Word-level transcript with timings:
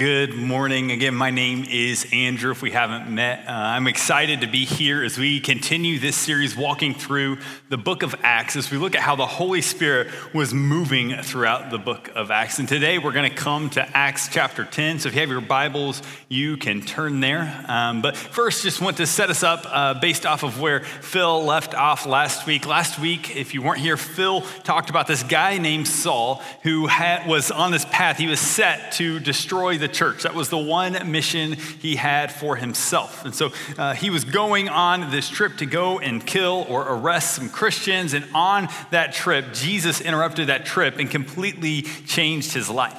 Good 0.00 0.34
morning. 0.34 0.92
Again, 0.92 1.14
my 1.14 1.28
name 1.28 1.66
is 1.68 2.06
Andrew. 2.10 2.52
If 2.52 2.62
we 2.62 2.70
haven't 2.70 3.14
met, 3.14 3.46
uh, 3.46 3.50
I'm 3.52 3.86
excited 3.86 4.40
to 4.40 4.46
be 4.46 4.64
here 4.64 5.04
as 5.04 5.18
we 5.18 5.40
continue 5.40 5.98
this 5.98 6.16
series 6.16 6.56
walking 6.56 6.94
through 6.94 7.36
the 7.68 7.76
book 7.76 8.02
of 8.02 8.14
Acts 8.22 8.56
as 8.56 8.70
we 8.70 8.78
look 8.78 8.94
at 8.94 9.02
how 9.02 9.14
the 9.14 9.26
Holy 9.26 9.60
Spirit 9.60 10.08
was 10.32 10.54
moving 10.54 11.22
throughout 11.22 11.70
the 11.70 11.76
book 11.76 12.10
of 12.14 12.30
Acts. 12.30 12.58
And 12.58 12.66
today 12.66 12.96
we're 12.96 13.12
going 13.12 13.28
to 13.28 13.36
come 13.36 13.68
to 13.70 13.94
Acts 13.94 14.28
chapter 14.28 14.64
10. 14.64 15.00
So 15.00 15.10
if 15.10 15.14
you 15.14 15.20
have 15.20 15.28
your 15.28 15.42
Bibles, 15.42 16.00
you 16.30 16.56
can 16.56 16.80
turn 16.80 17.20
there. 17.20 17.62
Um, 17.68 18.00
but 18.00 18.16
first, 18.16 18.62
just 18.62 18.80
want 18.80 18.96
to 18.96 19.06
set 19.06 19.28
us 19.28 19.42
up 19.42 19.66
uh, 19.66 20.00
based 20.00 20.24
off 20.24 20.44
of 20.44 20.58
where 20.58 20.80
Phil 20.80 21.44
left 21.44 21.74
off 21.74 22.06
last 22.06 22.46
week. 22.46 22.64
Last 22.64 22.98
week, 22.98 23.36
if 23.36 23.52
you 23.52 23.60
weren't 23.60 23.80
here, 23.80 23.98
Phil 23.98 24.40
talked 24.62 24.88
about 24.88 25.06
this 25.06 25.22
guy 25.22 25.58
named 25.58 25.86
Saul 25.86 26.36
who 26.62 26.86
had, 26.86 27.28
was 27.28 27.50
on 27.50 27.70
this 27.70 27.84
path. 27.84 28.16
He 28.16 28.28
was 28.28 28.40
set 28.40 28.92
to 28.92 29.20
destroy 29.20 29.76
the 29.76 29.89
church. 29.92 30.22
That 30.22 30.34
was 30.34 30.48
the 30.48 30.58
one 30.58 31.10
mission 31.10 31.52
he 31.52 31.96
had 31.96 32.32
for 32.32 32.56
himself. 32.56 33.24
And 33.24 33.34
so 33.34 33.52
uh, 33.76 33.94
he 33.94 34.10
was 34.10 34.24
going 34.24 34.68
on 34.68 35.10
this 35.10 35.28
trip 35.28 35.58
to 35.58 35.66
go 35.66 35.98
and 35.98 36.24
kill 36.24 36.66
or 36.68 36.82
arrest 36.82 37.34
some 37.34 37.48
Christians. 37.48 38.14
And 38.14 38.24
on 38.34 38.68
that 38.90 39.12
trip, 39.12 39.52
Jesus 39.52 40.00
interrupted 40.00 40.48
that 40.48 40.64
trip 40.64 40.98
and 40.98 41.10
completely 41.10 41.82
changed 41.82 42.52
his 42.52 42.70
life. 42.70 42.98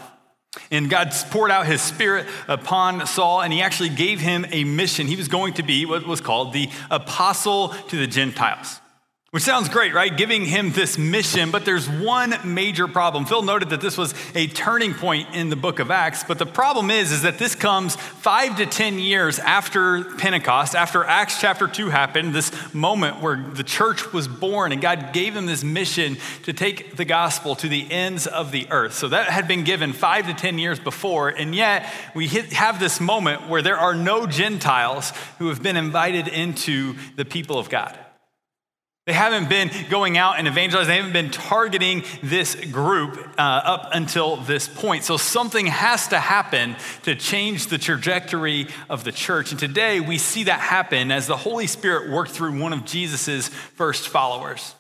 And 0.69 0.89
God 0.89 1.13
poured 1.29 1.49
out 1.49 1.65
his 1.65 1.81
spirit 1.81 2.27
upon 2.47 3.07
Saul, 3.07 3.41
and 3.41 3.53
he 3.53 3.61
actually 3.61 3.87
gave 3.87 4.19
him 4.19 4.45
a 4.51 4.65
mission. 4.65 5.07
He 5.07 5.15
was 5.15 5.29
going 5.29 5.53
to 5.53 5.63
be 5.63 5.85
what 5.85 6.05
was 6.05 6.19
called 6.19 6.51
the 6.51 6.69
apostle 6.89 7.69
to 7.69 7.97
the 7.97 8.07
Gentiles. 8.07 8.80
Which 9.31 9.43
sounds 9.43 9.69
great, 9.69 9.93
right? 9.93 10.17
Giving 10.17 10.43
him 10.43 10.73
this 10.73 10.97
mission, 10.97 11.51
but 11.51 11.63
there's 11.63 11.87
one 11.87 12.35
major 12.43 12.85
problem. 12.85 13.25
Phil 13.25 13.43
noted 13.43 13.69
that 13.69 13.79
this 13.79 13.97
was 13.97 14.13
a 14.35 14.47
turning 14.47 14.93
point 14.93 15.33
in 15.33 15.47
the 15.47 15.55
book 15.55 15.79
of 15.79 15.89
Acts, 15.89 16.25
but 16.25 16.37
the 16.37 16.45
problem 16.45 16.91
is 16.91 17.13
is 17.13 17.21
that 17.21 17.37
this 17.37 17.55
comes 17.55 17.95
5 17.95 18.57
to 18.57 18.65
10 18.65 18.99
years 18.99 19.39
after 19.39 20.03
Pentecost, 20.15 20.75
after 20.75 21.05
Acts 21.05 21.39
chapter 21.39 21.69
2 21.69 21.87
happened, 21.87 22.35
this 22.35 22.51
moment 22.73 23.21
where 23.21 23.37
the 23.37 23.63
church 23.63 24.11
was 24.11 24.27
born 24.27 24.73
and 24.73 24.81
God 24.81 25.13
gave 25.13 25.33
him 25.33 25.45
this 25.45 25.63
mission 25.63 26.17
to 26.43 26.51
take 26.51 26.97
the 26.97 27.05
gospel 27.05 27.55
to 27.55 27.69
the 27.69 27.89
ends 27.89 28.27
of 28.27 28.51
the 28.51 28.67
earth. 28.69 28.95
So 28.95 29.07
that 29.07 29.29
had 29.29 29.47
been 29.47 29.63
given 29.63 29.93
5 29.93 30.27
to 30.27 30.33
10 30.33 30.59
years 30.59 30.77
before, 30.77 31.29
and 31.29 31.55
yet 31.55 31.89
we 32.13 32.27
have 32.27 32.81
this 32.81 32.99
moment 32.99 33.47
where 33.47 33.61
there 33.61 33.77
are 33.77 33.95
no 33.95 34.27
Gentiles 34.27 35.13
who 35.39 35.47
have 35.47 35.63
been 35.63 35.77
invited 35.77 36.27
into 36.27 36.97
the 37.15 37.23
people 37.23 37.57
of 37.57 37.69
God. 37.69 37.97
They 39.11 39.17
haven't 39.17 39.49
been 39.49 39.69
going 39.89 40.17
out 40.17 40.39
and 40.39 40.47
evangelizing. 40.47 40.87
They 40.87 40.95
haven't 40.95 41.11
been 41.11 41.31
targeting 41.31 42.05
this 42.23 42.55
group 42.55 43.17
uh, 43.37 43.41
up 43.41 43.89
until 43.91 44.37
this 44.37 44.69
point. 44.69 45.03
So 45.03 45.17
something 45.17 45.65
has 45.65 46.07
to 46.07 46.17
happen 46.17 46.77
to 47.03 47.15
change 47.15 47.67
the 47.67 47.77
trajectory 47.77 48.67
of 48.89 49.03
the 49.03 49.11
church. 49.11 49.51
And 49.51 49.59
today 49.59 49.99
we 49.99 50.17
see 50.17 50.45
that 50.45 50.61
happen 50.61 51.11
as 51.11 51.27
the 51.27 51.35
Holy 51.35 51.67
Spirit 51.67 52.09
worked 52.09 52.31
through 52.31 52.57
one 52.57 52.71
of 52.71 52.85
Jesus's 52.85 53.49
first 53.49 54.07
followers. 54.07 54.75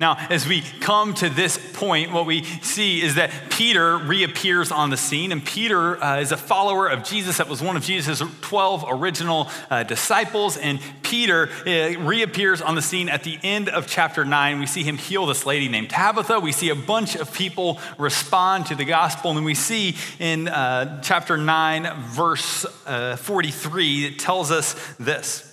Now, 0.00 0.16
as 0.30 0.48
we 0.48 0.62
come 0.80 1.12
to 1.16 1.28
this 1.28 1.58
point, 1.74 2.10
what 2.10 2.24
we 2.24 2.42
see 2.62 3.02
is 3.02 3.16
that 3.16 3.30
Peter 3.50 3.98
reappears 3.98 4.72
on 4.72 4.88
the 4.88 4.96
scene, 4.96 5.30
and 5.30 5.44
Peter 5.44 6.02
uh, 6.02 6.20
is 6.20 6.32
a 6.32 6.38
follower 6.38 6.88
of 6.88 7.04
Jesus. 7.04 7.36
That 7.36 7.50
was 7.50 7.60
one 7.60 7.76
of 7.76 7.82
Jesus' 7.82 8.22
12 8.40 8.86
original 8.88 9.50
uh, 9.68 9.82
disciples. 9.82 10.56
And 10.56 10.80
Peter 11.02 11.50
uh, 11.66 12.00
reappears 12.02 12.62
on 12.62 12.76
the 12.76 12.82
scene 12.82 13.10
at 13.10 13.24
the 13.24 13.38
end 13.42 13.68
of 13.68 13.86
chapter 13.86 14.24
9. 14.24 14.58
We 14.58 14.64
see 14.64 14.84
him 14.84 14.96
heal 14.96 15.26
this 15.26 15.44
lady 15.44 15.68
named 15.68 15.90
Tabitha. 15.90 16.40
We 16.40 16.52
see 16.52 16.70
a 16.70 16.74
bunch 16.74 17.14
of 17.14 17.34
people 17.34 17.78
respond 17.98 18.66
to 18.66 18.74
the 18.74 18.86
gospel. 18.86 19.36
And 19.36 19.44
we 19.44 19.54
see 19.54 19.96
in 20.18 20.48
uh, 20.48 21.02
chapter 21.02 21.36
9, 21.36 22.04
verse 22.04 22.64
uh, 22.86 23.16
43, 23.16 24.06
it 24.06 24.18
tells 24.18 24.50
us 24.50 24.74
this. 24.98 25.49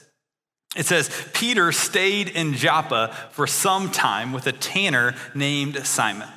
It 0.77 0.85
says, 0.85 1.09
Peter 1.33 1.71
stayed 1.71 2.29
in 2.29 2.53
Joppa 2.53 3.13
for 3.31 3.47
some 3.47 3.91
time 3.91 4.31
with 4.31 4.47
a 4.47 4.51
tanner 4.51 5.15
named 5.33 5.85
Simon. 5.85 6.29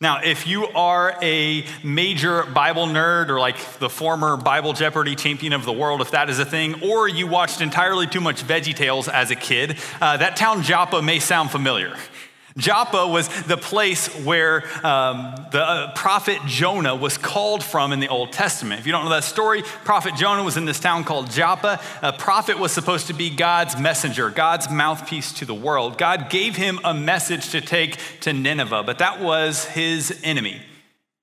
Now, 0.00 0.20
if 0.22 0.46
you 0.46 0.66
are 0.66 1.16
a 1.22 1.64
major 1.82 2.44
Bible 2.44 2.86
nerd 2.86 3.30
or 3.30 3.40
like 3.40 3.56
the 3.78 3.88
former 3.88 4.36
Bible 4.36 4.74
Jeopardy 4.74 5.14
champion 5.14 5.54
of 5.54 5.64
the 5.64 5.72
world, 5.72 6.02
if 6.02 6.10
that 6.10 6.28
is 6.28 6.38
a 6.38 6.44
thing, 6.44 6.82
or 6.82 7.08
you 7.08 7.26
watched 7.26 7.62
entirely 7.62 8.06
too 8.06 8.20
much 8.20 8.42
Veggie 8.42 8.76
Tales 8.76 9.08
as 9.08 9.30
a 9.30 9.36
kid, 9.36 9.78
uh, 10.00 10.18
that 10.18 10.36
town 10.36 10.62
Joppa 10.62 11.00
may 11.00 11.18
sound 11.18 11.50
familiar. 11.50 11.96
Joppa 12.56 13.06
was 13.06 13.28
the 13.42 13.58
place 13.58 14.08
where 14.24 14.64
um, 14.84 15.34
the 15.50 15.62
uh, 15.62 15.92
prophet 15.94 16.38
Jonah 16.46 16.96
was 16.96 17.18
called 17.18 17.62
from 17.62 17.92
in 17.92 18.00
the 18.00 18.08
Old 18.08 18.32
Testament. 18.32 18.80
If 18.80 18.86
you 18.86 18.92
don't 18.92 19.04
know 19.04 19.10
that 19.10 19.24
story, 19.24 19.62
prophet 19.62 20.14
Jonah 20.16 20.42
was 20.42 20.56
in 20.56 20.64
this 20.64 20.80
town 20.80 21.04
called 21.04 21.30
Joppa. 21.30 21.80
A 22.02 22.12
prophet 22.12 22.58
was 22.58 22.72
supposed 22.72 23.08
to 23.08 23.12
be 23.12 23.28
God's 23.28 23.78
messenger, 23.78 24.30
God's 24.30 24.70
mouthpiece 24.70 25.32
to 25.34 25.44
the 25.44 25.54
world. 25.54 25.98
God 25.98 26.30
gave 26.30 26.56
him 26.56 26.80
a 26.82 26.94
message 26.94 27.50
to 27.50 27.60
take 27.60 27.98
to 28.20 28.32
Nineveh, 28.32 28.84
but 28.84 28.98
that 28.98 29.20
was 29.20 29.66
his 29.66 30.18
enemy. 30.24 30.62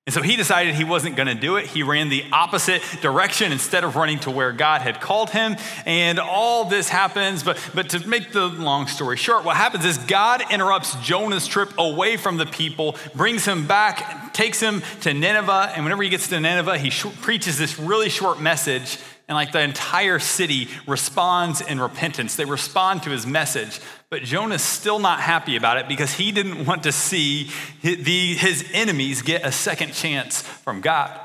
And 0.06 0.14
so 0.14 0.22
he 0.22 0.36
decided 0.36 0.76
he 0.76 0.84
wasn't 0.84 1.16
going 1.16 1.30
to 1.30 1.36
do 1.36 1.56
it. 1.56 1.66
He 1.66 1.82
ran 1.82 2.10
the 2.10 2.26
opposite 2.34 2.82
direction 3.02 3.54
instead 3.54 3.86
of 3.86 3.96
running 3.96 4.20
to 4.20 4.32
where 4.32 4.52
God 4.52 4.82
had 4.82 5.00
called 5.00 5.30
him. 5.30 5.56
And 5.86 6.20
all 6.20 6.66
this 6.66 6.90
happens, 6.90 7.42
but, 7.42 7.58
but 7.74 7.92
to 7.92 8.06
make 8.06 8.34
the 8.34 8.48
long 8.48 8.88
story 8.88 9.16
short, 9.16 9.46
what 9.46 9.56
happens 9.56 9.86
is 9.86 9.98
God 9.98 10.44
interrupts 10.52 10.96
Jonah's 10.98 11.48
trip 11.48 11.70
away 11.78 12.18
from 12.18 12.36
the 12.36 12.46
people, 12.46 12.98
brings 13.16 13.46
him 13.46 13.66
back, 13.66 14.34
takes 14.34 14.60
him 14.60 14.82
to 15.02 15.14
Nineveh. 15.14 15.72
And 15.74 15.86
whenever 15.86 16.04
he 16.04 16.10
gets 16.10 16.28
to 16.28 16.40
Nineveh, 16.40 16.80
he 16.80 16.90
sh- 16.90 17.06
preaches 17.22 17.58
this 17.58 17.80
really 17.80 18.10
short 18.10 18.42
message. 18.42 18.98
And 19.30 19.38
like 19.38 19.54
the 19.54 19.62
entire 19.62 20.20
city 20.20 20.68
responds 20.86 21.62
in 21.62 21.80
repentance, 21.80 22.36
they 22.36 22.44
respond 22.44 23.04
to 23.04 23.10
his 23.10 23.26
message. 23.26 23.80
But 24.14 24.22
Jonah's 24.22 24.62
still 24.62 25.00
not 25.00 25.22
happy 25.22 25.56
about 25.56 25.78
it 25.78 25.88
because 25.88 26.14
he 26.14 26.32
didn't 26.32 26.68
want 26.68 26.84
to 26.84 26.92
see 26.92 27.50
his 27.82 28.64
enemies 28.72 29.24
get 29.24 29.44
a 29.44 29.52
second 29.52 29.94
chance 29.94 30.40
from 30.40 30.82
God. 30.82 31.20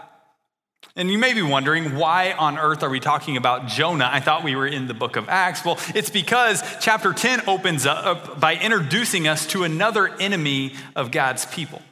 And 0.97 1.11
you 1.11 1.19
may 1.19 1.35
be 1.35 1.43
wondering, 1.43 1.97
why 1.97 2.33
on 2.33 2.57
earth 2.57 2.83
are 2.83 2.89
we 2.89 2.99
talking 2.99 3.37
about 3.37 3.67
Jonah? 3.67 4.09
I 4.11 4.21
thought 4.21 4.43
we 4.43 4.57
were 4.57 4.67
in 4.67 4.89
the 4.89 4.95
book 4.95 5.17
of 5.17 5.29
Acts. 5.29 5.67
Well, 5.67 5.79
it's 5.95 6.09
because 6.09 6.63
chapter 6.81 7.13
10 7.13 7.47
opens 7.47 7.85
up 7.85 8.41
by 8.41 8.55
introducing 8.55 9.29
us 9.29 9.47
to 9.49 9.65
another 9.65 10.09
enemy 10.19 10.73
of 10.97 11.11
God's 11.11 11.45
people. 11.45 11.83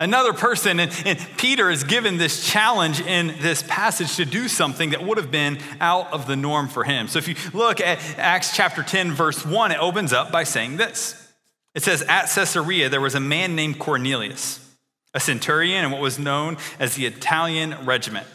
Another 0.00 0.32
person, 0.32 0.78
and, 0.78 0.92
and, 1.04 1.18
Peter 1.38 1.68
is 1.70 1.82
given 1.82 2.18
this 2.18 2.46
challenge 2.46 3.00
in 3.00 3.34
this 3.40 3.64
passage 3.66 4.14
to 4.16 4.24
do 4.24 4.46
something 4.46 4.90
that 4.90 5.02
would 5.04 5.18
have 5.18 5.32
been 5.32 5.58
out 5.80 6.12
of 6.12 6.28
the 6.28 6.36
norm 6.36 6.68
for 6.68 6.84
him. 6.84 7.08
So 7.08 7.18
if 7.18 7.26
you 7.26 7.34
look 7.52 7.80
at 7.80 7.98
Acts 8.16 8.54
chapter 8.54 8.84
10, 8.84 9.10
verse 9.10 9.44
1, 9.44 9.72
it 9.72 9.78
opens 9.80 10.12
up 10.12 10.30
by 10.30 10.44
saying 10.44 10.76
this 10.76 11.32
It 11.74 11.82
says, 11.82 12.02
At 12.02 12.30
Caesarea, 12.32 12.88
there 12.88 13.00
was 13.00 13.16
a 13.16 13.20
man 13.20 13.56
named 13.56 13.80
Cornelius, 13.80 14.64
a 15.14 15.20
centurion 15.20 15.84
in 15.84 15.90
what 15.90 16.00
was 16.00 16.16
known 16.16 16.58
as 16.78 16.94
the 16.94 17.06
Italian 17.06 17.74
regiment. 17.84 18.26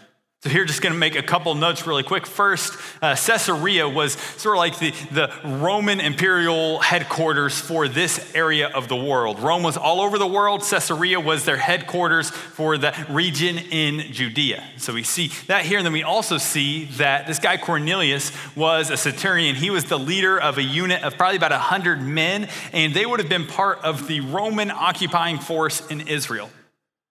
So 0.44 0.50
here, 0.50 0.66
just 0.66 0.82
going 0.82 0.92
to 0.92 1.00
make 1.00 1.16
a 1.16 1.24
couple 1.24 1.56
notes 1.56 1.88
really 1.88 2.04
quick. 2.04 2.28
First, 2.28 2.78
uh, 3.02 3.16
Caesarea 3.16 3.88
was 3.88 4.12
sort 4.12 4.58
of 4.58 4.60
like 4.60 4.78
the, 4.78 4.92
the 5.10 5.32
Roman 5.46 6.02
imperial 6.02 6.80
headquarters 6.80 7.58
for 7.58 7.88
this 7.88 8.36
area 8.36 8.68
of 8.68 8.90
the 8.90 8.96
world. 8.98 9.40
Rome 9.40 9.64
was 9.64 9.78
all 9.78 10.02
over 10.02 10.18
the 10.18 10.28
world. 10.28 10.62
Caesarea 10.70 11.18
was 11.22 11.46
their 11.46 11.56
headquarters 11.56 12.30
for 12.30 12.78
the 12.78 12.94
region 13.08 13.58
in 13.58 14.12
Judea. 14.12 14.62
So 14.76 14.94
we 14.94 15.04
see 15.04 15.32
that 15.48 15.64
here. 15.64 15.78
And 15.78 15.86
then 15.86 15.94
we 15.94 16.04
also 16.04 16.38
see 16.38 16.86
that 16.98 17.26
this 17.26 17.40
guy 17.40 17.56
Cornelius 17.56 18.34
was 18.54 18.90
a 18.90 18.98
centurion. 18.98 19.56
He 19.56 19.70
was 19.70 19.86
the 19.86 19.98
leader 19.98 20.38
of 20.38 20.58
a 20.58 20.64
unit 20.64 21.04
of 21.04 21.16
probably 21.16 21.38
about 21.38 21.52
100 21.52 22.02
men, 22.02 22.50
and 22.74 22.94
they 22.94 23.06
would 23.06 23.22
have 23.22 23.30
been 23.30 23.48
part 23.48 23.80
of 23.86 24.10
the 24.10 24.20
Roman 24.20 24.72
occupying 24.72 25.40
force 25.40 25.88
in 25.88 26.02
Israel. 26.02 26.50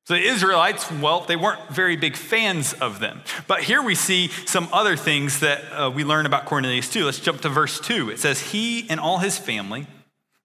So 0.05 0.15
the 0.15 0.21
Israelites, 0.21 0.91
well, 0.91 1.21
they 1.21 1.37
weren't 1.37 1.69
very 1.69 1.95
big 1.95 2.17
fans 2.17 2.73
of 2.73 2.99
them. 2.99 3.21
But 3.47 3.63
here 3.63 3.81
we 3.81 3.95
see 3.95 4.29
some 4.47 4.69
other 4.73 4.97
things 4.97 5.41
that 5.41 5.61
uh, 5.73 5.91
we 5.91 6.03
learn 6.03 6.27
about 6.27 6.45
Cornelius 6.45 6.91
too. 6.91 7.05
Let's 7.05 7.21
jump 7.21 7.41
to 7.43 7.49
verse 7.49 7.79
2. 7.79 8.11
It 8.11 8.19
says, 8.19 8.41
He 8.41 8.89
and 8.91 8.99
all 8.99 9.19
his 9.19 9.39
family 9.39 9.87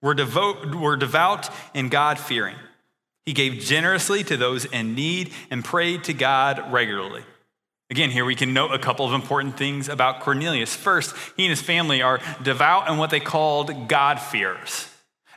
were, 0.02 0.14
devout, 0.14 0.76
were 0.76 0.96
devout 0.96 1.50
and 1.74 1.90
God 1.90 2.20
fearing. 2.20 2.56
He 3.26 3.34
gave 3.34 3.60
generously 3.60 4.24
to 4.26 4.38
those 4.38 4.66
in 4.66 4.94
need 4.94 5.34
and 5.50 5.66
prayed 5.66 6.04
to 6.06 6.14
God 6.14 6.72
regularly. 6.72 7.24
Again, 7.90 8.12
here 8.12 8.26
we 8.26 8.36
can 8.36 8.54
note 8.54 8.74
a 8.74 8.80
couple 8.80 9.06
of 9.06 9.14
important 9.14 9.58
things 9.58 9.90
about 9.90 10.20
Cornelius. 10.20 10.76
First, 10.76 11.16
he 11.36 11.46
and 11.46 11.50
his 11.50 11.62
family 11.62 12.02
are 12.02 12.20
devout 12.44 12.90
and 12.90 13.00
what 13.00 13.10
they 13.10 13.20
called 13.20 13.88
God-fearers. 13.88 14.90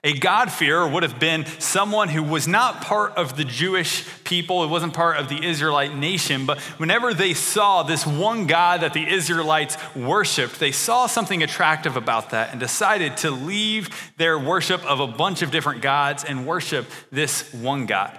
A 0.02 0.19
God-fearer 0.19 0.88
would 0.88 1.02
have 1.02 1.20
been 1.20 1.44
someone 1.58 2.08
who 2.08 2.23
was 2.23 2.49
not 2.49 2.81
part 2.81 3.12
of 3.17 3.37
the 3.37 3.44
Jewish 3.44 4.08
people, 4.25 4.64
it 4.64 4.69
wasn't 4.69 4.94
part 4.94 5.19
of 5.19 5.29
the 5.29 5.44
Israelite 5.44 5.94
nation, 5.94 6.47
but 6.47 6.58
whenever 6.79 7.12
they 7.12 7.35
saw 7.35 7.82
this 7.82 8.06
one 8.06 8.47
God 8.47 8.81
that 8.81 8.94
the 8.94 9.06
Israelites 9.06 9.76
worshiped, 9.94 10.58
they 10.58 10.73
saw 10.73 11.06
something 11.06 11.43
attractive 11.43 11.97
about 11.97 12.31
that 12.31 12.50
and 12.50 12.58
decided 12.58 13.19
to 13.19 13.31
leave 13.31 14.12
their 14.17 14.38
worship 14.38 14.82
of 14.87 15.00
a 15.00 15.06
bunch 15.06 15.43
of 15.43 15.50
different 15.50 15.82
gods 15.82 16.25
and 16.25 16.46
worship 16.46 16.87
this 17.12 17.53
one 17.53 17.85
God. 17.85 18.19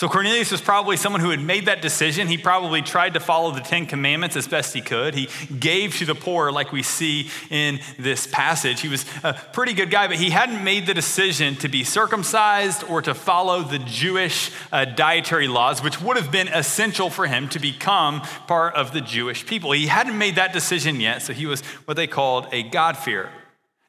So 0.00 0.08
Cornelius 0.08 0.52
was 0.52 0.60
probably 0.60 0.96
someone 0.96 1.20
who 1.20 1.30
had 1.30 1.42
made 1.42 1.66
that 1.66 1.82
decision. 1.82 2.28
He 2.28 2.38
probably 2.38 2.82
tried 2.82 3.14
to 3.14 3.20
follow 3.20 3.50
the 3.50 3.60
Ten 3.60 3.84
Commandments 3.84 4.36
as 4.36 4.46
best 4.46 4.72
he 4.72 4.80
could. 4.80 5.12
He 5.12 5.28
gave 5.52 5.96
to 5.96 6.04
the 6.04 6.14
poor, 6.14 6.52
like 6.52 6.70
we 6.70 6.84
see 6.84 7.30
in 7.50 7.80
this 7.98 8.24
passage. 8.28 8.80
He 8.80 8.86
was 8.86 9.04
a 9.24 9.32
pretty 9.32 9.72
good 9.72 9.90
guy, 9.90 10.06
but 10.06 10.14
he 10.14 10.30
hadn't 10.30 10.62
made 10.62 10.86
the 10.86 10.94
decision 10.94 11.56
to 11.56 11.68
be 11.68 11.82
circumcised 11.82 12.84
or 12.84 13.02
to 13.02 13.12
follow 13.12 13.64
the 13.64 13.80
Jewish 13.80 14.52
uh, 14.70 14.84
dietary 14.84 15.48
laws, 15.48 15.82
which 15.82 16.00
would 16.00 16.16
have 16.16 16.30
been 16.30 16.46
essential 16.46 17.10
for 17.10 17.26
him 17.26 17.48
to 17.48 17.58
become 17.58 18.20
part 18.46 18.76
of 18.76 18.92
the 18.92 19.00
Jewish 19.00 19.46
people. 19.46 19.72
He 19.72 19.88
hadn't 19.88 20.16
made 20.16 20.36
that 20.36 20.52
decision 20.52 21.00
yet, 21.00 21.22
so 21.22 21.32
he 21.32 21.46
was 21.46 21.62
what 21.86 21.96
they 21.96 22.06
called 22.06 22.46
a 22.52 22.62
God-fearer. 22.62 23.30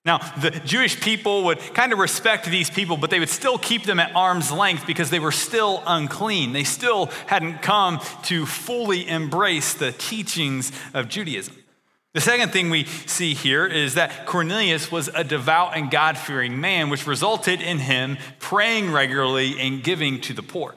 Now, 0.06 0.20
the 0.40 0.52
Jewish 0.52 1.00
people 1.00 1.44
would 1.46 1.60
kind 1.74 1.92
of 1.92 2.00
respect 2.00 2.46
these 2.46 2.70
people, 2.70 2.96
but 2.96 3.10
they 3.10 3.20
would 3.20 3.30
still 3.30 3.58
keep 3.58 3.84
them 3.84 4.00
at 4.00 4.16
arm's 4.16 4.52
length 4.52 4.88
because 4.88 5.10
they 5.10 5.20
were 5.20 5.32
still 5.32 5.84
unclean. 5.86 6.54
They 6.54 6.64
still 6.64 7.08
hadn't 7.28 7.62
come 7.62 8.00
to 8.24 8.46
fully 8.46 9.08
embrace 9.08 9.74
the 9.74 9.92
teachings 9.92 10.72
of 10.94 11.10
Judaism. 11.10 11.56
The 12.14 12.22
second 12.22 12.52
thing 12.52 12.70
we 12.70 12.86
see 12.86 13.34
here 13.36 13.68
is 13.68 13.94
that 13.96 14.26
Cornelius 14.26 14.92
was 14.92 15.10
a 15.10 15.24
devout 15.24 15.78
and 15.78 15.92
God 15.92 16.18
fearing 16.18 16.60
man, 16.60 16.90
which 16.90 17.06
resulted 17.06 17.62
in 17.62 17.78
him 17.78 18.18
praying 18.40 18.92
regularly 18.92 19.60
and 19.60 19.84
giving 19.84 20.22
to 20.22 20.34
the 20.34 20.42
poor. 20.42 20.74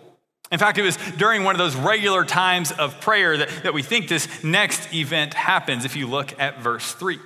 In 0.51 0.59
fact, 0.59 0.77
it 0.77 0.83
was 0.83 0.99
during 1.17 1.45
one 1.45 1.55
of 1.55 1.59
those 1.59 1.75
regular 1.75 2.27
times 2.27 2.71
of 2.73 3.01
prayer 3.01 3.39
that, 3.39 3.49
that 3.63 3.73
we 3.73 3.83
think 3.83 4.09
this 4.09 4.45
next 4.45 4.93
event 4.93 5.33
happens 5.33 5.87
if 5.87 5.97
you 5.97 6.07
look 6.07 6.39
at 6.39 6.61
verse 6.61 6.93
3. 6.93 7.19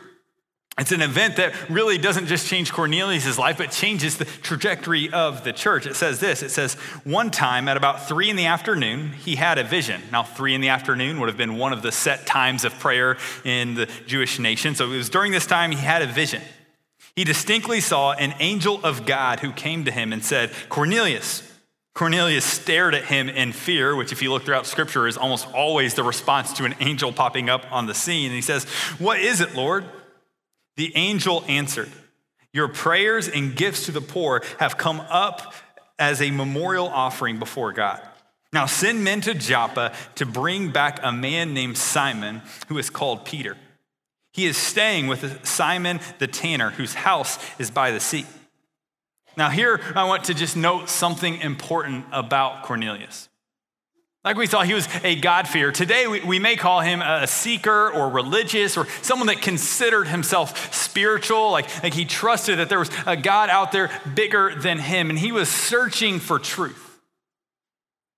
It's 0.78 0.92
an 0.92 1.00
event 1.00 1.36
that 1.36 1.54
really 1.70 1.96
doesn't 1.96 2.26
just 2.26 2.48
change 2.48 2.70
Cornelius' 2.70 3.38
life, 3.38 3.56
but 3.56 3.70
changes 3.70 4.18
the 4.18 4.26
trajectory 4.26 5.10
of 5.10 5.42
the 5.42 5.54
church. 5.54 5.86
It 5.86 5.96
says 5.96 6.20
this 6.20 6.42
it 6.42 6.50
says, 6.50 6.74
One 7.04 7.30
time 7.30 7.66
at 7.66 7.78
about 7.78 8.06
three 8.06 8.28
in 8.28 8.36
the 8.36 8.44
afternoon, 8.44 9.12
he 9.12 9.36
had 9.36 9.56
a 9.56 9.64
vision. 9.64 10.02
Now, 10.12 10.22
three 10.22 10.54
in 10.54 10.60
the 10.60 10.68
afternoon 10.68 11.18
would 11.18 11.30
have 11.30 11.38
been 11.38 11.56
one 11.56 11.72
of 11.72 11.80
the 11.80 11.92
set 11.92 12.26
times 12.26 12.64
of 12.64 12.78
prayer 12.78 13.16
in 13.42 13.74
the 13.74 13.88
Jewish 14.06 14.38
nation. 14.38 14.74
So 14.74 14.92
it 14.92 14.96
was 14.96 15.08
during 15.08 15.32
this 15.32 15.46
time 15.46 15.70
he 15.70 15.78
had 15.78 16.02
a 16.02 16.06
vision. 16.06 16.42
He 17.14 17.24
distinctly 17.24 17.80
saw 17.80 18.12
an 18.12 18.34
angel 18.38 18.78
of 18.84 19.06
God 19.06 19.40
who 19.40 19.52
came 19.52 19.86
to 19.86 19.90
him 19.90 20.12
and 20.12 20.22
said, 20.22 20.50
Cornelius. 20.68 21.42
Cornelius 21.94 22.44
stared 22.44 22.94
at 22.94 23.04
him 23.06 23.30
in 23.30 23.52
fear, 23.52 23.96
which, 23.96 24.12
if 24.12 24.20
you 24.20 24.30
look 24.30 24.42
throughout 24.42 24.66
scripture, 24.66 25.06
is 25.06 25.16
almost 25.16 25.50
always 25.54 25.94
the 25.94 26.02
response 26.02 26.52
to 26.52 26.66
an 26.66 26.74
angel 26.80 27.10
popping 27.14 27.48
up 27.48 27.64
on 27.72 27.86
the 27.86 27.94
scene. 27.94 28.26
And 28.26 28.34
he 28.34 28.42
says, 28.42 28.64
What 28.98 29.18
is 29.18 29.40
it, 29.40 29.54
Lord? 29.54 29.86
The 30.76 30.94
angel 30.96 31.44
answered, 31.48 31.90
Your 32.52 32.68
prayers 32.68 33.28
and 33.28 33.56
gifts 33.56 33.86
to 33.86 33.92
the 33.92 34.00
poor 34.00 34.42
have 34.58 34.76
come 34.76 35.00
up 35.00 35.54
as 35.98 36.20
a 36.20 36.30
memorial 36.30 36.88
offering 36.88 37.38
before 37.38 37.72
God. 37.72 38.00
Now 38.52 38.66
send 38.66 39.02
men 39.02 39.20
to 39.22 39.34
Joppa 39.34 39.92
to 40.16 40.26
bring 40.26 40.70
back 40.70 41.00
a 41.02 41.12
man 41.12 41.54
named 41.54 41.76
Simon 41.76 42.42
who 42.68 42.78
is 42.78 42.90
called 42.90 43.24
Peter. 43.24 43.56
He 44.32 44.46
is 44.46 44.56
staying 44.56 45.06
with 45.06 45.46
Simon 45.46 46.00
the 46.18 46.26
tanner, 46.26 46.70
whose 46.70 46.94
house 46.94 47.38
is 47.58 47.70
by 47.70 47.90
the 47.90 48.00
sea. 48.00 48.26
Now, 49.36 49.50
here 49.50 49.80
I 49.94 50.04
want 50.04 50.24
to 50.24 50.34
just 50.34 50.56
note 50.56 50.88
something 50.88 51.38
important 51.40 52.06
about 52.12 52.62
Cornelius. 52.62 53.28
Like 54.26 54.36
we 54.36 54.48
saw, 54.48 54.64
he 54.64 54.74
was 54.74 54.88
a 55.04 55.14
God-fearer. 55.14 55.70
Today, 55.70 56.08
we, 56.08 56.20
we 56.20 56.40
may 56.40 56.56
call 56.56 56.80
him 56.80 57.00
a 57.00 57.28
seeker 57.28 57.92
or 57.92 58.08
religious 58.10 58.76
or 58.76 58.88
someone 59.00 59.28
that 59.28 59.40
considered 59.40 60.08
himself 60.08 60.74
spiritual, 60.74 61.52
like, 61.52 61.84
like 61.84 61.94
he 61.94 62.04
trusted 62.04 62.58
that 62.58 62.68
there 62.68 62.80
was 62.80 62.90
a 63.06 63.16
God 63.16 63.50
out 63.50 63.70
there 63.70 63.88
bigger 64.16 64.52
than 64.56 64.80
him, 64.80 65.10
and 65.10 65.18
he 65.18 65.30
was 65.30 65.48
searching 65.48 66.18
for 66.18 66.40
truth. 66.40 66.98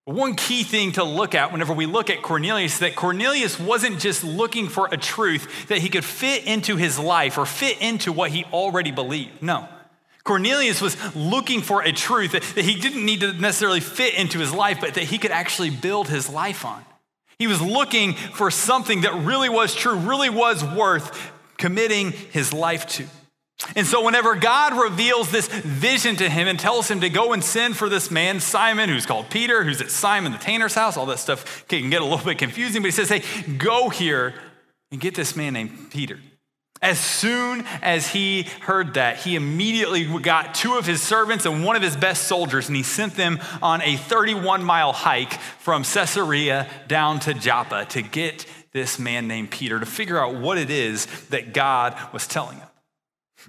One 0.07 0.35
key 0.35 0.63
thing 0.63 0.93
to 0.93 1.05
look 1.05 1.35
at 1.35 1.53
whenever 1.53 1.75
we 1.75 1.85
look 1.85 2.09
at 2.09 2.23
Cornelius 2.23 2.73
is 2.73 2.79
that 2.79 2.97
Cornelius 2.97 3.61
wasn't 3.61 4.01
just 4.01 4.25
looking 4.25 4.69
for 4.69 4.89
a 4.91 4.97
truth 4.97 5.69
that 5.69 5.77
he 5.77 5.91
could 5.91 6.07
fit 6.07 6.47
into 6.47 6.77
his 6.77 6.99
life 6.99 7.37
or 7.37 7.45
fit 7.45 7.83
into 7.83 8.13
what 8.13 8.31
he 8.31 8.45
already 8.45 8.93
believed. 8.93 9.43
No. 9.43 9.69
Cornelius 10.29 10.83
was 10.83 10.95
looking 11.17 11.63
for 11.63 11.81
a 11.81 11.91
truth 11.91 12.33
that, 12.33 12.43
that 12.43 12.63
he 12.63 12.79
didn't 12.79 13.03
need 13.03 13.21
to 13.21 13.33
necessarily 13.33 13.81
fit 13.81 14.13
into 14.13 14.39
his 14.39 14.53
life, 14.53 14.77
but 14.79 14.93
that 14.93 15.05
he 15.05 15.17
could 15.17 15.31
actually 15.31 15.71
build 15.71 16.07
his 16.07 16.29
life 16.29 16.67
on. 16.67 16.85
He 17.39 17.47
was 17.47 17.63
looking 17.63 18.13
for 18.13 18.51
something 18.51 19.01
that 19.01 19.15
really 19.15 19.49
was 19.49 19.75
true, 19.75 19.97
really 19.97 20.29
was 20.29 20.63
worth 20.63 21.33
committing 21.57 22.13
his 22.13 22.53
life 22.53 22.87
to. 22.89 23.07
And 23.75 23.87
so, 23.87 24.05
whenever 24.05 24.35
God 24.35 24.75
reveals 24.75 25.31
this 25.31 25.49
vision 25.49 26.17
to 26.17 26.29
him 26.29 26.47
and 26.47 26.61
tells 26.61 26.91
him 26.91 27.01
to 27.01 27.09
go 27.09 27.33
and 27.33 27.43
send 27.43 27.79
for 27.79 27.89
this 27.89 28.11
man, 28.11 28.39
Simon, 28.39 28.91
who's 28.91 29.07
called 29.07 29.31
Peter, 29.31 29.65
who's 29.65 29.81
at 29.81 29.91
Simon 29.91 30.33
the 30.33 30.39
tanner's 30.39 30.75
house, 30.75 30.99
all 30.99 31.07
that 31.07 31.21
stuff 31.21 31.67
can 31.69 31.89
get 31.89 32.03
a 32.03 32.05
little 32.05 32.25
bit 32.25 32.37
confusing, 32.37 32.83
but 32.83 32.89
he 32.89 32.93
says, 32.93 33.09
Hey, 33.09 33.23
go 33.57 33.89
here 33.89 34.35
and 34.93 35.01
get 35.01 35.15
this 35.15 35.35
man 35.35 35.55
named 35.55 35.91
Peter. 35.91 36.19
As 36.81 36.99
soon 37.01 37.65
as 37.83 38.07
he 38.09 38.43
heard 38.61 38.95
that, 38.95 39.19
he 39.19 39.35
immediately 39.35 40.05
got 40.21 40.55
two 40.55 40.75
of 40.75 40.87
his 40.87 41.03
servants 41.03 41.45
and 41.45 41.65
one 41.65 41.77
of 41.77 41.83
his 41.83 41.97
best 41.97 42.25
soldiers, 42.25 42.69
and 42.69 42.77
he 42.77 42.83
sent 42.83 43.17
them 43.17 43.41
on 43.61 43.83
a 43.83 43.97
31 43.97 44.63
mile 44.63 44.93
hike 44.93 45.35
from 45.35 45.83
Caesarea 45.83 46.69
down 46.87 47.19
to 47.21 47.35
Joppa 47.35 47.87
to 47.87 48.03
get 48.03 48.47
this 48.73 48.99
man 48.99 49.27
named 49.27 49.51
Peter 49.51 49.81
to 49.81 49.87
figure 49.87 50.23
out 50.23 50.37
what 50.37 50.59
it 50.59 50.71
is 50.71 51.07
that 51.31 51.53
God 51.53 51.97
was 52.13 52.27
telling 52.27 52.59
him. 52.59 52.68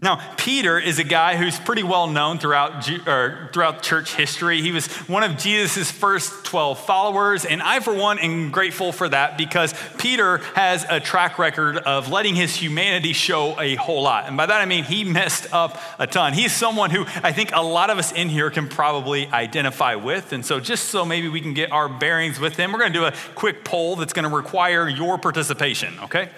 Now, 0.02 0.34
Peter 0.38 0.80
is 0.80 0.98
a 0.98 1.04
guy 1.04 1.36
who's 1.36 1.60
pretty 1.60 1.84
well 1.84 2.08
known 2.08 2.38
throughout, 2.38 2.86
throughout 2.86 3.84
church 3.84 4.16
history. 4.16 4.62
He 4.62 4.72
was 4.72 4.88
one 5.10 5.24
of 5.24 5.38
Jesus' 5.38 5.92
first 5.92 6.46
12 6.46 6.86
followers, 6.86 7.44
and 7.44 7.62
I, 7.62 7.82
for 7.82 7.94
one, 7.94 8.18
am 8.20 8.50
grateful 8.50 8.94
for 8.94 9.10
that 9.10 9.38
because 9.38 9.74
Peter 9.98 10.38
has 10.56 10.86
a 10.90 11.02
track 11.02 11.38
record 11.38 11.78
of 11.78 12.10
letting 12.10 12.36
his 12.36 12.56
humanity 12.56 13.12
show 13.12 13.60
a 13.60 13.76
whole 13.76 14.02
lot. 14.04 14.28
And 14.28 14.38
by 14.38 14.46
that 14.46 14.62
I 14.62 14.66
mean 14.66 14.86
he 14.86 15.04
messed 15.04 15.54
up 15.54 15.82
a 15.98 16.08
ton. 16.08 16.32
He's 16.32 16.54
someone 16.54 16.92
who 16.92 17.06
I 17.22 17.34
think 17.34 17.52
a 17.54 17.62
lot 17.62 17.90
of 17.90 17.98
us 17.98 18.14
in 18.14 18.30
here 18.30 18.50
can 18.50 18.70
probably 18.70 19.28
identify 19.28 19.96
with. 19.96 20.32
And 20.32 20.46
so, 20.46 20.62
just 20.62 20.86
so 20.86 21.04
maybe 21.04 21.28
we 21.28 21.42
can 21.42 21.54
get 21.54 21.74
our 21.74 21.90
bearings 21.90 22.40
with 22.40 22.56
him, 22.56 22.72
we're 22.72 22.80
going 22.80 22.94
to 22.94 23.00
do 23.00 23.06
a 23.06 23.14
quick 23.36 23.66
poll 23.66 23.98
that's 23.98 24.14
going 24.14 24.30
to 24.30 24.34
require 24.34 24.88
your 24.88 25.18
participation, 25.18 26.00
okay? 26.04 26.30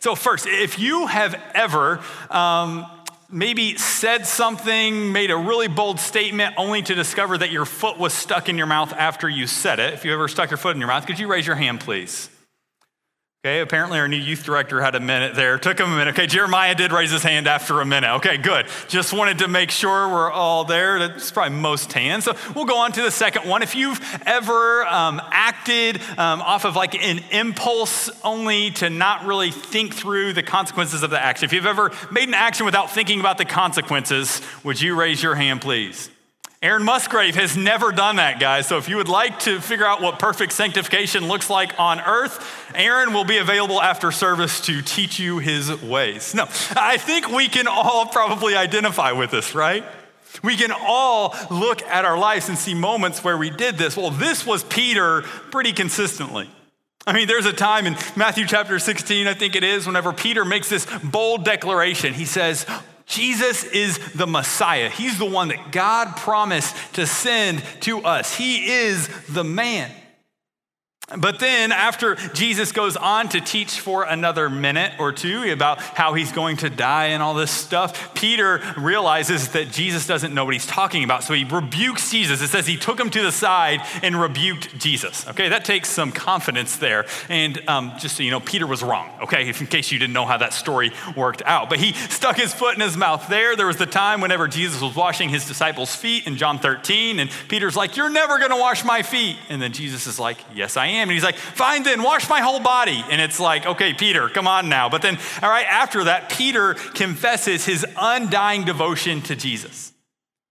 So, 0.00 0.14
first, 0.14 0.46
if 0.46 0.78
you 0.78 1.06
have 1.06 1.40
ever 1.54 2.00
um, 2.30 2.86
maybe 3.30 3.76
said 3.76 4.26
something, 4.26 5.12
made 5.12 5.30
a 5.30 5.36
really 5.36 5.68
bold 5.68 5.98
statement, 6.00 6.54
only 6.56 6.82
to 6.82 6.94
discover 6.94 7.38
that 7.38 7.50
your 7.50 7.64
foot 7.64 7.98
was 7.98 8.12
stuck 8.12 8.48
in 8.48 8.56
your 8.56 8.66
mouth 8.66 8.92
after 8.92 9.28
you 9.28 9.46
said 9.46 9.80
it. 9.80 9.94
If 9.94 10.04
you 10.04 10.12
ever 10.12 10.28
stuck 10.28 10.50
your 10.50 10.58
foot 10.58 10.74
in 10.74 10.80
your 10.80 10.88
mouth, 10.88 11.06
could 11.06 11.18
you 11.18 11.28
raise 11.28 11.46
your 11.46 11.56
hand, 11.56 11.80
please? 11.80 12.30
Okay, 13.46 13.60
apparently 13.60 14.00
our 14.00 14.08
new 14.08 14.16
youth 14.16 14.42
director 14.42 14.82
had 14.82 14.96
a 14.96 15.00
minute 15.00 15.36
there. 15.36 15.56
Took 15.56 15.78
him 15.78 15.92
a 15.92 15.96
minute. 15.96 16.14
Okay, 16.14 16.26
Jeremiah 16.26 16.74
did 16.74 16.90
raise 16.90 17.12
his 17.12 17.22
hand 17.22 17.46
after 17.46 17.80
a 17.80 17.86
minute. 17.86 18.16
Okay, 18.16 18.38
good. 18.38 18.66
Just 18.88 19.12
wanted 19.12 19.38
to 19.38 19.46
make 19.46 19.70
sure 19.70 20.08
we're 20.08 20.32
all 20.32 20.64
there. 20.64 20.98
That's 20.98 21.30
probably 21.30 21.56
most 21.56 21.92
hands. 21.92 22.24
So 22.24 22.36
we'll 22.56 22.64
go 22.64 22.78
on 22.78 22.90
to 22.90 23.02
the 23.02 23.10
second 23.12 23.48
one. 23.48 23.62
If 23.62 23.76
you've 23.76 24.00
ever 24.26 24.84
um, 24.86 25.22
acted 25.30 26.00
um, 26.18 26.42
off 26.42 26.64
of 26.64 26.74
like 26.74 26.96
an 26.96 27.20
impulse 27.30 28.10
only 28.24 28.72
to 28.72 28.90
not 28.90 29.24
really 29.26 29.52
think 29.52 29.94
through 29.94 30.32
the 30.32 30.42
consequences 30.42 31.04
of 31.04 31.10
the 31.10 31.22
action, 31.22 31.44
if 31.44 31.52
you've 31.52 31.66
ever 31.66 31.92
made 32.10 32.26
an 32.26 32.34
action 32.34 32.66
without 32.66 32.90
thinking 32.90 33.20
about 33.20 33.38
the 33.38 33.44
consequences, 33.44 34.42
would 34.64 34.80
you 34.80 34.98
raise 34.98 35.22
your 35.22 35.36
hand, 35.36 35.60
please? 35.60 36.10
Aaron 36.62 36.84
Musgrave 36.84 37.34
has 37.34 37.56
never 37.56 37.92
done 37.92 38.16
that, 38.16 38.40
guys. 38.40 38.66
So 38.66 38.78
if 38.78 38.88
you 38.88 38.96
would 38.96 39.08
like 39.08 39.40
to 39.40 39.60
figure 39.60 39.84
out 39.84 40.00
what 40.00 40.18
perfect 40.18 40.52
sanctification 40.52 41.28
looks 41.28 41.50
like 41.50 41.78
on 41.78 42.00
earth, 42.00 42.72
Aaron 42.74 43.12
will 43.12 43.24
be 43.24 43.36
available 43.36 43.80
after 43.80 44.10
service 44.10 44.60
to 44.62 44.80
teach 44.80 45.18
you 45.18 45.38
his 45.38 45.82
ways. 45.82 46.34
No, 46.34 46.44
I 46.74 46.96
think 46.96 47.28
we 47.28 47.48
can 47.48 47.66
all 47.66 48.06
probably 48.06 48.56
identify 48.56 49.12
with 49.12 49.30
this, 49.30 49.54
right? 49.54 49.84
We 50.42 50.56
can 50.56 50.72
all 50.72 51.34
look 51.50 51.82
at 51.82 52.04
our 52.04 52.18
lives 52.18 52.48
and 52.48 52.58
see 52.58 52.74
moments 52.74 53.22
where 53.22 53.36
we 53.36 53.50
did 53.50 53.76
this. 53.76 53.96
Well, 53.96 54.10
this 54.10 54.46
was 54.46 54.64
Peter 54.64 55.22
pretty 55.50 55.72
consistently. 55.72 56.50
I 57.06 57.12
mean, 57.12 57.28
there's 57.28 57.46
a 57.46 57.52
time 57.52 57.86
in 57.86 57.96
Matthew 58.16 58.46
chapter 58.46 58.78
16, 58.78 59.28
I 59.28 59.34
think 59.34 59.54
it 59.54 59.62
is, 59.62 59.86
whenever 59.86 60.12
Peter 60.12 60.44
makes 60.44 60.68
this 60.68 60.86
bold 61.04 61.44
declaration. 61.44 62.14
He 62.14 62.24
says, 62.24 62.66
Jesus 63.06 63.62
is 63.64 63.98
the 64.14 64.26
Messiah. 64.26 64.90
He's 64.90 65.18
the 65.18 65.24
one 65.24 65.48
that 65.48 65.70
God 65.70 66.16
promised 66.16 66.74
to 66.94 67.06
send 67.06 67.62
to 67.82 68.00
us. 68.00 68.34
He 68.34 68.66
is 68.66 69.08
the 69.28 69.44
man. 69.44 69.90
But 71.14 71.38
then, 71.38 71.70
after 71.70 72.16
Jesus 72.34 72.72
goes 72.72 72.96
on 72.96 73.28
to 73.28 73.40
teach 73.40 73.78
for 73.78 74.02
another 74.02 74.50
minute 74.50 74.94
or 74.98 75.12
two 75.12 75.52
about 75.52 75.78
how 75.78 76.14
he's 76.14 76.32
going 76.32 76.56
to 76.58 76.70
die 76.70 77.06
and 77.06 77.22
all 77.22 77.32
this 77.32 77.52
stuff, 77.52 78.12
Peter 78.14 78.60
realizes 78.76 79.50
that 79.50 79.70
Jesus 79.70 80.08
doesn't 80.08 80.34
know 80.34 80.44
what 80.44 80.54
he's 80.54 80.66
talking 80.66 81.04
about. 81.04 81.22
So 81.22 81.32
he 81.32 81.44
rebukes 81.44 82.10
Jesus. 82.10 82.42
It 82.42 82.48
says 82.48 82.66
he 82.66 82.76
took 82.76 82.98
him 82.98 83.10
to 83.10 83.22
the 83.22 83.30
side 83.30 83.82
and 84.02 84.20
rebuked 84.20 84.76
Jesus. 84.78 85.28
Okay, 85.28 85.48
that 85.50 85.64
takes 85.64 85.90
some 85.90 86.10
confidence 86.10 86.76
there. 86.78 87.06
And 87.28 87.62
um, 87.68 87.92
just 88.00 88.16
so 88.16 88.24
you 88.24 88.32
know, 88.32 88.40
Peter 88.40 88.66
was 88.66 88.82
wrong, 88.82 89.08
okay, 89.22 89.46
in 89.46 89.66
case 89.68 89.92
you 89.92 90.00
didn't 90.00 90.12
know 90.12 90.26
how 90.26 90.38
that 90.38 90.54
story 90.54 90.90
worked 91.16 91.42
out. 91.46 91.70
But 91.70 91.78
he 91.78 91.92
stuck 91.92 92.36
his 92.36 92.52
foot 92.52 92.74
in 92.74 92.80
his 92.80 92.96
mouth 92.96 93.28
there. 93.28 93.54
There 93.54 93.68
was 93.68 93.76
the 93.76 93.86
time 93.86 94.20
whenever 94.20 94.48
Jesus 94.48 94.82
was 94.82 94.96
washing 94.96 95.28
his 95.28 95.46
disciples' 95.46 95.94
feet 95.94 96.26
in 96.26 96.36
John 96.36 96.58
13, 96.58 97.20
and 97.20 97.30
Peter's 97.46 97.76
like, 97.76 97.96
You're 97.96 98.10
never 98.10 98.40
gonna 98.40 98.58
wash 98.58 98.84
my 98.84 99.02
feet. 99.02 99.36
And 99.48 99.62
then 99.62 99.72
Jesus 99.72 100.08
is 100.08 100.18
like, 100.18 100.38
Yes, 100.52 100.76
I 100.76 100.86
am 100.88 100.95
am. 100.96 101.08
And 101.08 101.12
he's 101.12 101.24
like, 101.24 101.36
fine 101.36 101.82
then, 101.82 102.02
wash 102.02 102.28
my 102.28 102.40
whole 102.40 102.60
body. 102.60 103.04
And 103.10 103.20
it's 103.20 103.40
like, 103.40 103.66
okay, 103.66 103.94
Peter, 103.94 104.28
come 104.28 104.46
on 104.46 104.68
now. 104.68 104.88
But 104.88 105.02
then, 105.02 105.18
all 105.42 105.50
right, 105.50 105.66
after 105.66 106.04
that, 106.04 106.30
Peter 106.30 106.74
confesses 106.74 107.64
his 107.64 107.86
undying 107.96 108.64
devotion 108.64 109.22
to 109.22 109.36
Jesus. 109.36 109.92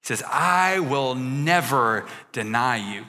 He 0.01 0.07
says, 0.07 0.23
I 0.23 0.79
will 0.79 1.15
never 1.15 2.05
deny 2.31 2.77
you. 2.77 3.05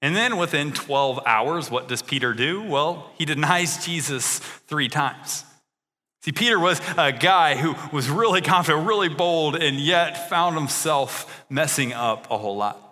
And 0.00 0.14
then 0.14 0.36
within 0.36 0.72
12 0.72 1.20
hours, 1.26 1.70
what 1.70 1.88
does 1.88 2.02
Peter 2.02 2.32
do? 2.32 2.62
Well, 2.62 3.10
he 3.18 3.24
denies 3.24 3.84
Jesus 3.84 4.38
three 4.38 4.88
times. 4.88 5.44
See, 6.22 6.32
Peter 6.32 6.58
was 6.58 6.80
a 6.96 7.12
guy 7.12 7.56
who 7.56 7.74
was 7.94 8.08
really 8.08 8.40
confident, 8.42 8.86
really 8.86 9.08
bold, 9.08 9.56
and 9.56 9.80
yet 9.80 10.28
found 10.28 10.56
himself 10.56 11.44
messing 11.48 11.92
up 11.92 12.30
a 12.30 12.38
whole 12.38 12.56
lot. 12.56 12.87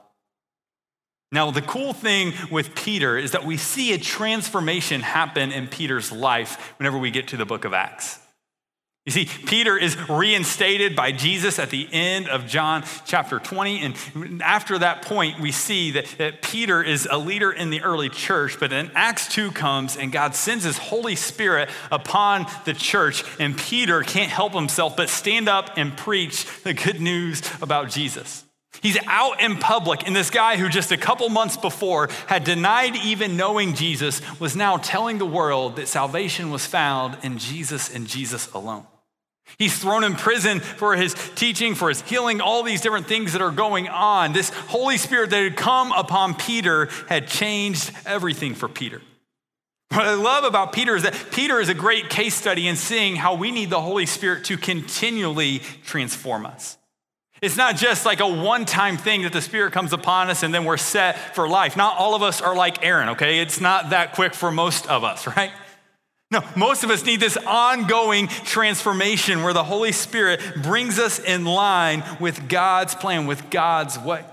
Now, 1.33 1.51
the 1.51 1.63
cool 1.63 1.93
thing 1.93 2.33
with 2.51 2.75
Peter 2.75 3.19
is 3.19 3.33
that 3.33 3.45
we 3.45 3.57
see 3.57 3.93
a 3.93 3.99
transformation 3.99 5.01
happen 5.01 5.51
in 5.51 5.67
Peter's 5.67 6.13
life 6.13 6.75
whenever 6.79 6.99
we 6.99 7.11
get 7.11 7.29
to 7.29 7.37
the 7.37 7.47
book 7.47 7.65
of 7.65 7.73
Acts. 7.73 8.21
You 9.07 9.13
see, 9.13 9.25
Peter 9.25 9.77
is 9.77 9.97
reinstated 10.09 10.97
by 10.97 11.13
Jesus 11.13 11.61
at 11.61 11.71
the 11.71 11.89
end 11.93 12.29
of 12.29 12.49
John 12.49 12.83
chapter 13.07 13.39
20. 13.39 13.85
And 13.85 14.43
after 14.43 14.79
that 14.79 15.03
point, 15.03 15.41
we 15.41 15.53
see 15.53 15.93
that, 15.93 16.07
that 16.19 16.43
Peter 16.43 16.83
is 16.83 17.07
a 17.09 17.17
leader 17.17 17.53
in 17.53 17.71
the 17.71 17.83
early 17.83 18.09
church. 18.09 18.59
But 18.59 18.71
then 18.71 18.91
Acts 18.97 19.29
2 19.29 19.53
comes 19.53 19.97
and 19.97 20.11
God 20.11 20.35
sends 20.35 20.65
his 20.65 20.77
Holy 20.77 21.15
Spirit 21.15 21.71
upon 21.93 22.47
the 22.65 22.73
church. 22.73 23.23
And 23.39 23.57
Peter 23.57 24.03
can't 24.03 24.31
help 24.31 24.55
himself 24.55 24.97
but 24.97 25.09
stand 25.09 25.49
up 25.49 25.75
and 25.77 25.97
preach 25.97 26.45
the 26.65 26.75
good 26.75 27.01
news 27.01 27.43
about 27.63 27.91
Jesus. 27.91 28.46
He's 28.83 28.99
out 29.07 29.41
in 29.41 29.57
public, 29.57 30.07
and 30.07 30.15
this 30.15 30.31
guy 30.31 30.57
who 30.57 30.69
just 30.69 30.93
a 30.93 30.97
couple 30.97 31.29
months 31.29 31.57
before 31.57 32.09
had 32.27 32.45
denied 32.45 32.97
even 32.97 33.37
knowing 33.37 33.75
Jesus 33.75 34.21
was 34.41 34.57
now 34.57 34.77
telling 34.77 35.19
the 35.19 35.27
world 35.27 35.77
that 35.77 35.89
salvation 35.89 36.51
was 36.51 36.67
found 36.67 37.19
in 37.23 37.39
Jesus 37.39 37.95
and 37.95 38.07
Jesus 38.07 38.51
alone. 38.53 38.87
He's 39.59 39.79
thrown 39.79 40.05
in 40.05 40.15
prison 40.15 40.61
for 40.61 40.97
his 40.97 41.15
teaching, 41.35 41.75
for 41.75 41.89
his 41.89 42.03
healing, 42.03 42.41
all 42.41 42.63
these 42.63 42.81
different 42.81 43.07
things 43.07 43.33
that 43.33 43.43
are 43.43 43.53
going 43.53 43.89
on. 43.89 44.33
This 44.33 44.51
Holy 44.51 44.99
Spirit 44.99 45.31
that 45.31 45.43
had 45.43 45.57
come 45.57 45.93
upon 45.93 46.35
Peter 46.35 46.89
had 47.09 47.29
changed 47.29 47.93
everything 48.05 48.55
for 48.55 48.69
Peter. 48.69 49.01
What 49.91 50.05
I 50.05 50.15
love 50.15 50.43
about 50.43 50.73
Peter 50.73 50.97
is 50.97 51.05
that 51.05 51.17
Peter 51.31 51.61
is 51.61 51.69
a 51.69 51.75
great 51.75 52.11
case 52.11 52.35
study 52.35 52.67
in 52.67 52.75
seeing 52.75 53.15
how 53.15 53.35
we 53.35 53.53
need 53.53 53.71
the 53.71 53.81
Holy 53.81 54.05
Spirit 54.05 54.45
to 54.47 54.59
continually 54.59 55.61
transform 55.85 56.45
us. 56.45 56.77
It's 57.43 57.57
not 57.57 57.77
just 57.77 58.07
like 58.07 58.21
a 58.21 58.27
one 58.27 58.65
time 58.65 58.97
thing 58.97 59.23
that 59.23 59.33
the 59.33 59.43
Spirit 59.43 59.73
comes 59.73 59.93
upon 59.93 60.31
us 60.31 60.43
and 60.43 60.55
then 60.55 60.65
we're 60.65 60.79
set 60.79 61.35
for 61.35 61.49
life. 61.49 61.77
Not 61.77 61.99
all 61.99 62.15
of 62.15 62.23
us 62.23 62.41
are 62.41 62.57
like 62.57 62.85
Aaron, 62.85 63.11
okay? 63.11 63.41
It's 63.41 63.61
not 63.61 63.91
that 63.91 64.15
quick 64.15 64.35
for 64.35 64.51
most 64.51 64.87
of 64.87 65.05
us, 65.05 65.27
right? 65.37 65.53
No, 66.31 66.43
most 66.57 66.83
of 66.83 66.91
us 66.91 67.05
need 67.05 67.21
this 67.21 67.37
ongoing 67.37 68.27
transformation 68.27 69.43
where 69.43 69.53
the 69.53 69.63
Holy 69.63 69.93
Spirit 69.93 70.41
brings 70.63 70.99
us 70.99 71.21
in 71.21 71.45
line 71.45 72.03
with 72.19 72.49
God's 72.49 72.97
plan, 72.97 73.27
with 73.27 73.49
God's 73.49 73.97
way. 73.99 74.25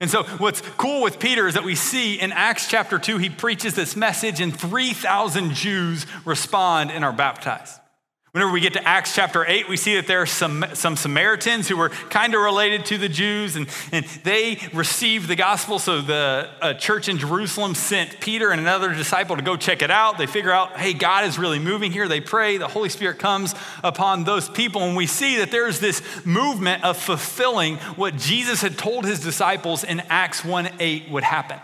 And 0.00 0.10
so, 0.10 0.24
what's 0.38 0.62
cool 0.78 1.02
with 1.02 1.18
Peter 1.18 1.46
is 1.46 1.54
that 1.54 1.62
we 1.62 1.74
see 1.74 2.18
in 2.18 2.32
Acts 2.32 2.68
chapter 2.68 2.98
2, 2.98 3.18
he 3.18 3.28
preaches 3.28 3.74
this 3.74 3.94
message, 3.94 4.40
and 4.40 4.58
3,000 4.58 5.52
Jews 5.52 6.06
respond 6.24 6.90
and 6.90 7.04
are 7.04 7.12
baptized. 7.12 7.79
Whenever 8.32 8.52
we 8.52 8.60
get 8.60 8.74
to 8.74 8.86
Acts 8.86 9.12
chapter 9.12 9.44
8, 9.44 9.68
we 9.68 9.76
see 9.76 9.96
that 9.96 10.06
there 10.06 10.22
are 10.22 10.26
some, 10.26 10.64
some 10.74 10.94
Samaritans 10.94 11.66
who 11.66 11.76
were 11.76 11.88
kind 11.88 12.32
of 12.32 12.40
related 12.40 12.84
to 12.86 12.96
the 12.96 13.08
Jews, 13.08 13.56
and, 13.56 13.68
and 13.90 14.06
they 14.22 14.56
received 14.72 15.26
the 15.26 15.34
gospel. 15.34 15.80
So 15.80 16.00
the 16.00 16.76
church 16.78 17.08
in 17.08 17.18
Jerusalem 17.18 17.74
sent 17.74 18.20
Peter 18.20 18.52
and 18.52 18.60
another 18.60 18.94
disciple 18.94 19.34
to 19.34 19.42
go 19.42 19.56
check 19.56 19.82
it 19.82 19.90
out. 19.90 20.16
They 20.16 20.28
figure 20.28 20.52
out, 20.52 20.78
hey, 20.78 20.92
God 20.92 21.24
is 21.24 21.40
really 21.40 21.58
moving 21.58 21.90
here. 21.90 22.06
They 22.06 22.20
pray, 22.20 22.56
the 22.56 22.68
Holy 22.68 22.88
Spirit 22.88 23.18
comes 23.18 23.52
upon 23.82 24.22
those 24.22 24.48
people, 24.48 24.82
and 24.82 24.96
we 24.96 25.08
see 25.08 25.38
that 25.38 25.50
there's 25.50 25.80
this 25.80 26.00
movement 26.24 26.84
of 26.84 26.96
fulfilling 26.96 27.78
what 27.96 28.16
Jesus 28.16 28.62
had 28.62 28.78
told 28.78 29.06
his 29.06 29.18
disciples 29.18 29.82
in 29.82 29.98
Acts 30.08 30.44
1 30.44 30.70
8 30.78 31.10
would 31.10 31.24
happen. 31.24 31.58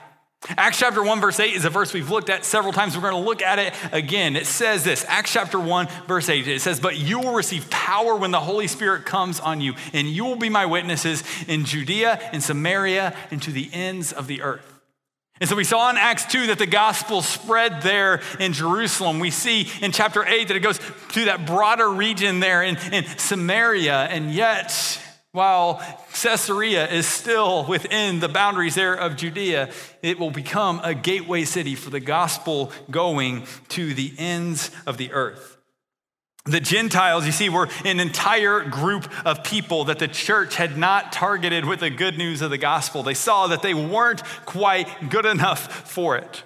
Acts 0.51 0.79
chapter 0.79 1.03
1, 1.03 1.21
verse 1.21 1.41
8 1.41 1.55
is 1.55 1.65
a 1.65 1.71
verse 1.71 1.93
we've 1.93 2.11
looked 2.11 2.31
at 2.31 2.45
several 2.45 2.73
times. 2.73 2.97
We're 2.97 3.11
going 3.11 3.23
to 3.23 3.29
look 3.29 3.43
at 3.43 3.59
it 3.59 3.75
again. 3.93 4.37
It 4.37 4.47
says 4.47 4.85
this 4.85 5.05
Acts 5.09 5.33
chapter 5.33 5.59
1, 5.59 5.89
verse 6.07 6.29
8. 6.29 6.47
It 6.47 6.61
says, 6.61 6.81
But 6.81 6.97
you 6.97 7.19
will 7.19 7.35
receive 7.35 7.69
power 7.71 8.15
when 8.17 8.31
the 8.31 8.41
Holy 8.41 8.67
Spirit 8.67 9.05
comes 9.05 9.41
on 9.41 9.61
you, 9.61 9.75
and 9.93 10.07
you 10.07 10.25
will 10.25 10.37
be 10.37 10.49
my 10.49 10.67
witnesses 10.67 11.25
in 11.49 11.65
Judea 11.65 12.19
and 12.33 12.43
Samaria 12.43 13.17
and 13.31 13.43
to 13.43 13.51
the 13.51 13.69
ends 13.73 14.13
of 14.13 14.27
the 14.27 14.43
earth. 14.43 14.73
And 15.39 15.49
so 15.49 15.57
we 15.57 15.65
saw 15.65 15.91
in 15.91 15.99
Acts 15.99 16.25
2 16.27 16.47
that 16.47 16.59
the 16.59 16.67
gospel 16.67 17.21
spread 17.21 17.83
there 17.83 18.23
in 18.41 18.55
Jerusalem. 18.55 19.19
We 19.19 19.31
see 19.31 19.69
in 19.83 19.93
chapter 19.93 20.25
8 20.25 20.49
that 20.49 20.57
it 20.57 20.61
goes 20.61 20.79
to 21.11 21.25
that 21.27 21.45
broader 21.45 21.91
region 21.91 22.41
there 22.41 22.63
in, 22.63 22.77
in 22.91 23.05
Samaria, 23.19 24.05
and 24.05 24.33
yet 24.33 25.03
while 25.37 25.83
Caesarea 26.15 26.89
is 26.89 27.07
still 27.07 27.67
within 27.67 28.21
the 28.21 28.29
boundaries 28.29 28.75
there 28.75 28.95
of 28.95 29.17
Judea, 29.17 29.71
it 30.03 30.19
will 30.19 30.31
become 30.31 30.81
a 30.83 30.95
gateway 30.95 31.45
city 31.45 31.75
for 31.75 31.91
the 31.91 32.01
gospel 32.01 32.73
going 32.91 33.47
to 33.69 33.93
the 33.93 34.15
ends 34.19 34.71
of 34.87 34.97
the 34.97 35.13
earth. 35.13 35.59
The 36.47 36.61
Gentiles, 36.61 37.27
you 37.27 37.33
see, 37.33 37.49
were 37.49 37.69
an 37.85 38.01
entire 38.01 38.63
group 38.63 39.13
of 39.27 39.45
people 39.45 39.85
that 39.85 39.99
the 39.99 40.09
church 40.09 40.57
had 40.57 40.79
not 40.79 41.13
targeted 41.13 41.65
with 41.65 41.81
the 41.81 41.91
good 41.91 42.17
news 42.17 42.41
of 42.41 42.51
the 42.51 42.59
gospel. 42.59 43.03
They 43.03 43.15
saw 43.15 43.49
that 43.49 43.63
they 43.63 43.75
weren't 43.75 44.23
quite 44.47 45.11
good 45.11 45.27
enough 45.27 45.91
for 45.91 46.17
it. 46.17 46.45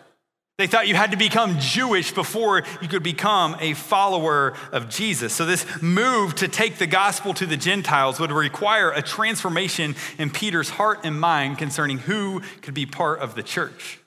They 0.60 0.66
thought 0.66 0.88
you 0.88 0.94
had 0.94 1.12
to 1.12 1.16
become 1.16 1.58
Jewish 1.58 2.12
before 2.12 2.64
you 2.82 2.88
could 2.88 3.02
become 3.02 3.56
a 3.60 3.72
follower 3.72 4.52
of 4.72 4.90
Jesus. 4.90 5.32
So, 5.32 5.46
this 5.46 5.64
move 5.80 6.34
to 6.34 6.48
take 6.48 6.76
the 6.76 6.86
gospel 6.86 7.32
to 7.32 7.46
the 7.46 7.56
Gentiles 7.56 8.20
would 8.20 8.30
require 8.30 8.90
a 8.90 9.00
transformation 9.00 9.96
in 10.18 10.28
Peter's 10.28 10.68
heart 10.68 10.98
and 11.02 11.18
mind 11.18 11.56
concerning 11.56 11.96
who 11.96 12.42
could 12.60 12.74
be 12.74 12.84
part 12.84 13.20
of 13.20 13.34
the 13.34 13.42
church. 13.42 14.00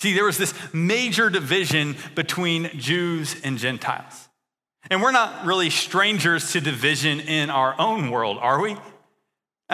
See, 0.00 0.14
there 0.14 0.24
was 0.24 0.36
this 0.36 0.52
major 0.72 1.30
division 1.30 1.94
between 2.16 2.70
Jews 2.76 3.40
and 3.44 3.56
Gentiles. 3.56 4.28
And 4.90 5.00
we're 5.00 5.12
not 5.12 5.46
really 5.46 5.70
strangers 5.70 6.50
to 6.54 6.60
division 6.60 7.20
in 7.20 7.50
our 7.50 7.76
own 7.78 8.10
world, 8.10 8.38
are 8.40 8.60
we? 8.60 8.76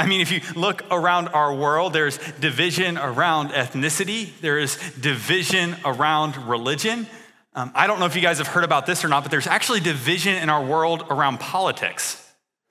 I 0.01 0.07
mean, 0.07 0.23
if 0.23 0.33
you 0.33 0.41
look 0.57 0.83
around 0.91 1.29
our 1.29 1.55
world, 1.55 1.93
there's 1.93 2.17
division 2.41 2.97
around 2.97 3.51
ethnicity, 3.51 4.31
there 4.41 4.59
is 4.59 4.77
division 4.99 5.77
around 5.85 6.39
religion. 6.49 7.07
Um, 7.55 7.71
I 7.75 7.87
don't 7.87 8.01
know 8.01 8.07
if 8.07 8.17
you 8.17 8.23
guys 8.23 8.39
have 8.39 8.47
heard 8.47 8.65
about 8.65 8.87
this 8.87 9.05
or 9.05 9.09
not, 9.09 9.25
but 9.25 9.31
there's 9.31 9.47
actually 9.47 9.81
division 9.81 10.37
in 10.37 10.49
our 10.49 10.65
world 10.65 11.05
around 11.11 11.39
politics. 11.39 12.17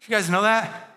You 0.07 0.09
guys 0.09 0.27
know 0.27 0.41
that? 0.41 0.89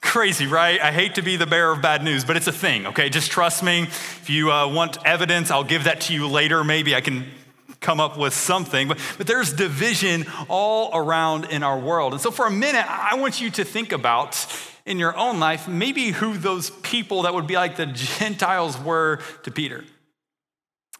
Crazy, 0.00 0.46
right? 0.46 0.80
I 0.80 0.90
hate 0.90 1.16
to 1.16 1.22
be 1.22 1.36
the 1.36 1.46
bearer 1.46 1.72
of 1.72 1.82
bad 1.82 2.02
news, 2.02 2.24
but 2.24 2.36
it's 2.36 2.46
a 2.46 2.52
thing, 2.52 2.86
okay? 2.86 3.10
Just 3.10 3.30
trust 3.30 3.62
me. 3.62 3.82
If 3.82 4.30
you 4.30 4.50
uh, 4.50 4.72
want 4.72 4.96
evidence, 5.04 5.50
I'll 5.50 5.64
give 5.64 5.84
that 5.84 6.00
to 6.02 6.14
you 6.14 6.28
later. 6.28 6.64
Maybe 6.64 6.94
I 6.94 7.02
can 7.02 7.26
come 7.80 8.00
up 8.00 8.16
with 8.16 8.32
something. 8.32 8.88
But, 8.88 8.98
but 9.18 9.26
there's 9.26 9.52
division 9.52 10.24
all 10.48 10.96
around 10.96 11.44
in 11.50 11.62
our 11.62 11.78
world. 11.78 12.14
And 12.14 12.22
so 12.22 12.30
for 12.30 12.46
a 12.46 12.50
minute, 12.50 12.86
I 12.88 13.16
want 13.16 13.42
you 13.42 13.50
to 13.50 13.64
think 13.64 13.92
about 13.92 14.46
in 14.86 14.98
your 14.98 15.16
own 15.16 15.40
life, 15.40 15.66
maybe 15.66 16.10
who 16.10 16.36
those 16.36 16.70
people 16.70 17.22
that 17.22 17.34
would 17.34 17.46
be 17.46 17.54
like 17.54 17.76
the 17.76 17.86
Gentiles 18.18 18.78
were 18.78 19.20
to 19.44 19.50
Peter. 19.50 19.84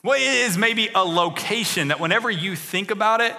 What 0.03 0.21
is 0.21 0.59
maybe 0.59 0.91
a 0.95 1.03
location 1.03 1.89
that 1.89 1.99
whenever 1.99 2.31
you 2.31 2.57
think 2.57 2.91
about 2.91 3.21
it, 3.21 3.35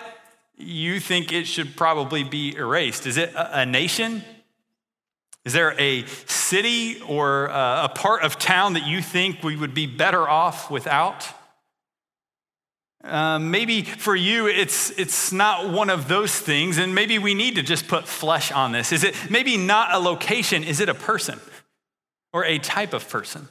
you 0.58 1.00
think 1.00 1.32
it 1.32 1.46
should 1.46 1.76
probably 1.76 2.24
be 2.24 2.56
erased? 2.56 3.06
Is 3.06 3.18
it 3.18 3.32
a 3.36 3.66
nation? 3.66 4.24
Is 5.44 5.54
there 5.54 5.80
a 5.80 6.06
city 6.26 7.00
or 7.02 7.52
uh, 7.52 7.86
a 7.86 7.90
part 7.90 8.24
of 8.24 8.40
town 8.40 8.74
that 8.74 8.88
you 8.88 9.02
think 9.02 9.44
we 9.44 9.56
would 9.56 9.76
be 9.76 9.86
better 9.86 10.28
off 10.28 10.72
without? 10.72 11.28
Um, 13.06 13.52
maybe 13.52 13.84
for 13.84 14.16
you, 14.16 14.48
it's, 14.48 14.90
it's 14.98 15.32
not 15.32 15.72
one 15.72 15.92
of 15.92 16.08
those 16.08 16.38
things, 16.40 16.80
and 16.80 16.96
maybe 16.96 17.20
we 17.20 17.36
need 17.36 17.56
to 17.56 17.62
just 17.62 17.88
put 17.88 18.08
flesh 18.08 18.52
on 18.52 18.72
this. 18.72 18.92
Is 18.92 19.04
it 19.04 19.16
maybe 19.30 19.58
not 19.58 19.94
a 19.94 20.00
location? 20.00 20.64
Is 20.64 20.80
it 20.80 20.90
a 20.90 20.96
person 20.96 21.40
or 22.34 22.46
a 22.46 22.58
type 22.58 22.94
of 22.94 23.08
person? 23.08 23.48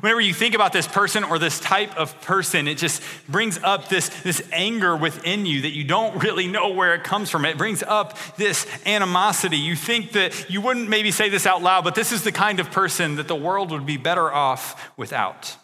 Whenever 0.00 0.20
you 0.20 0.32
think 0.32 0.54
about 0.54 0.72
this 0.72 0.86
person 0.86 1.22
or 1.22 1.38
this 1.38 1.60
type 1.60 1.96
of 1.98 2.18
person, 2.22 2.66
it 2.66 2.76
just 2.76 3.02
brings 3.28 3.58
up 3.62 3.88
this, 3.88 4.08
this 4.22 4.42
anger 4.52 4.96
within 4.96 5.44
you 5.44 5.62
that 5.62 5.72
you 5.72 5.84
don't 5.84 6.22
really 6.22 6.46
know 6.46 6.70
where 6.70 6.94
it 6.94 7.04
comes 7.04 7.28
from. 7.30 7.44
It 7.44 7.58
brings 7.58 7.82
up 7.82 8.16
this 8.36 8.66
animosity. 8.86 9.56
You 9.58 9.76
think 9.76 10.12
that 10.12 10.48
you 10.48 10.60
wouldn't 10.60 10.88
maybe 10.88 11.10
say 11.10 11.28
this 11.28 11.46
out 11.46 11.62
loud, 11.62 11.84
but 11.84 11.94
this 11.94 12.12
is 12.12 12.22
the 12.22 12.32
kind 12.32 12.60
of 12.60 12.70
person 12.70 13.16
that 13.16 13.28
the 13.28 13.36
world 13.36 13.70
would 13.70 13.86
be 13.86 13.96
better 13.98 14.32
off 14.32 14.90
without. 14.96 15.56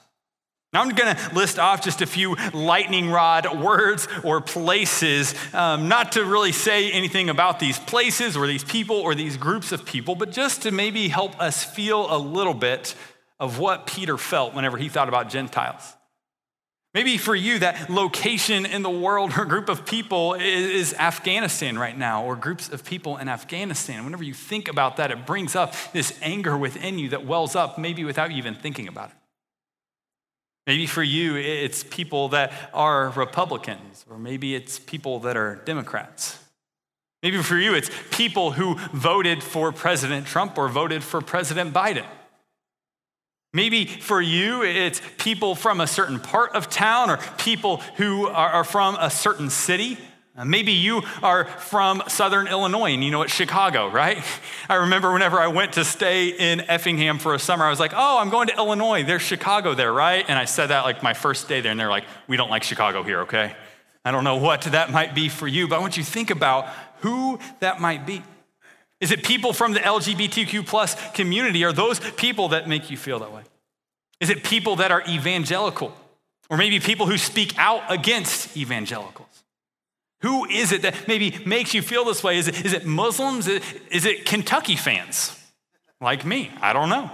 Now, 0.74 0.82
I'm 0.82 0.88
going 0.88 1.14
to 1.14 1.34
list 1.36 1.60
off 1.60 1.82
just 1.84 2.02
a 2.02 2.06
few 2.06 2.34
lightning 2.52 3.08
rod 3.08 3.60
words 3.60 4.08
or 4.24 4.40
places, 4.40 5.32
um, 5.54 5.86
not 5.86 6.12
to 6.12 6.24
really 6.24 6.50
say 6.50 6.90
anything 6.90 7.30
about 7.30 7.60
these 7.60 7.78
places 7.78 8.36
or 8.36 8.48
these 8.48 8.64
people 8.64 8.96
or 8.96 9.14
these 9.14 9.36
groups 9.36 9.70
of 9.70 9.86
people, 9.86 10.16
but 10.16 10.32
just 10.32 10.62
to 10.62 10.72
maybe 10.72 11.06
help 11.06 11.40
us 11.40 11.62
feel 11.62 12.12
a 12.12 12.18
little 12.18 12.54
bit 12.54 12.96
of 13.38 13.60
what 13.60 13.86
Peter 13.86 14.18
felt 14.18 14.52
whenever 14.52 14.76
he 14.76 14.88
thought 14.88 15.08
about 15.08 15.28
Gentiles. 15.28 15.94
Maybe 16.92 17.18
for 17.18 17.36
you, 17.36 17.60
that 17.60 17.88
location 17.88 18.66
in 18.66 18.82
the 18.82 18.90
world 18.90 19.32
or 19.38 19.44
group 19.44 19.68
of 19.68 19.86
people 19.86 20.34
is, 20.34 20.92
Afghanistan 20.94 21.78
right 21.78 21.96
now, 21.96 22.24
or 22.24 22.34
groups 22.34 22.68
of 22.68 22.84
people 22.84 23.16
in 23.18 23.28
Afghanistan. 23.28 24.04
Whenever 24.04 24.24
you 24.24 24.34
think 24.34 24.66
about 24.66 24.96
that, 24.96 25.12
it 25.12 25.24
brings 25.24 25.54
up 25.54 25.74
this 25.92 26.18
anger 26.20 26.58
within 26.58 26.98
you 26.98 27.10
that 27.10 27.24
wells 27.24 27.54
up, 27.54 27.78
maybe 27.78 28.04
without 28.04 28.32
you 28.32 28.38
even 28.38 28.56
thinking 28.56 28.88
about 28.88 29.10
it. 29.10 29.16
Maybe 30.66 30.86
for 30.86 31.02
you, 31.02 31.36
it's 31.36 31.84
people 31.84 32.30
that 32.30 32.52
are 32.72 33.10
Republicans, 33.10 34.04
or 34.08 34.18
maybe 34.18 34.54
it's 34.54 34.78
people 34.78 35.20
that 35.20 35.36
are 35.36 35.56
Democrats. 35.56 36.38
Maybe 37.22 37.42
for 37.42 37.56
you, 37.56 37.74
it's 37.74 37.90
people 38.10 38.52
who 38.52 38.76
voted 38.92 39.42
for 39.42 39.72
President 39.72 40.26
Trump 40.26 40.56
or 40.56 40.68
voted 40.68 41.02
for 41.02 41.20
President 41.20 41.74
Biden. 41.74 42.06
Maybe 43.52 43.86
for 43.86 44.20
you, 44.20 44.62
it's 44.62 45.00
people 45.16 45.54
from 45.54 45.80
a 45.80 45.86
certain 45.86 46.18
part 46.18 46.52
of 46.52 46.68
town 46.68 47.08
or 47.08 47.18
people 47.38 47.78
who 47.96 48.26
are 48.26 48.64
from 48.64 48.96
a 48.98 49.10
certain 49.10 49.48
city. 49.48 49.96
Uh, 50.36 50.44
maybe 50.44 50.72
you 50.72 51.00
are 51.22 51.44
from 51.44 52.02
Southern 52.08 52.48
Illinois 52.48 52.92
and 52.92 53.04
you 53.04 53.10
know 53.12 53.22
it's 53.22 53.32
Chicago, 53.32 53.88
right? 53.88 54.18
I 54.68 54.74
remember 54.76 55.12
whenever 55.12 55.38
I 55.38 55.46
went 55.46 55.74
to 55.74 55.84
stay 55.84 56.28
in 56.28 56.60
Effingham 56.62 57.18
for 57.18 57.34
a 57.34 57.38
summer, 57.38 57.64
I 57.64 57.70
was 57.70 57.78
like, 57.78 57.92
oh, 57.94 58.18
I'm 58.18 58.30
going 58.30 58.48
to 58.48 58.56
Illinois. 58.56 59.04
There's 59.04 59.22
Chicago 59.22 59.74
there, 59.74 59.92
right? 59.92 60.24
And 60.26 60.36
I 60.36 60.44
said 60.44 60.68
that 60.68 60.84
like 60.84 61.04
my 61.04 61.14
first 61.14 61.48
day 61.48 61.60
there, 61.60 61.70
and 61.70 61.78
they're 61.78 61.88
like, 61.88 62.04
we 62.26 62.36
don't 62.36 62.50
like 62.50 62.64
Chicago 62.64 63.04
here, 63.04 63.20
okay? 63.20 63.54
I 64.04 64.10
don't 64.10 64.24
know 64.24 64.36
what 64.36 64.62
that 64.62 64.90
might 64.90 65.14
be 65.14 65.28
for 65.28 65.46
you, 65.46 65.68
but 65.68 65.76
I 65.76 65.78
want 65.78 65.96
you 65.96 66.02
to 66.02 66.10
think 66.10 66.30
about 66.30 66.68
who 66.98 67.38
that 67.60 67.80
might 67.80 68.04
be. 68.04 68.22
Is 69.00 69.12
it 69.12 69.22
people 69.22 69.52
from 69.52 69.72
the 69.72 69.80
LGBTQ 69.80 70.66
plus 70.66 70.96
community? 71.12 71.64
Are 71.64 71.72
those 71.72 72.00
people 72.00 72.48
that 72.48 72.68
make 72.68 72.90
you 72.90 72.96
feel 72.96 73.20
that 73.20 73.32
way? 73.32 73.42
Is 74.18 74.30
it 74.30 74.42
people 74.42 74.76
that 74.76 74.90
are 74.90 75.02
evangelical? 75.08 75.94
Or 76.50 76.56
maybe 76.56 76.80
people 76.80 77.06
who 77.06 77.18
speak 77.18 77.56
out 77.58 77.82
against 77.88 78.56
evangelicals? 78.56 79.23
Who 80.22 80.46
is 80.46 80.72
it 80.72 80.82
that 80.82 81.06
maybe 81.06 81.38
makes 81.44 81.74
you 81.74 81.82
feel 81.82 82.04
this 82.04 82.22
way? 82.22 82.38
Is 82.38 82.48
it, 82.48 82.64
is 82.64 82.72
it 82.72 82.86
Muslims? 82.86 83.46
Is 83.46 84.06
it, 84.06 84.24
Kentucky 84.24 84.76
fans 84.76 85.38
like 86.00 86.24
me? 86.24 86.50
I 86.60 86.72
don't 86.72 86.88
know. 86.88 87.10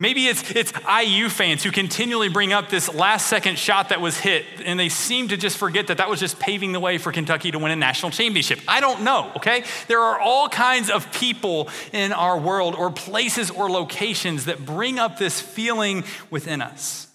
Maybe 0.00 0.26
it's, 0.26 0.50
it's 0.50 0.72
IU 0.86 1.28
fans 1.28 1.62
who 1.62 1.70
continually 1.70 2.28
bring 2.28 2.52
up 2.52 2.68
this 2.68 2.92
last 2.92 3.28
second 3.28 3.58
shot 3.58 3.90
that 3.90 4.00
was 4.00 4.18
hit, 4.18 4.44
and 4.64 4.78
they 4.78 4.88
seem 4.88 5.28
to 5.28 5.36
just 5.36 5.56
forget 5.56 5.86
that 5.86 5.98
that 5.98 6.10
was 6.10 6.18
just 6.18 6.38
paving 6.40 6.72
the 6.72 6.80
way 6.80 6.98
for 6.98 7.12
Kentucky 7.12 7.52
to 7.52 7.58
win 7.58 7.70
a 7.70 7.76
national 7.76 8.10
championship. 8.10 8.58
I 8.66 8.80
don't 8.80 9.02
know, 9.02 9.30
okay? 9.36 9.64
There 9.86 10.00
are 10.00 10.18
all 10.18 10.48
kinds 10.48 10.90
of 10.90 11.12
people 11.12 11.68
in 11.92 12.12
our 12.12 12.38
world, 12.38 12.74
or 12.74 12.90
places 12.90 13.50
or 13.50 13.70
locations 13.70 14.46
that 14.46 14.64
bring 14.66 14.98
up 14.98 15.16
this 15.16 15.40
feeling 15.40 16.04
within 16.28 16.60
us. 16.60 17.06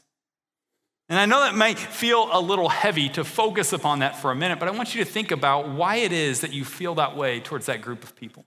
And 1.09 1.17
I 1.17 1.25
know 1.25 1.39
that 1.39 1.55
might 1.55 1.79
feel 1.79 2.29
a 2.31 2.39
little 2.39 2.69
heavy 2.69 3.09
to 3.09 3.23
focus 3.23 3.73
upon 3.73 3.99
that 3.99 4.15
for 4.15 4.31
a 4.31 4.35
minute, 4.35 4.59
but 4.59 4.67
I 4.67 4.71
want 4.71 4.93
you 4.93 5.03
to 5.03 5.09
think 5.09 5.31
about 5.31 5.67
why 5.67 5.95
it 5.97 6.11
is 6.11 6.41
that 6.41 6.53
you 6.53 6.63
feel 6.63 6.95
that 6.95 7.17
way 7.17 7.39
towards 7.39 7.65
that 7.65 7.81
group 7.81 8.03
of 8.03 8.15
people. 8.15 8.45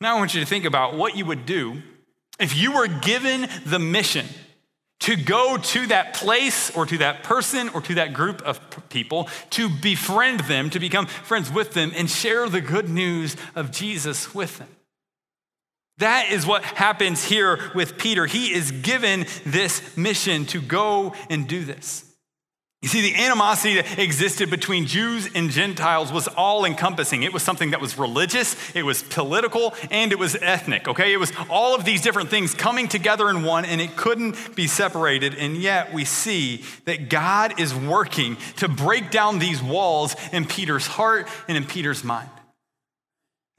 Now 0.00 0.16
I 0.16 0.18
want 0.18 0.34
you 0.34 0.40
to 0.40 0.46
think 0.46 0.64
about 0.64 0.94
what 0.94 1.16
you 1.16 1.26
would 1.26 1.46
do 1.46 1.82
if 2.38 2.56
you 2.56 2.72
were 2.72 2.86
given 2.86 3.48
the 3.66 3.80
mission 3.80 4.26
to 5.00 5.16
go 5.16 5.56
to 5.56 5.86
that 5.88 6.14
place 6.14 6.74
or 6.76 6.86
to 6.86 6.98
that 6.98 7.22
person 7.24 7.70
or 7.70 7.80
to 7.80 7.94
that 7.96 8.12
group 8.12 8.40
of 8.42 8.60
people, 8.88 9.28
to 9.50 9.68
befriend 9.68 10.40
them, 10.40 10.70
to 10.70 10.78
become 10.78 11.06
friends 11.06 11.50
with 11.50 11.72
them, 11.72 11.90
and 11.96 12.08
share 12.08 12.48
the 12.48 12.60
good 12.60 12.88
news 12.88 13.36
of 13.54 13.72
Jesus 13.72 14.34
with 14.34 14.58
them. 14.58 14.68
That 16.00 16.30
is 16.32 16.46
what 16.46 16.64
happens 16.64 17.22
here 17.22 17.58
with 17.74 17.98
Peter. 17.98 18.26
He 18.26 18.52
is 18.52 18.72
given 18.72 19.26
this 19.44 19.96
mission 19.96 20.46
to 20.46 20.60
go 20.60 21.14
and 21.28 21.46
do 21.46 21.64
this. 21.64 22.06
You 22.82 22.88
see, 22.88 23.02
the 23.02 23.16
animosity 23.16 23.74
that 23.74 23.98
existed 23.98 24.48
between 24.48 24.86
Jews 24.86 25.28
and 25.34 25.50
Gentiles 25.50 26.10
was 26.10 26.28
all 26.28 26.64
encompassing. 26.64 27.22
It 27.22 27.34
was 27.34 27.42
something 27.42 27.72
that 27.72 27.80
was 27.82 27.98
religious, 27.98 28.74
it 28.74 28.82
was 28.84 29.02
political, 29.02 29.74
and 29.90 30.12
it 30.12 30.18
was 30.18 30.34
ethnic, 30.36 30.88
okay? 30.88 31.12
It 31.12 31.18
was 31.18 31.30
all 31.50 31.74
of 31.74 31.84
these 31.84 32.00
different 32.00 32.30
things 32.30 32.54
coming 32.54 32.88
together 32.88 33.28
in 33.28 33.42
one, 33.42 33.66
and 33.66 33.82
it 33.82 33.96
couldn't 33.96 34.56
be 34.56 34.66
separated. 34.66 35.34
And 35.34 35.58
yet, 35.58 35.92
we 35.92 36.06
see 36.06 36.64
that 36.86 37.10
God 37.10 37.60
is 37.60 37.74
working 37.74 38.38
to 38.56 38.68
break 38.68 39.10
down 39.10 39.38
these 39.38 39.62
walls 39.62 40.16
in 40.32 40.46
Peter's 40.46 40.86
heart 40.86 41.28
and 41.48 41.58
in 41.58 41.64
Peter's 41.66 42.02
mind. 42.02 42.30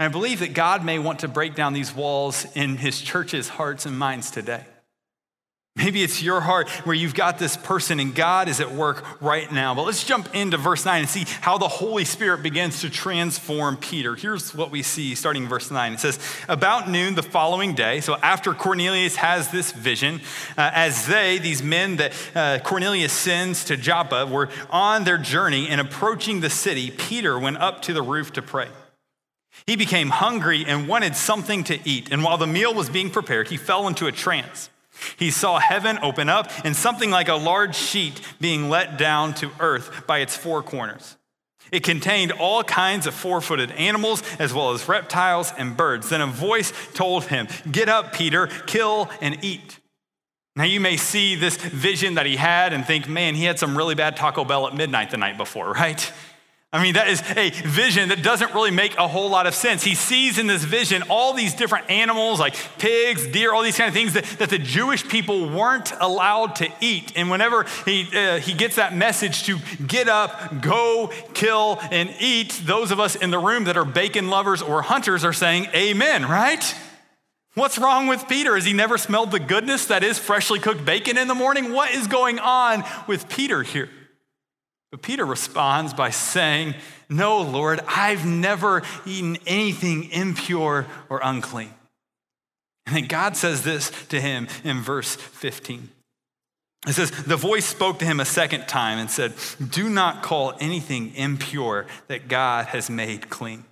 And 0.01 0.09
I 0.09 0.11
believe 0.11 0.39
that 0.39 0.55
God 0.55 0.83
may 0.83 0.97
want 0.97 1.19
to 1.19 1.27
break 1.27 1.53
down 1.53 1.73
these 1.73 1.93
walls 1.93 2.47
in 2.55 2.77
his 2.77 2.99
church's 2.99 3.47
hearts 3.47 3.85
and 3.85 3.99
minds 3.99 4.31
today. 4.31 4.65
Maybe 5.75 6.01
it's 6.01 6.23
your 6.23 6.41
heart 6.41 6.69
where 6.87 6.95
you've 6.95 7.13
got 7.13 7.37
this 7.37 7.55
person 7.55 7.99
and 7.99 8.15
God 8.15 8.49
is 8.49 8.59
at 8.59 8.71
work 8.71 9.21
right 9.21 9.51
now. 9.51 9.75
But 9.75 9.83
let's 9.83 10.03
jump 10.03 10.33
into 10.33 10.57
verse 10.57 10.85
9 10.85 11.01
and 11.01 11.07
see 11.07 11.25
how 11.41 11.59
the 11.59 11.67
Holy 11.67 12.03
Spirit 12.03 12.41
begins 12.41 12.81
to 12.81 12.89
transform 12.89 13.77
Peter. 13.77 14.15
Here's 14.15 14.55
what 14.55 14.71
we 14.71 14.81
see 14.81 15.13
starting 15.13 15.43
in 15.43 15.49
verse 15.49 15.69
9. 15.69 15.93
It 15.93 15.99
says, 15.99 16.17
About 16.49 16.89
noon 16.89 17.13
the 17.13 17.21
following 17.21 17.75
day, 17.75 18.01
so 18.01 18.15
after 18.23 18.55
Cornelius 18.55 19.17
has 19.17 19.51
this 19.51 19.71
vision, 19.71 20.19
uh, 20.57 20.71
as 20.73 21.05
they, 21.05 21.37
these 21.37 21.61
men 21.61 21.97
that 21.97 22.13
uh, 22.33 22.57
Cornelius 22.63 23.13
sends 23.13 23.65
to 23.65 23.77
Joppa, 23.77 24.25
were 24.25 24.49
on 24.71 25.03
their 25.03 25.19
journey 25.19 25.67
and 25.69 25.79
approaching 25.79 26.39
the 26.39 26.49
city, 26.49 26.89
Peter 26.89 27.37
went 27.37 27.57
up 27.57 27.83
to 27.83 27.93
the 27.93 28.01
roof 28.01 28.33
to 28.33 28.41
pray. 28.41 28.67
He 29.65 29.75
became 29.75 30.09
hungry 30.09 30.65
and 30.65 30.87
wanted 30.87 31.15
something 31.15 31.63
to 31.65 31.79
eat. 31.87 32.11
And 32.11 32.23
while 32.23 32.37
the 32.37 32.47
meal 32.47 32.73
was 32.73 32.89
being 32.89 33.09
prepared, 33.09 33.47
he 33.47 33.57
fell 33.57 33.87
into 33.87 34.07
a 34.07 34.11
trance. 34.11 34.69
He 35.17 35.31
saw 35.31 35.59
heaven 35.59 35.99
open 36.01 36.29
up 36.29 36.51
and 36.63 36.75
something 36.75 37.09
like 37.09 37.27
a 37.27 37.35
large 37.35 37.75
sheet 37.75 38.21
being 38.39 38.69
let 38.69 38.97
down 38.97 39.33
to 39.35 39.51
earth 39.59 40.05
by 40.07 40.19
its 40.19 40.35
four 40.35 40.61
corners. 40.61 41.17
It 41.71 41.83
contained 41.83 42.33
all 42.33 42.63
kinds 42.63 43.07
of 43.07 43.13
four 43.13 43.39
footed 43.39 43.71
animals 43.71 44.23
as 44.39 44.53
well 44.53 44.71
as 44.71 44.87
reptiles 44.87 45.53
and 45.57 45.77
birds. 45.77 46.09
Then 46.09 46.21
a 46.21 46.27
voice 46.27 46.73
told 46.93 47.25
him, 47.25 47.47
Get 47.71 47.87
up, 47.87 48.13
Peter, 48.13 48.47
kill 48.67 49.09
and 49.21 49.43
eat. 49.43 49.79
Now, 50.55 50.65
you 50.65 50.81
may 50.81 50.97
see 50.97 51.35
this 51.35 51.55
vision 51.55 52.15
that 52.15 52.25
he 52.25 52.35
had 52.35 52.73
and 52.73 52.85
think, 52.85 53.07
man, 53.07 53.35
he 53.35 53.45
had 53.45 53.57
some 53.57 53.77
really 53.77 53.95
bad 53.95 54.17
Taco 54.17 54.43
Bell 54.43 54.67
at 54.67 54.75
midnight 54.75 55.09
the 55.09 55.17
night 55.17 55.37
before, 55.37 55.71
right? 55.71 56.11
I 56.73 56.81
mean, 56.81 56.93
that 56.93 57.09
is 57.09 57.21
a 57.35 57.49
vision 57.49 58.09
that 58.09 58.23
doesn't 58.23 58.53
really 58.53 58.71
make 58.71 58.97
a 58.97 59.05
whole 59.05 59.29
lot 59.29 59.45
of 59.45 59.53
sense. 59.53 59.83
He 59.83 59.93
sees 59.93 60.39
in 60.39 60.47
this 60.47 60.63
vision 60.63 61.03
all 61.09 61.33
these 61.33 61.53
different 61.53 61.89
animals 61.89 62.39
like 62.39 62.55
pigs, 62.77 63.27
deer, 63.27 63.51
all 63.51 63.61
these 63.61 63.77
kind 63.77 63.89
of 63.89 63.93
things 63.93 64.13
that, 64.13 64.23
that 64.39 64.49
the 64.49 64.57
Jewish 64.57 65.05
people 65.05 65.49
weren't 65.49 65.91
allowed 65.99 66.55
to 66.57 66.69
eat. 66.79 67.11
And 67.17 67.29
whenever 67.29 67.65
he, 67.83 68.07
uh, 68.17 68.39
he 68.39 68.53
gets 68.53 68.77
that 68.77 68.95
message 68.95 69.43
to 69.43 69.57
get 69.85 70.07
up, 70.07 70.61
go, 70.61 71.11
kill, 71.33 71.77
and 71.91 72.13
eat, 72.21 72.61
those 72.63 72.91
of 72.91 73.01
us 73.01 73.17
in 73.17 73.31
the 73.31 73.39
room 73.39 73.65
that 73.65 73.75
are 73.75 73.83
bacon 73.83 74.29
lovers 74.29 74.61
or 74.61 74.81
hunters 74.81 75.25
are 75.25 75.33
saying, 75.33 75.65
Amen, 75.75 76.23
right? 76.23 76.73
What's 77.53 77.77
wrong 77.77 78.07
with 78.07 78.29
Peter? 78.29 78.55
Has 78.55 78.63
he 78.63 78.71
never 78.71 78.97
smelled 78.97 79.31
the 79.31 79.41
goodness 79.41 79.87
that 79.87 80.05
is 80.05 80.17
freshly 80.17 80.59
cooked 80.59 80.85
bacon 80.85 81.17
in 81.17 81.27
the 81.27 81.35
morning? 81.35 81.73
What 81.73 81.91
is 81.91 82.07
going 82.07 82.39
on 82.39 82.85
with 83.07 83.27
Peter 83.27 83.61
here? 83.61 83.89
But 84.91 85.01
Peter 85.01 85.25
responds 85.25 85.93
by 85.93 86.09
saying, 86.09 86.75
No, 87.09 87.41
Lord, 87.41 87.79
I've 87.87 88.25
never 88.25 88.83
eaten 89.05 89.37
anything 89.47 90.11
impure 90.11 90.85
or 91.09 91.21
unclean. 91.23 91.73
And 92.85 92.95
then 92.95 93.05
God 93.07 93.37
says 93.37 93.63
this 93.63 93.89
to 94.07 94.19
him 94.19 94.47
in 94.63 94.81
verse 94.81 95.15
15. 95.15 95.89
It 96.87 96.93
says, 96.93 97.11
The 97.11 97.37
voice 97.37 97.65
spoke 97.65 97.99
to 97.99 98.05
him 98.05 98.19
a 98.19 98.25
second 98.25 98.67
time 98.67 98.97
and 98.97 99.09
said, 99.09 99.33
Do 99.69 99.89
not 99.89 100.23
call 100.23 100.53
anything 100.59 101.15
impure 101.15 101.85
that 102.07 102.27
God 102.27 102.67
has 102.67 102.89
made 102.89 103.29
clean. 103.29 103.63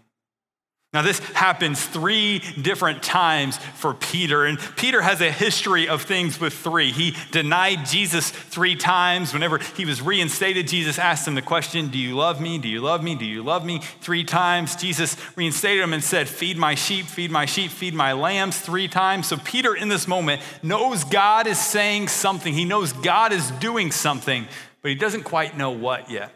Now, 0.91 1.03
this 1.03 1.19
happens 1.19 1.85
three 1.85 2.39
different 2.59 3.03
times 3.03 3.57
for 3.57 3.93
Peter. 3.93 4.45
And 4.45 4.57
Peter 4.75 5.03
has 5.03 5.21
a 5.21 5.31
history 5.31 5.87
of 5.87 6.01
things 6.01 6.39
with 6.39 6.51
three. 6.51 6.91
He 6.91 7.15
denied 7.29 7.85
Jesus 7.85 8.31
three 8.31 8.75
times. 8.75 9.31
Whenever 9.31 9.59
he 9.59 9.85
was 9.85 10.01
reinstated, 10.01 10.67
Jesus 10.67 10.97
asked 10.97 11.27
him 11.27 11.35
the 11.35 11.43
question, 11.43 11.89
Do 11.89 11.99
you 11.99 12.15
love 12.15 12.41
me? 12.41 12.57
Do 12.57 12.67
you 12.67 12.81
love 12.81 13.03
me? 13.03 13.13
Do 13.13 13.25
you 13.25 13.43
love 13.43 13.63
me? 13.63 13.81
Three 14.01 14.23
times. 14.23 14.75
Jesus 14.75 15.15
reinstated 15.35 15.83
him 15.83 15.93
and 15.93 16.03
said, 16.03 16.27
Feed 16.27 16.57
my 16.57 16.73
sheep, 16.73 17.05
feed 17.05 17.29
my 17.29 17.45
sheep, 17.45 17.69
feed 17.69 17.93
my 17.93 18.13
lambs, 18.13 18.59
three 18.59 18.87
times. 18.87 19.27
So 19.27 19.37
Peter, 19.37 19.75
in 19.75 19.89
this 19.89 20.07
moment, 20.07 20.41
knows 20.63 21.03
God 21.03 21.45
is 21.45 21.59
saying 21.59 22.07
something. 22.07 22.51
He 22.51 22.65
knows 22.65 22.93
God 22.93 23.31
is 23.31 23.51
doing 23.51 23.91
something, 23.91 24.47
but 24.81 24.89
he 24.89 24.95
doesn't 24.95 25.23
quite 25.23 25.55
know 25.55 25.69
what 25.69 26.09
yet. 26.09 26.33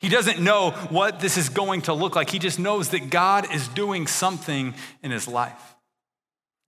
He 0.00 0.08
doesn't 0.08 0.40
know 0.40 0.70
what 0.90 1.20
this 1.20 1.38
is 1.38 1.48
going 1.48 1.82
to 1.82 1.94
look 1.94 2.16
like. 2.16 2.30
He 2.30 2.38
just 2.38 2.58
knows 2.58 2.90
that 2.90 3.10
God 3.10 3.52
is 3.54 3.66
doing 3.68 4.06
something 4.06 4.74
in 5.02 5.10
his 5.10 5.26
life. 5.26 5.76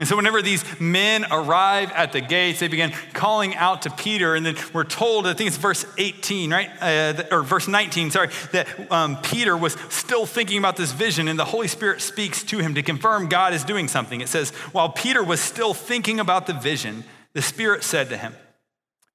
And 0.01 0.09
so, 0.09 0.15
whenever 0.15 0.43
these 0.43 0.65
men 0.81 1.27
arrive 1.29 1.91
at 1.91 2.13
the 2.13 2.21
gates, 2.21 2.61
they 2.61 2.69
begin 2.69 2.93
calling 3.15 3.57
out 3.57 3.83
to 3.83 3.91
Peter. 3.91 4.37
And 4.37 4.47
then 4.47 4.57
we're 4.73 4.85
told, 4.85 5.27
I 5.27 5.35
think 5.35 5.49
it's 5.49 5.57
verse 5.57 5.85
18, 5.99 6.53
right? 6.53 6.71
Uh, 6.81 7.25
or 7.33 7.43
verse 7.43 7.67
19, 7.67 8.13
sorry, 8.13 8.29
that 8.53 8.69
um, 8.93 9.21
Peter 9.23 9.57
was 9.57 9.77
still 9.89 10.25
thinking 10.25 10.59
about 10.59 10.77
this 10.77 10.93
vision, 10.93 11.27
and 11.27 11.37
the 11.37 11.45
Holy 11.45 11.67
Spirit 11.67 12.01
speaks 12.01 12.45
to 12.45 12.59
him 12.59 12.77
to 12.77 12.83
confirm 12.83 13.29
God 13.29 13.53
is 13.53 13.65
doing 13.65 13.89
something. 13.89 14.21
It 14.21 14.29
says, 14.29 14.51
While 14.71 14.91
Peter 14.91 15.25
was 15.25 15.41
still 15.41 15.75
thinking 15.75 16.21
about 16.21 16.47
the 16.47 16.55
vision, 16.55 17.03
the 17.33 17.43
Spirit 17.43 17.83
said 17.83 18.09
to 18.11 18.17
him, 18.17 18.37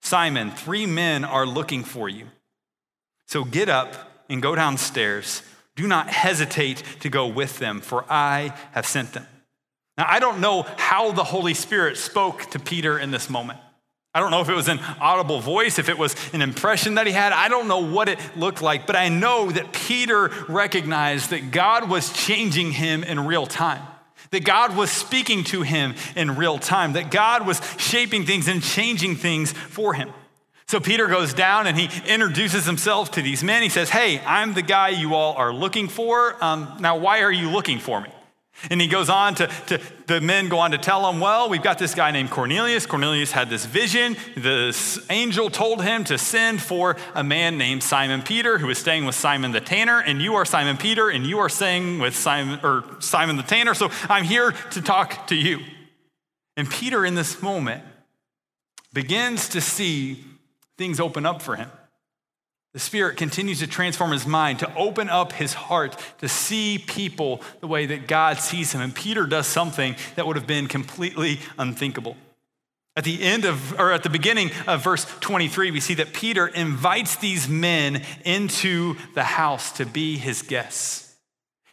Simon, 0.01 0.51
three 0.51 0.85
men 0.85 1.23
are 1.23 1.45
looking 1.45 1.85
for 1.85 2.09
you. 2.09 2.27
So 3.33 3.43
get 3.43 3.67
up 3.67 3.95
and 4.29 4.43
go 4.43 4.53
downstairs. 4.53 5.41
Do 5.75 5.87
not 5.87 6.07
hesitate 6.07 6.83
to 6.99 7.09
go 7.09 7.25
with 7.25 7.57
them, 7.57 7.81
for 7.81 8.05
I 8.07 8.53
have 8.73 8.85
sent 8.85 9.13
them. 9.13 9.25
Now, 9.97 10.05
I 10.07 10.19
don't 10.19 10.39
know 10.39 10.67
how 10.77 11.11
the 11.13 11.23
Holy 11.23 11.55
Spirit 11.55 11.97
spoke 11.97 12.43
to 12.51 12.59
Peter 12.59 12.99
in 12.99 13.09
this 13.09 13.31
moment. 13.31 13.57
I 14.13 14.19
don't 14.19 14.29
know 14.29 14.41
if 14.41 14.49
it 14.49 14.53
was 14.53 14.67
an 14.67 14.79
audible 15.01 15.39
voice, 15.39 15.79
if 15.79 15.89
it 15.89 15.97
was 15.97 16.15
an 16.31 16.43
impression 16.43 16.93
that 16.93 17.07
he 17.07 17.11
had. 17.11 17.33
I 17.33 17.47
don't 17.47 17.67
know 17.67 17.79
what 17.79 18.07
it 18.07 18.19
looked 18.37 18.61
like, 18.61 18.85
but 18.85 18.95
I 18.95 19.09
know 19.09 19.49
that 19.49 19.73
Peter 19.73 20.29
recognized 20.47 21.31
that 21.31 21.49
God 21.49 21.89
was 21.89 22.13
changing 22.13 22.73
him 22.73 23.03
in 23.03 23.25
real 23.25 23.47
time. 23.47 23.81
That 24.29 24.43
God 24.43 24.77
was 24.77 24.91
speaking 24.91 25.43
to 25.45 25.63
him 25.63 25.95
in 26.15 26.35
real 26.35 26.59
time, 26.59 26.93
that 26.93 27.09
God 27.09 27.47
was 27.47 27.59
shaping 27.79 28.27
things 28.27 28.47
and 28.47 28.61
changing 28.61 29.15
things 29.15 29.53
for 29.53 29.95
him. 29.95 30.13
So 30.67 30.79
Peter 30.79 31.07
goes 31.07 31.33
down 31.33 31.67
and 31.67 31.77
he 31.77 31.89
introduces 32.07 32.65
himself 32.65 33.11
to 33.11 33.21
these 33.21 33.43
men. 33.43 33.63
He 33.63 33.69
says, 33.69 33.89
Hey, 33.89 34.19
I'm 34.25 34.53
the 34.53 34.61
guy 34.61 34.89
you 34.89 35.13
all 35.15 35.33
are 35.33 35.53
looking 35.53 35.87
for. 35.87 36.43
Um, 36.43 36.77
now, 36.79 36.97
why 36.97 37.21
are 37.21 37.31
you 37.31 37.49
looking 37.49 37.79
for 37.79 38.01
me? 38.01 38.09
And 38.69 38.79
he 38.79 38.87
goes 38.87 39.09
on 39.09 39.35
to, 39.35 39.47
to, 39.67 39.81
the 40.07 40.21
men 40.21 40.47
go 40.47 40.59
on 40.59 40.71
to 40.71 40.77
tell 40.77 41.09
him, 41.09 41.19
Well, 41.19 41.49
we've 41.49 41.63
got 41.63 41.79
this 41.79 41.93
guy 41.95 42.11
named 42.11 42.29
Cornelius. 42.29 42.85
Cornelius 42.85 43.31
had 43.31 43.49
this 43.49 43.65
vision. 43.65 44.15
The 44.35 45.03
angel 45.09 45.49
told 45.49 45.83
him 45.83 46.03
to 46.05 46.17
send 46.17 46.61
for 46.61 46.95
a 47.13 47.23
man 47.23 47.57
named 47.57 47.83
Simon 47.83 48.21
Peter, 48.21 48.59
who 48.59 48.69
is 48.69 48.77
staying 48.77 49.05
with 49.05 49.15
Simon 49.15 49.51
the 49.51 49.61
tanner. 49.61 49.99
And 49.99 50.21
you 50.21 50.35
are 50.35 50.45
Simon 50.45 50.77
Peter, 50.77 51.09
and 51.09 51.25
you 51.25 51.39
are 51.39 51.49
staying 51.49 51.99
with 51.99 52.15
Simon, 52.15 52.59
or 52.63 52.83
Simon 52.99 53.35
the 53.35 53.43
tanner. 53.43 53.73
So 53.73 53.91
I'm 54.07 54.23
here 54.23 54.51
to 54.71 54.81
talk 54.81 55.27
to 55.27 55.35
you. 55.35 55.59
And 56.55 56.69
Peter, 56.69 57.05
in 57.05 57.15
this 57.15 57.41
moment, 57.41 57.83
begins 58.93 59.49
to 59.49 59.61
see 59.61 60.23
things 60.77 60.99
open 60.99 61.25
up 61.25 61.41
for 61.41 61.55
him. 61.55 61.69
The 62.73 62.79
Spirit 62.79 63.17
continues 63.17 63.59
to 63.59 63.67
transform 63.67 64.11
his 64.11 64.25
mind, 64.25 64.59
to 64.59 64.75
open 64.75 65.07
up 65.07 65.31
his 65.31 65.53
heart, 65.53 65.95
to 66.19 66.27
see 66.27 66.79
people 66.79 67.41
the 67.59 67.67
way 67.67 67.85
that 67.85 68.07
God 68.07 68.39
sees 68.39 68.71
him. 68.73 68.81
And 68.81 68.95
Peter 68.95 69.27
does 69.27 69.45
something 69.45 69.95
that 70.15 70.25
would 70.25 70.37
have 70.37 70.47
been 70.47 70.67
completely 70.67 71.39
unthinkable. 71.59 72.17
At 72.95 73.03
the 73.03 73.23
end 73.23 73.45
of, 73.45 73.79
or 73.79 73.91
at 73.91 74.03
the 74.03 74.09
beginning 74.09 74.51
of 74.67 74.83
verse 74.83 75.05
23, 75.19 75.69
we 75.69 75.79
see 75.79 75.95
that 75.95 76.13
Peter 76.13 76.47
invites 76.47 77.15
these 77.15 77.47
men 77.47 78.03
into 78.25 78.95
the 79.13 79.23
house 79.23 79.71
to 79.73 79.85
be 79.85 80.17
his 80.17 80.41
guests. 80.41 81.02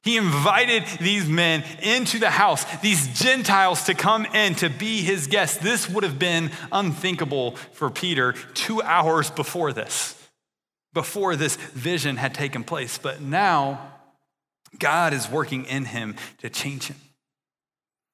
He 0.03 0.17
invited 0.17 0.85
these 0.99 1.29
men 1.29 1.63
into 1.83 2.19
the 2.19 2.31
house, 2.31 2.65
these 2.81 3.07
Gentiles 3.19 3.85
to 3.85 3.95
come 3.95 4.25
in 4.25 4.55
to 4.57 4.71
be 4.71 5.03
his 5.03 5.27
guests. 5.27 5.59
This 5.59 5.91
would 5.91 6.05
have 6.05 6.19
been 6.19 6.51
unthinkable 6.73 7.57
for 7.73 7.91
Peter 7.91 8.33
two 8.55 8.83
hours 8.83 9.31
before 9.31 9.75
this, 9.75 10.17
before 10.95 11.37
this 11.37 11.57
vision 11.57 12.17
had 12.17 12.35
taken 12.35 12.65
place. 12.65 12.97
But 12.97 13.21
now, 13.21 13.93
God 14.79 15.13
is 15.13 15.29
working 15.29 15.67
in 15.67 15.85
him 15.85 16.17
to 16.39 16.49
change 16.49 16.87
him. 16.87 16.97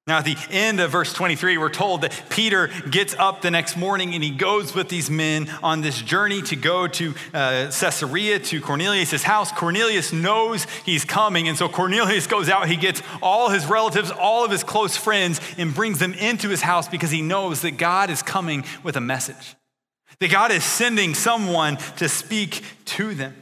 Now, 0.09 0.19
at 0.19 0.25
the 0.25 0.37
end 0.51 0.79
of 0.79 0.93
verse 0.93 1.13
23, 1.13 1.59
we're 1.59 1.69
told 1.69 2.03
that 2.03 2.23
Peter 2.31 2.69
gets 2.89 3.17
up 3.19 3.43
the 3.43 3.51
next 3.51 3.77
morning 3.77 4.15
and 4.15 4.23
he 4.23 4.31
goes 4.31 4.73
with 4.73 4.89
these 4.89 5.11
men 5.11 5.51
on 5.65 5.81
this 5.81 6.01
journey 6.01 6.43
to 6.43 6.55
go 6.55 6.87
to 6.87 7.13
uh, 7.35 7.73
Caesarea, 7.73 8.39
to 8.39 8.61
Cornelius' 8.61 9.25
house. 9.25 9.51
Cornelius 9.51 10.13
knows 10.13 10.65
he's 10.85 11.05
coming, 11.05 11.49
and 11.49 11.59
so 11.59 11.69
Cornelius 11.69 12.29
goes 12.29 12.49
out. 12.49 12.69
He 12.69 12.77
gets 12.77 13.03
all 13.21 13.51
his 13.51 13.67
relatives, 13.67 14.13
all 14.13 14.45
of 14.45 14.53
his 14.53 14.63
close 14.63 14.97
friends, 14.97 15.41
and 15.59 15.75
brings 15.75 15.99
them 15.99 16.15
into 16.15 16.51
his 16.51 16.63
house 16.63 16.87
because 16.87 17.11
he 17.11 17.21
knows 17.21 17.63
that 17.63 17.73
God 17.73 18.09
is 18.09 18.23
coming 18.23 18.65
with 18.85 18.95
a 18.95 19.01
message, 19.01 19.57
that 20.21 20.31
God 20.31 20.53
is 20.53 20.63
sending 20.63 21.15
someone 21.15 21.79
to 21.97 22.09
speak 22.09 22.63
to 22.85 23.13
them. 23.13 23.35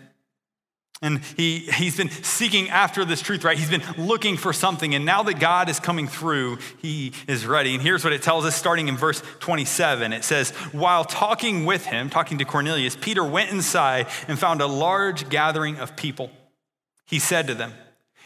And 1.05 1.23
he, 1.37 1.59
he's 1.59 1.99
been 1.99 2.09
seeking 2.09 2.71
after 2.71 3.05
this 3.05 3.21
truth, 3.21 3.45
right? 3.45 3.59
He's 3.59 3.69
been 3.69 3.83
looking 3.99 4.39
for 4.39 4.55
something. 4.55 4.95
And 4.95 5.05
now 5.05 5.23
that 5.25 5.39
God 5.39 5.69
is 5.69 5.79
coming 5.79 6.09
through, 6.09 6.57
he 6.81 7.13
is 7.29 7.47
ready. 7.47 7.75
And 7.75 7.83
here's 7.83 8.03
what 8.05 8.15
it 8.15 8.23
tells 8.23 8.47
us 8.47 8.57
starting 8.57 8.89
in 8.89 8.97
verse 8.97 9.23
27. 9.41 10.15
It 10.15 10.25
says, 10.25 10.53
While 10.73 11.05
talking 11.05 11.67
with 11.67 11.85
him, 11.85 12.09
talking 12.09 12.39
to 12.39 12.47
Cornelius, 12.47 12.97
Peter 12.97 13.23
went 13.23 13.51
inside 13.51 14.07
and 14.29 14.39
found 14.39 14.63
a 14.63 14.67
large 14.67 15.29
gathering 15.29 15.77
of 15.77 15.95
people. 15.95 16.31
He 17.05 17.19
said 17.19 17.49
to 17.49 17.55
them, 17.55 17.75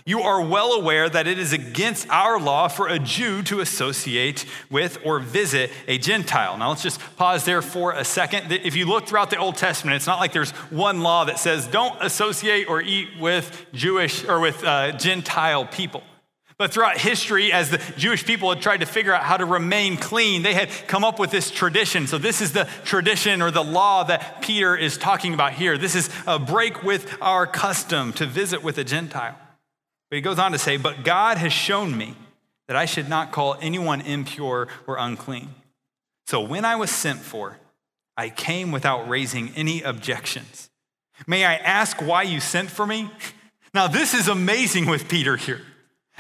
you 0.08 0.22
are 0.22 0.40
well 0.40 0.72
aware 0.72 1.06
that 1.06 1.26
it 1.26 1.38
is 1.38 1.52
against 1.52 2.08
our 2.08 2.40
law 2.40 2.66
for 2.66 2.88
a 2.88 2.98
Jew 2.98 3.42
to 3.42 3.60
associate 3.60 4.46
with 4.70 4.96
or 5.04 5.20
visit 5.20 5.70
a 5.86 5.98
Gentile. 5.98 6.56
Now, 6.56 6.70
let's 6.70 6.82
just 6.82 6.98
pause 7.16 7.44
there 7.44 7.60
for 7.60 7.92
a 7.92 8.06
second. 8.06 8.50
If 8.50 8.74
you 8.74 8.86
look 8.86 9.06
throughout 9.06 9.28
the 9.28 9.36
Old 9.36 9.56
Testament, 9.56 9.96
it's 9.96 10.06
not 10.06 10.18
like 10.18 10.32
there's 10.32 10.52
one 10.70 11.02
law 11.02 11.26
that 11.26 11.38
says 11.38 11.66
don't 11.66 11.94
associate 12.02 12.70
or 12.70 12.80
eat 12.80 13.20
with 13.20 13.66
Jewish 13.74 14.24
or 14.24 14.40
with 14.40 14.64
uh, 14.64 14.92
Gentile 14.92 15.66
people. 15.66 16.02
But 16.56 16.72
throughout 16.72 16.96
history, 16.96 17.52
as 17.52 17.70
the 17.70 17.78
Jewish 17.98 18.24
people 18.24 18.48
had 18.48 18.62
tried 18.62 18.80
to 18.80 18.86
figure 18.86 19.12
out 19.12 19.24
how 19.24 19.36
to 19.36 19.44
remain 19.44 19.98
clean, 19.98 20.42
they 20.42 20.54
had 20.54 20.70
come 20.88 21.04
up 21.04 21.18
with 21.18 21.30
this 21.30 21.50
tradition. 21.50 22.06
So, 22.06 22.16
this 22.16 22.40
is 22.40 22.52
the 22.52 22.66
tradition 22.84 23.42
or 23.42 23.50
the 23.50 23.62
law 23.62 24.04
that 24.04 24.40
Peter 24.40 24.74
is 24.74 24.96
talking 24.96 25.34
about 25.34 25.52
here. 25.52 25.76
This 25.76 25.94
is 25.94 26.08
a 26.26 26.38
break 26.38 26.82
with 26.82 27.14
our 27.20 27.46
custom 27.46 28.14
to 28.14 28.24
visit 28.24 28.62
with 28.62 28.78
a 28.78 28.84
Gentile. 28.84 29.36
But 30.10 30.16
he 30.16 30.22
goes 30.22 30.38
on 30.38 30.52
to 30.52 30.58
say, 30.58 30.76
But 30.76 31.04
God 31.04 31.38
has 31.38 31.52
shown 31.52 31.96
me 31.96 32.14
that 32.66 32.76
I 32.76 32.84
should 32.84 33.08
not 33.08 33.32
call 33.32 33.56
anyone 33.60 34.00
impure 34.00 34.68
or 34.86 34.96
unclean. 34.98 35.54
So 36.26 36.40
when 36.40 36.64
I 36.64 36.76
was 36.76 36.90
sent 36.90 37.20
for, 37.20 37.58
I 38.16 38.28
came 38.30 38.72
without 38.72 39.08
raising 39.08 39.50
any 39.54 39.82
objections. 39.82 40.70
May 41.26 41.44
I 41.44 41.54
ask 41.54 42.00
why 42.02 42.22
you 42.22 42.40
sent 42.40 42.70
for 42.70 42.86
me? 42.86 43.10
Now, 43.74 43.86
this 43.86 44.14
is 44.14 44.28
amazing 44.28 44.86
with 44.86 45.10
Peter 45.10 45.36
here. 45.36 45.60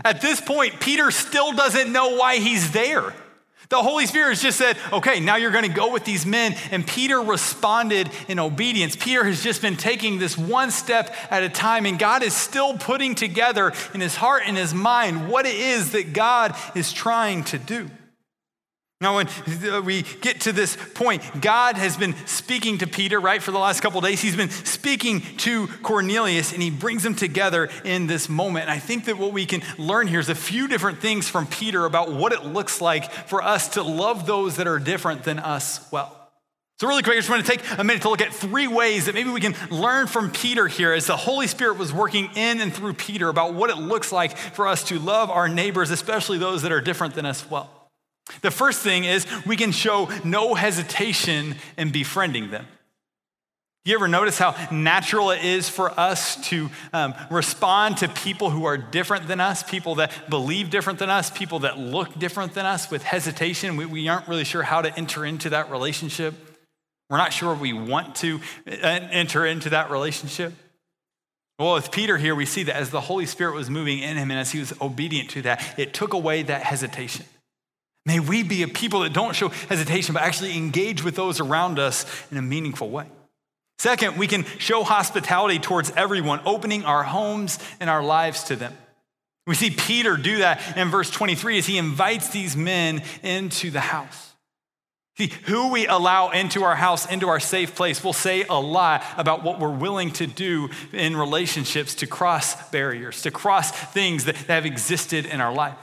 At 0.04 0.20
this 0.20 0.38
point, 0.38 0.80
Peter 0.80 1.10
still 1.10 1.52
doesn't 1.52 1.90
know 1.90 2.14
why 2.14 2.36
he's 2.36 2.72
there. 2.72 3.14
The 3.68 3.82
Holy 3.82 4.06
Spirit 4.06 4.30
has 4.30 4.40
just 4.40 4.56
said, 4.56 4.78
okay, 4.92 5.20
now 5.20 5.36
you're 5.36 5.50
going 5.50 5.68
to 5.68 5.74
go 5.74 5.92
with 5.92 6.04
these 6.04 6.24
men. 6.24 6.54
And 6.70 6.86
Peter 6.86 7.20
responded 7.20 8.08
in 8.26 8.38
obedience. 8.38 8.96
Peter 8.96 9.24
has 9.24 9.42
just 9.42 9.60
been 9.60 9.76
taking 9.76 10.18
this 10.18 10.38
one 10.38 10.70
step 10.70 11.14
at 11.30 11.42
a 11.42 11.50
time, 11.50 11.84
and 11.84 11.98
God 11.98 12.22
is 12.22 12.34
still 12.34 12.78
putting 12.78 13.14
together 13.14 13.74
in 13.92 14.00
his 14.00 14.16
heart 14.16 14.44
and 14.46 14.56
his 14.56 14.72
mind 14.72 15.28
what 15.28 15.44
it 15.44 15.54
is 15.54 15.92
that 15.92 16.14
God 16.14 16.56
is 16.74 16.92
trying 16.94 17.44
to 17.44 17.58
do. 17.58 17.90
Now, 19.00 19.14
when 19.14 19.84
we 19.84 20.02
get 20.02 20.40
to 20.40 20.52
this 20.52 20.76
point, 20.94 21.22
God 21.40 21.76
has 21.76 21.96
been 21.96 22.16
speaking 22.26 22.78
to 22.78 22.86
Peter, 22.88 23.20
right, 23.20 23.40
for 23.40 23.52
the 23.52 23.58
last 23.58 23.80
couple 23.80 24.00
days. 24.00 24.20
He's 24.20 24.34
been 24.34 24.50
speaking 24.50 25.20
to 25.38 25.68
Cornelius, 25.84 26.52
and 26.52 26.60
he 26.60 26.70
brings 26.70 27.04
them 27.04 27.14
together 27.14 27.68
in 27.84 28.08
this 28.08 28.28
moment. 28.28 28.64
And 28.64 28.72
I 28.72 28.80
think 28.80 29.04
that 29.04 29.16
what 29.16 29.32
we 29.32 29.46
can 29.46 29.62
learn 29.78 30.08
here 30.08 30.18
is 30.18 30.28
a 30.28 30.34
few 30.34 30.66
different 30.66 30.98
things 30.98 31.28
from 31.28 31.46
Peter 31.46 31.84
about 31.84 32.10
what 32.10 32.32
it 32.32 32.44
looks 32.44 32.80
like 32.80 33.12
for 33.12 33.40
us 33.40 33.68
to 33.70 33.84
love 33.84 34.26
those 34.26 34.56
that 34.56 34.66
are 34.66 34.80
different 34.80 35.22
than 35.22 35.38
us 35.38 35.86
well. 35.92 36.16
So, 36.80 36.88
really 36.88 37.04
quick, 37.04 37.14
I 37.14 37.18
just 37.20 37.30
want 37.30 37.46
to 37.46 37.52
take 37.52 37.78
a 37.78 37.84
minute 37.84 38.02
to 38.02 38.08
look 38.08 38.20
at 38.20 38.34
three 38.34 38.66
ways 38.66 39.06
that 39.06 39.14
maybe 39.14 39.30
we 39.30 39.40
can 39.40 39.54
learn 39.70 40.08
from 40.08 40.32
Peter 40.32 40.66
here 40.66 40.92
as 40.92 41.06
the 41.06 41.16
Holy 41.16 41.46
Spirit 41.46 41.78
was 41.78 41.92
working 41.92 42.30
in 42.34 42.60
and 42.60 42.74
through 42.74 42.94
Peter 42.94 43.28
about 43.28 43.54
what 43.54 43.70
it 43.70 43.78
looks 43.78 44.10
like 44.10 44.36
for 44.36 44.66
us 44.66 44.82
to 44.88 44.98
love 44.98 45.30
our 45.30 45.48
neighbors, 45.48 45.92
especially 45.92 46.38
those 46.38 46.62
that 46.62 46.72
are 46.72 46.80
different 46.80 47.14
than 47.14 47.26
us 47.26 47.48
well. 47.48 47.77
The 48.42 48.50
first 48.50 48.80
thing 48.80 49.04
is 49.04 49.26
we 49.46 49.56
can 49.56 49.72
show 49.72 50.08
no 50.24 50.54
hesitation 50.54 51.56
in 51.76 51.90
befriending 51.90 52.50
them. 52.50 52.66
You 53.84 53.94
ever 53.94 54.08
notice 54.08 54.36
how 54.36 54.54
natural 54.70 55.30
it 55.30 55.42
is 55.42 55.68
for 55.68 55.98
us 55.98 56.36
to 56.48 56.68
um, 56.92 57.14
respond 57.30 57.96
to 57.98 58.08
people 58.08 58.50
who 58.50 58.66
are 58.66 58.76
different 58.76 59.28
than 59.28 59.40
us, 59.40 59.62
people 59.62 59.94
that 59.94 60.28
believe 60.28 60.68
different 60.68 60.98
than 60.98 61.08
us, 61.08 61.30
people 61.30 61.60
that 61.60 61.78
look 61.78 62.18
different 62.18 62.52
than 62.52 62.66
us 62.66 62.90
with 62.90 63.02
hesitation? 63.02 63.78
We, 63.78 63.86
we 63.86 64.08
aren't 64.08 64.28
really 64.28 64.44
sure 64.44 64.62
how 64.62 64.82
to 64.82 64.94
enter 64.94 65.24
into 65.24 65.48
that 65.50 65.70
relationship. 65.70 66.34
We're 67.08 67.16
not 67.16 67.32
sure 67.32 67.54
we 67.54 67.72
want 67.72 68.16
to 68.16 68.40
uh, 68.66 68.72
enter 68.72 69.46
into 69.46 69.70
that 69.70 69.90
relationship. 69.90 70.52
Well, 71.58 71.72
with 71.72 71.90
Peter 71.90 72.18
here, 72.18 72.34
we 72.34 72.44
see 72.44 72.64
that 72.64 72.76
as 72.76 72.90
the 72.90 73.00
Holy 73.00 73.24
Spirit 73.24 73.54
was 73.54 73.70
moving 73.70 74.00
in 74.00 74.18
him 74.18 74.30
and 74.30 74.38
as 74.38 74.52
he 74.52 74.58
was 74.58 74.74
obedient 74.82 75.30
to 75.30 75.42
that, 75.42 75.78
it 75.78 75.94
took 75.94 76.12
away 76.12 76.42
that 76.42 76.62
hesitation. 76.62 77.24
May 78.08 78.20
we 78.20 78.42
be 78.42 78.62
a 78.62 78.68
people 78.68 79.00
that 79.00 79.12
don't 79.12 79.36
show 79.36 79.48
hesitation, 79.48 80.14
but 80.14 80.22
actually 80.22 80.56
engage 80.56 81.04
with 81.04 81.14
those 81.14 81.40
around 81.40 81.78
us 81.78 82.06
in 82.30 82.38
a 82.38 82.42
meaningful 82.42 82.88
way. 82.88 83.04
Second, 83.78 84.16
we 84.16 84.26
can 84.26 84.46
show 84.56 84.82
hospitality 84.82 85.58
towards 85.58 85.90
everyone, 85.90 86.40
opening 86.46 86.86
our 86.86 87.02
homes 87.02 87.58
and 87.80 87.90
our 87.90 88.02
lives 88.02 88.44
to 88.44 88.56
them. 88.56 88.74
We 89.46 89.54
see 89.54 89.68
Peter 89.68 90.16
do 90.16 90.38
that 90.38 90.78
in 90.78 90.88
verse 90.88 91.10
23 91.10 91.58
as 91.58 91.66
he 91.66 91.76
invites 91.76 92.30
these 92.30 92.56
men 92.56 93.02
into 93.22 93.70
the 93.70 93.80
house. 93.80 94.32
See, 95.18 95.30
who 95.44 95.70
we 95.70 95.86
allow 95.86 96.30
into 96.30 96.64
our 96.64 96.76
house, 96.76 97.04
into 97.12 97.28
our 97.28 97.40
safe 97.40 97.74
place, 97.74 98.02
will 98.02 98.14
say 98.14 98.44
a 98.48 98.58
lot 98.58 99.04
about 99.18 99.44
what 99.44 99.60
we're 99.60 99.68
willing 99.68 100.12
to 100.12 100.26
do 100.26 100.70
in 100.94 101.14
relationships 101.14 101.94
to 101.96 102.06
cross 102.06 102.70
barriers, 102.70 103.20
to 103.20 103.30
cross 103.30 103.70
things 103.70 104.24
that 104.24 104.36
have 104.36 104.64
existed 104.64 105.26
in 105.26 105.42
our 105.42 105.52
life. 105.52 105.76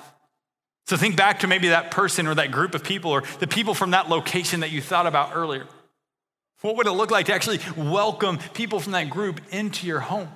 So 0.87 0.97
think 0.97 1.15
back 1.15 1.39
to 1.39 1.47
maybe 1.47 1.69
that 1.69 1.89
person 1.89 2.27
or 2.27 2.35
that 2.35 2.51
group 2.51 2.75
of 2.75 2.83
people 2.83 3.11
or 3.11 3.23
the 3.39 3.47
people 3.47 3.73
from 3.73 3.91
that 3.91 4.07
location 4.07 4.59
that 4.59 4.71
you 4.71 4.81
thought 4.81 5.07
about 5.07 5.31
earlier. 5.33 5.65
What 6.61 6.77
would 6.77 6.87
it 6.87 6.91
look 6.91 7.11
like 7.11 7.25
to 7.27 7.33
actually 7.33 7.59
welcome 7.75 8.37
people 8.53 8.79
from 8.79 8.93
that 8.93 9.09
group 9.09 9.41
into 9.51 9.87
your 9.87 9.99
home? 9.99 10.29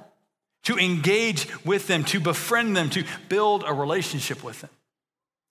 To 0.63 0.77
engage 0.77 1.47
with 1.63 1.87
them, 1.87 2.03
to 2.05 2.19
befriend 2.19 2.75
them, 2.75 2.89
to 2.91 3.03
build 3.29 3.63
a 3.65 3.73
relationship 3.73 4.43
with 4.43 4.61
them. 4.61 4.69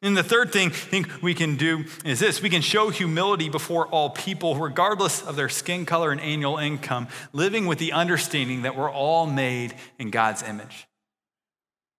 And 0.02 0.16
the 0.16 0.22
third 0.22 0.52
thing 0.52 0.68
I 0.68 0.72
think 0.72 1.22
we 1.22 1.34
can 1.34 1.56
do 1.56 1.84
is 2.04 2.20
this 2.20 2.42
we 2.42 2.50
can 2.50 2.62
show 2.62 2.90
humility 2.90 3.48
before 3.48 3.86
all 3.88 4.10
people, 4.10 4.54
regardless 4.56 5.22
of 5.22 5.34
their 5.34 5.48
skin 5.48 5.86
color 5.86 6.12
and 6.12 6.20
annual 6.20 6.58
income, 6.58 7.08
living 7.32 7.66
with 7.66 7.78
the 7.78 7.92
understanding 7.92 8.62
that 8.62 8.76
we're 8.76 8.90
all 8.90 9.26
made 9.26 9.74
in 9.98 10.10
God's 10.10 10.42
image. 10.42 10.87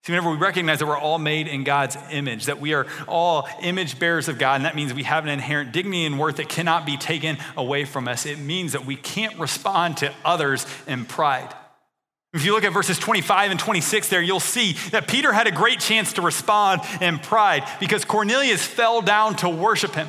See, 0.03 0.13
whenever 0.13 0.31
we 0.31 0.37
recognize 0.37 0.79
that 0.79 0.85
we're 0.85 0.97
all 0.97 1.19
made 1.19 1.47
in 1.47 1.65
God's 1.65 1.97
image, 2.09 2.45
that 2.45 2.61
we 2.61 2.73
are 2.73 2.87
all 3.05 3.47
image 3.61 3.99
bearers 3.99 4.29
of 4.29 4.37
God, 4.37 4.55
and 4.55 4.65
that 4.65 4.75
means 4.75 4.93
we 4.93 5.03
have 5.03 5.25
an 5.25 5.29
inherent 5.29 5.73
dignity 5.73 6.05
and 6.05 6.17
worth 6.17 6.37
that 6.37 6.47
cannot 6.47 6.85
be 6.85 6.95
taken 6.95 7.37
away 7.57 7.83
from 7.83 8.07
us, 8.07 8.25
it 8.25 8.39
means 8.39 8.71
that 8.71 8.85
we 8.85 8.95
can't 8.95 9.37
respond 9.37 9.97
to 9.97 10.13
others 10.23 10.65
in 10.87 11.03
pride. 11.05 11.53
If 12.31 12.45
you 12.45 12.53
look 12.53 12.63
at 12.63 12.71
verses 12.71 12.99
25 12.99 13.51
and 13.51 13.59
26 13.59 14.09
there, 14.09 14.21
you'll 14.21 14.39
see 14.39 14.73
that 14.91 15.07
Peter 15.07 15.33
had 15.33 15.47
a 15.47 15.51
great 15.51 15.79
chance 15.79 16.13
to 16.13 16.21
respond 16.21 16.81
in 17.01 17.17
pride 17.17 17.67
because 17.79 18.05
Cornelius 18.05 18.63
fell 18.63 19.01
down 19.01 19.35
to 19.37 19.49
worship 19.49 19.95
him. 19.95 20.07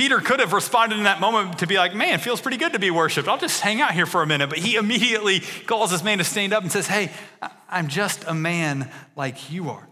Peter 0.00 0.18
could 0.18 0.40
have 0.40 0.54
responded 0.54 0.96
in 0.96 1.04
that 1.04 1.20
moment 1.20 1.58
to 1.58 1.66
be 1.66 1.76
like, 1.76 1.94
man, 1.94 2.18
feels 2.20 2.40
pretty 2.40 2.56
good 2.56 2.72
to 2.72 2.78
be 2.78 2.90
worshiped. 2.90 3.28
I'll 3.28 3.36
just 3.36 3.60
hang 3.60 3.82
out 3.82 3.92
here 3.92 4.06
for 4.06 4.22
a 4.22 4.26
minute. 4.26 4.48
But 4.48 4.56
he 4.56 4.76
immediately 4.76 5.40
calls 5.66 5.90
this 5.90 6.02
man 6.02 6.16
to 6.16 6.24
stand 6.24 6.54
up 6.54 6.62
and 6.62 6.72
says, 6.72 6.86
hey, 6.86 7.10
I'm 7.68 7.86
just 7.86 8.24
a 8.26 8.32
man 8.32 8.90
like 9.14 9.52
you 9.52 9.68
are. 9.68 9.86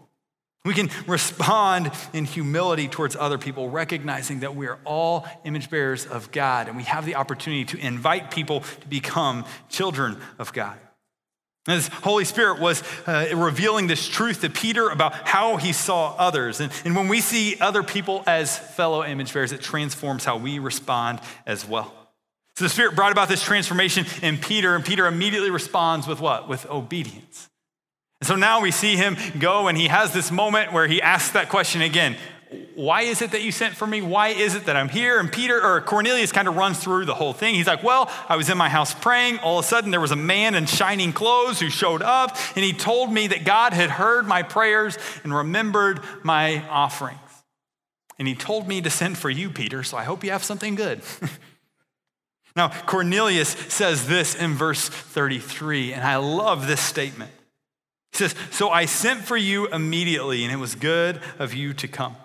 We 0.65 0.73
can 0.73 0.89
respond 1.05 1.91
in 2.11 2.25
humility 2.25 2.87
towards 2.87 3.15
other 3.15 3.37
people, 3.37 3.69
recognizing 3.69 4.39
that 4.39 4.55
we 4.55 4.65
are 4.65 4.79
all 4.83 5.27
image 5.43 5.69
bearers 5.69 6.07
of 6.07 6.31
God 6.31 6.69
and 6.69 6.75
we 6.75 6.85
have 6.85 7.05
the 7.05 7.13
opportunity 7.13 7.65
to 7.65 7.77
invite 7.77 8.31
people 8.31 8.61
to 8.61 8.87
become 8.87 9.45
children 9.69 10.19
of 10.39 10.51
God. 10.53 10.79
As 11.71 11.87
Holy 11.87 12.25
Spirit 12.25 12.59
was 12.59 12.83
uh, 13.05 13.29
revealing 13.35 13.87
this 13.87 14.07
truth 14.07 14.41
to 14.41 14.49
Peter 14.49 14.89
about 14.89 15.13
how 15.27 15.57
he 15.57 15.73
saw 15.73 16.15
others. 16.17 16.59
And, 16.59 16.71
and 16.85 16.95
when 16.95 17.07
we 17.07 17.21
see 17.21 17.59
other 17.59 17.83
people 17.83 18.23
as 18.27 18.57
fellow 18.57 19.03
image 19.03 19.33
bearers, 19.33 19.51
it 19.51 19.61
transforms 19.61 20.25
how 20.25 20.37
we 20.37 20.59
respond 20.59 21.19
as 21.45 21.67
well. 21.67 21.93
So 22.55 22.65
the 22.65 22.69
Spirit 22.69 22.95
brought 22.95 23.11
about 23.11 23.29
this 23.29 23.41
transformation 23.41 24.05
in 24.21 24.37
Peter, 24.37 24.75
and 24.75 24.83
Peter 24.83 25.07
immediately 25.07 25.49
responds 25.49 26.07
with 26.07 26.19
what? 26.19 26.49
With 26.49 26.65
obedience. 26.69 27.49
And 28.19 28.27
so 28.27 28.35
now 28.35 28.59
we 28.61 28.71
see 28.71 28.97
him 28.97 29.15
go, 29.39 29.69
and 29.69 29.77
he 29.77 29.87
has 29.87 30.11
this 30.11 30.29
moment 30.29 30.73
where 30.73 30.85
he 30.85 31.01
asks 31.01 31.31
that 31.31 31.47
question 31.47 31.81
again 31.81 32.17
why 32.73 33.03
is 33.03 33.21
it 33.21 33.31
that 33.31 33.43
you 33.43 33.51
sent 33.51 33.75
for 33.75 33.85
me? 33.85 34.01
Why 34.01 34.29
is 34.29 34.55
it 34.55 34.65
that 34.65 34.75
I'm 34.75 34.89
here? 34.89 35.19
And 35.19 35.31
Peter 35.31 35.63
or 35.63 35.81
Cornelius 35.81 36.31
kind 36.31 36.47
of 36.47 36.55
runs 36.55 36.79
through 36.79 37.05
the 37.05 37.13
whole 37.13 37.33
thing. 37.33 37.53
He's 37.53 37.67
like, 37.67 37.83
Well, 37.83 38.11
I 38.27 38.37
was 38.37 38.49
in 38.49 38.57
my 38.57 38.69
house 38.69 38.93
praying. 38.93 39.37
All 39.39 39.59
of 39.59 39.65
a 39.65 39.67
sudden, 39.67 39.91
there 39.91 40.01
was 40.01 40.11
a 40.11 40.15
man 40.15 40.55
in 40.55 40.65
shining 40.65 41.13
clothes 41.13 41.59
who 41.59 41.69
showed 41.69 42.01
up, 42.01 42.35
and 42.55 42.65
he 42.65 42.73
told 42.73 43.13
me 43.13 43.27
that 43.27 43.45
God 43.45 43.73
had 43.73 43.91
heard 43.91 44.25
my 44.25 44.41
prayers 44.41 44.97
and 45.23 45.33
remembered 45.33 45.99
my 46.23 46.67
offerings. 46.69 47.19
And 48.17 48.27
he 48.27 48.33
told 48.33 48.67
me 48.67 48.81
to 48.81 48.89
send 48.89 49.17
for 49.17 49.29
you, 49.29 49.49
Peter, 49.51 49.83
so 49.83 49.95
I 49.95 50.03
hope 50.03 50.23
you 50.23 50.31
have 50.31 50.43
something 50.43 50.73
good. 50.73 51.01
now, 52.55 52.69
Cornelius 52.69 53.49
says 53.49 54.07
this 54.07 54.33
in 54.33 54.55
verse 54.55 54.89
33, 54.89 55.93
and 55.93 56.03
I 56.03 56.15
love 56.15 56.65
this 56.65 56.81
statement. 56.81 57.31
He 58.11 58.17
says, 58.17 58.33
So 58.49 58.71
I 58.71 58.85
sent 58.85 59.21
for 59.21 59.37
you 59.37 59.67
immediately, 59.67 60.43
and 60.43 60.51
it 60.51 60.57
was 60.57 60.73
good 60.73 61.21
of 61.37 61.53
you 61.53 61.75
to 61.75 61.87
come. 61.87 62.15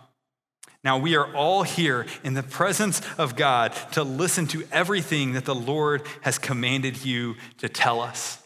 Now, 0.84 0.98
we 0.98 1.16
are 1.16 1.34
all 1.34 1.62
here 1.62 2.04
in 2.22 2.34
the 2.34 2.42
presence 2.42 3.00
of 3.16 3.36
God 3.36 3.72
to 3.92 4.04
listen 4.04 4.46
to 4.48 4.64
everything 4.70 5.32
that 5.32 5.46
the 5.46 5.54
Lord 5.54 6.02
has 6.20 6.38
commanded 6.38 7.04
you 7.04 7.36
to 7.58 7.70
tell 7.70 8.00
us. 8.00 8.38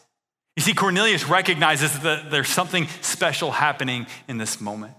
You 0.55 0.63
see, 0.63 0.73
Cornelius 0.73 1.27
recognizes 1.27 1.99
that 1.99 2.31
there's 2.31 2.49
something 2.49 2.87
special 3.01 3.51
happening 3.51 4.07
in 4.27 4.37
this 4.37 4.61
moment. 4.61 4.93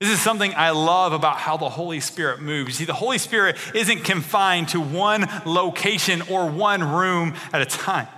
This 0.00 0.10
is 0.10 0.20
something 0.20 0.52
I 0.54 0.70
love 0.70 1.12
about 1.12 1.38
how 1.38 1.56
the 1.56 1.68
Holy 1.68 2.00
Spirit 2.00 2.40
moves. 2.40 2.68
You 2.68 2.74
see, 2.74 2.84
the 2.84 2.92
Holy 2.92 3.18
Spirit 3.18 3.56
isn't 3.74 4.04
confined 4.04 4.68
to 4.70 4.80
one 4.80 5.26
location 5.46 6.22
or 6.22 6.50
one 6.50 6.82
room 6.82 7.34
at 7.52 7.62
a 7.62 7.66
time. 7.66 8.08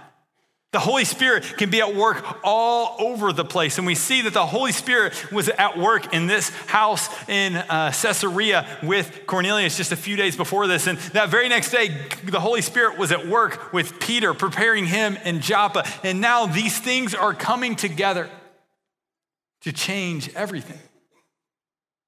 The 0.77 0.81
Holy 0.81 1.07
Spirit 1.07 1.43
can 1.57 1.71
be 1.71 1.81
at 1.81 1.95
work 1.95 2.23
all 2.45 2.97
over 2.99 3.33
the 3.33 3.47
place. 3.47 3.79
And 3.79 3.87
we 3.87 3.95
see 3.95 4.21
that 4.21 4.35
the 4.35 4.45
Holy 4.45 4.73
Spirit 4.73 5.33
was 5.33 5.49
at 5.49 5.79
work 5.79 6.13
in 6.13 6.27
this 6.27 6.51
house 6.67 7.09
in 7.31 7.57
uh, 7.57 7.93
Caesarea 7.93 8.67
with 8.83 9.23
Cornelius 9.25 9.79
just 9.79 9.91
a 9.91 9.97
few 9.97 10.17
days 10.17 10.37
before 10.37 10.67
this. 10.67 10.87
And 10.87 10.99
that 11.15 11.31
very 11.31 11.49
next 11.49 11.71
day, 11.71 11.89
the 12.25 12.41
Holy 12.41 12.61
Spirit 12.61 12.99
was 12.99 13.11
at 13.11 13.27
work 13.27 13.73
with 13.73 13.99
Peter, 14.01 14.35
preparing 14.35 14.85
him 14.85 15.17
in 15.25 15.41
Joppa. 15.41 15.87
And 16.03 16.21
now 16.21 16.45
these 16.45 16.79
things 16.79 17.15
are 17.15 17.33
coming 17.33 17.75
together 17.75 18.29
to 19.63 19.73
change 19.73 20.29
everything. 20.35 20.79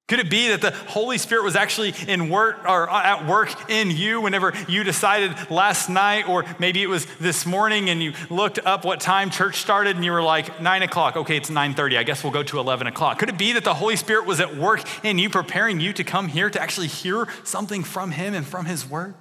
Could 0.09 0.21
it 0.21 0.31
be 0.31 0.49
that 0.49 0.63
the 0.63 0.71
Holy 0.71 1.19
Spirit 1.19 1.45
was 1.45 1.55
actually 1.55 1.95
in 2.09 2.31
work 2.31 2.65
or 2.65 2.89
uh, 2.89 3.03
at 3.03 3.27
work 3.27 3.71
in 3.71 3.91
you 3.91 4.23
whenever 4.23 4.55
you 4.67 4.83
decided 4.83 5.51
last 5.51 5.91
night, 5.91 6.27
or 6.27 6.47
maybe 6.59 6.83
it 6.83 6.89
was 6.89 7.07
this 7.21 7.45
morning 7.45 7.91
and 7.91 8.03
you 8.03 8.15
looked 8.31 8.59
up 8.65 8.87
what 8.87 9.01
time 9.01 9.29
church 9.29 9.57
started 9.57 9.97
and 9.97 10.05
you 10.07 10.11
were 10.11 10.23
like, 10.23 10.63
nine 10.63 10.83
o'clock. 10.83 11.17
Okay, 11.17 11.37
it's 11.37 11.51
9:30. 11.51 11.99
I 11.99 12.05
guess 12.05 12.25
we'll 12.25 12.33
go 12.33 12.43
to 12.43 12.59
11 12.59 12.87
o'clock. 12.87 13.19
Could 13.19 13.29
it 13.29 13.37
be 13.37 13.53
that 13.53 13.65
the 13.65 13.75
Holy 13.75 13.97
Spirit 13.97 14.25
was 14.25 14.41
at 14.41 14.57
work 14.57 14.83
in 15.05 15.19
you, 15.19 15.29
preparing 15.29 15.79
you 15.79 15.93
to 15.93 16.05
come 16.05 16.29
here 16.29 16.49
to 16.49 16.61
actually 16.61 16.87
hear 16.87 17.29
something 17.45 17.85
from 17.85 18.11
Him 18.11 18.33
and 18.33 18.47
from 18.47 18.65
His 18.65 18.89
Word? 18.89 19.15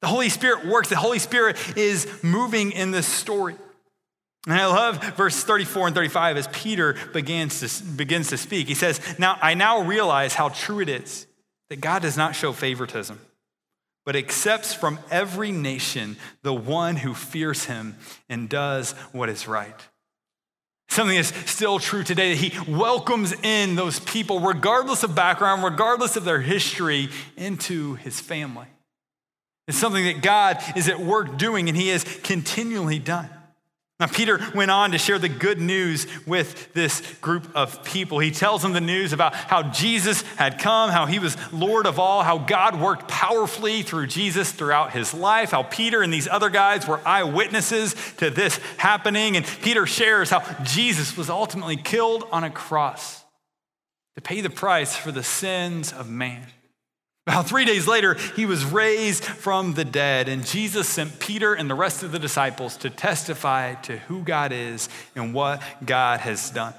The 0.00 0.08
Holy 0.08 0.30
Spirit 0.30 0.66
works. 0.66 0.88
The 0.88 0.96
Holy 0.96 1.20
Spirit 1.20 1.56
is 1.76 2.08
moving 2.24 2.72
in 2.72 2.90
this 2.90 3.06
story. 3.06 3.54
And 4.48 4.56
I 4.56 4.64
love 4.64 5.04
verse 5.14 5.44
34 5.44 5.88
and 5.88 5.94
35 5.94 6.38
as 6.38 6.48
Peter 6.48 6.96
begins 7.12 7.60
to, 7.60 7.84
begins 7.84 8.28
to 8.28 8.38
speak. 8.38 8.66
He 8.66 8.74
says, 8.74 8.98
Now 9.18 9.38
I 9.42 9.52
now 9.52 9.82
realize 9.82 10.32
how 10.32 10.48
true 10.48 10.80
it 10.80 10.88
is 10.88 11.26
that 11.68 11.82
God 11.82 12.00
does 12.00 12.16
not 12.16 12.34
show 12.34 12.54
favoritism, 12.54 13.20
but 14.06 14.16
accepts 14.16 14.72
from 14.72 15.00
every 15.10 15.52
nation 15.52 16.16
the 16.42 16.54
one 16.54 16.96
who 16.96 17.12
fears 17.12 17.66
him 17.66 17.96
and 18.30 18.48
does 18.48 18.92
what 19.12 19.28
is 19.28 19.46
right. 19.46 19.78
Something 20.88 21.18
is 21.18 21.28
still 21.44 21.78
true 21.78 22.02
today 22.02 22.34
that 22.34 22.40
he 22.40 22.72
welcomes 22.72 23.34
in 23.42 23.74
those 23.74 24.00
people, 24.00 24.40
regardless 24.40 25.02
of 25.02 25.14
background, 25.14 25.62
regardless 25.62 26.16
of 26.16 26.24
their 26.24 26.40
history, 26.40 27.10
into 27.36 27.96
his 27.96 28.18
family. 28.18 28.68
It's 29.66 29.76
something 29.76 30.04
that 30.04 30.22
God 30.22 30.62
is 30.74 30.88
at 30.88 30.98
work 30.98 31.36
doing 31.36 31.68
and 31.68 31.76
he 31.76 31.88
has 31.88 32.02
continually 32.22 32.98
done. 32.98 33.28
Now, 34.00 34.06
Peter 34.06 34.38
went 34.54 34.70
on 34.70 34.92
to 34.92 34.98
share 34.98 35.18
the 35.18 35.28
good 35.28 35.60
news 35.60 36.06
with 36.24 36.72
this 36.72 37.00
group 37.20 37.50
of 37.56 37.82
people. 37.82 38.20
He 38.20 38.30
tells 38.30 38.62
them 38.62 38.72
the 38.72 38.80
news 38.80 39.12
about 39.12 39.34
how 39.34 39.64
Jesus 39.64 40.22
had 40.36 40.60
come, 40.60 40.90
how 40.90 41.06
he 41.06 41.18
was 41.18 41.36
Lord 41.52 41.84
of 41.84 41.98
all, 41.98 42.22
how 42.22 42.38
God 42.38 42.80
worked 42.80 43.08
powerfully 43.08 43.82
through 43.82 44.06
Jesus 44.06 44.52
throughout 44.52 44.92
his 44.92 45.12
life, 45.12 45.50
how 45.50 45.64
Peter 45.64 46.00
and 46.00 46.12
these 46.12 46.28
other 46.28 46.48
guys 46.48 46.86
were 46.86 47.00
eyewitnesses 47.04 47.96
to 48.18 48.30
this 48.30 48.58
happening. 48.76 49.36
And 49.36 49.44
Peter 49.62 49.84
shares 49.84 50.30
how 50.30 50.44
Jesus 50.62 51.16
was 51.16 51.28
ultimately 51.28 51.76
killed 51.76 52.24
on 52.30 52.44
a 52.44 52.50
cross 52.50 53.24
to 54.14 54.22
pay 54.22 54.40
the 54.42 54.50
price 54.50 54.94
for 54.94 55.10
the 55.10 55.24
sins 55.24 55.92
of 55.92 56.08
man. 56.08 56.46
About 57.28 57.46
three 57.46 57.66
days 57.66 57.86
later, 57.86 58.14
he 58.36 58.46
was 58.46 58.64
raised 58.64 59.22
from 59.22 59.74
the 59.74 59.84
dead, 59.84 60.30
and 60.30 60.46
Jesus 60.46 60.88
sent 60.88 61.20
Peter 61.20 61.52
and 61.52 61.68
the 61.68 61.74
rest 61.74 62.02
of 62.02 62.10
the 62.10 62.18
disciples 62.18 62.78
to 62.78 62.88
testify 62.88 63.74
to 63.82 63.98
who 63.98 64.22
God 64.22 64.50
is 64.50 64.88
and 65.14 65.34
what 65.34 65.62
God 65.84 66.20
has 66.20 66.48
done. 66.48 66.72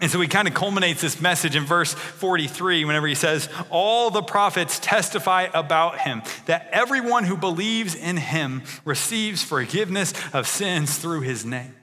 And 0.00 0.10
so 0.10 0.22
he 0.22 0.26
kind 0.26 0.48
of 0.48 0.54
culminates 0.54 1.02
this 1.02 1.20
message 1.20 1.54
in 1.54 1.64
verse 1.64 1.92
43 1.92 2.86
whenever 2.86 3.06
he 3.06 3.14
says, 3.14 3.50
All 3.68 4.10
the 4.10 4.22
prophets 4.22 4.78
testify 4.78 5.48
about 5.52 5.98
him, 5.98 6.22
that 6.46 6.70
everyone 6.72 7.24
who 7.24 7.36
believes 7.36 7.94
in 7.94 8.16
him 8.16 8.62
receives 8.86 9.42
forgiveness 9.42 10.14
of 10.32 10.48
sins 10.48 10.96
through 10.96 11.20
his 11.20 11.44
name. 11.44 11.74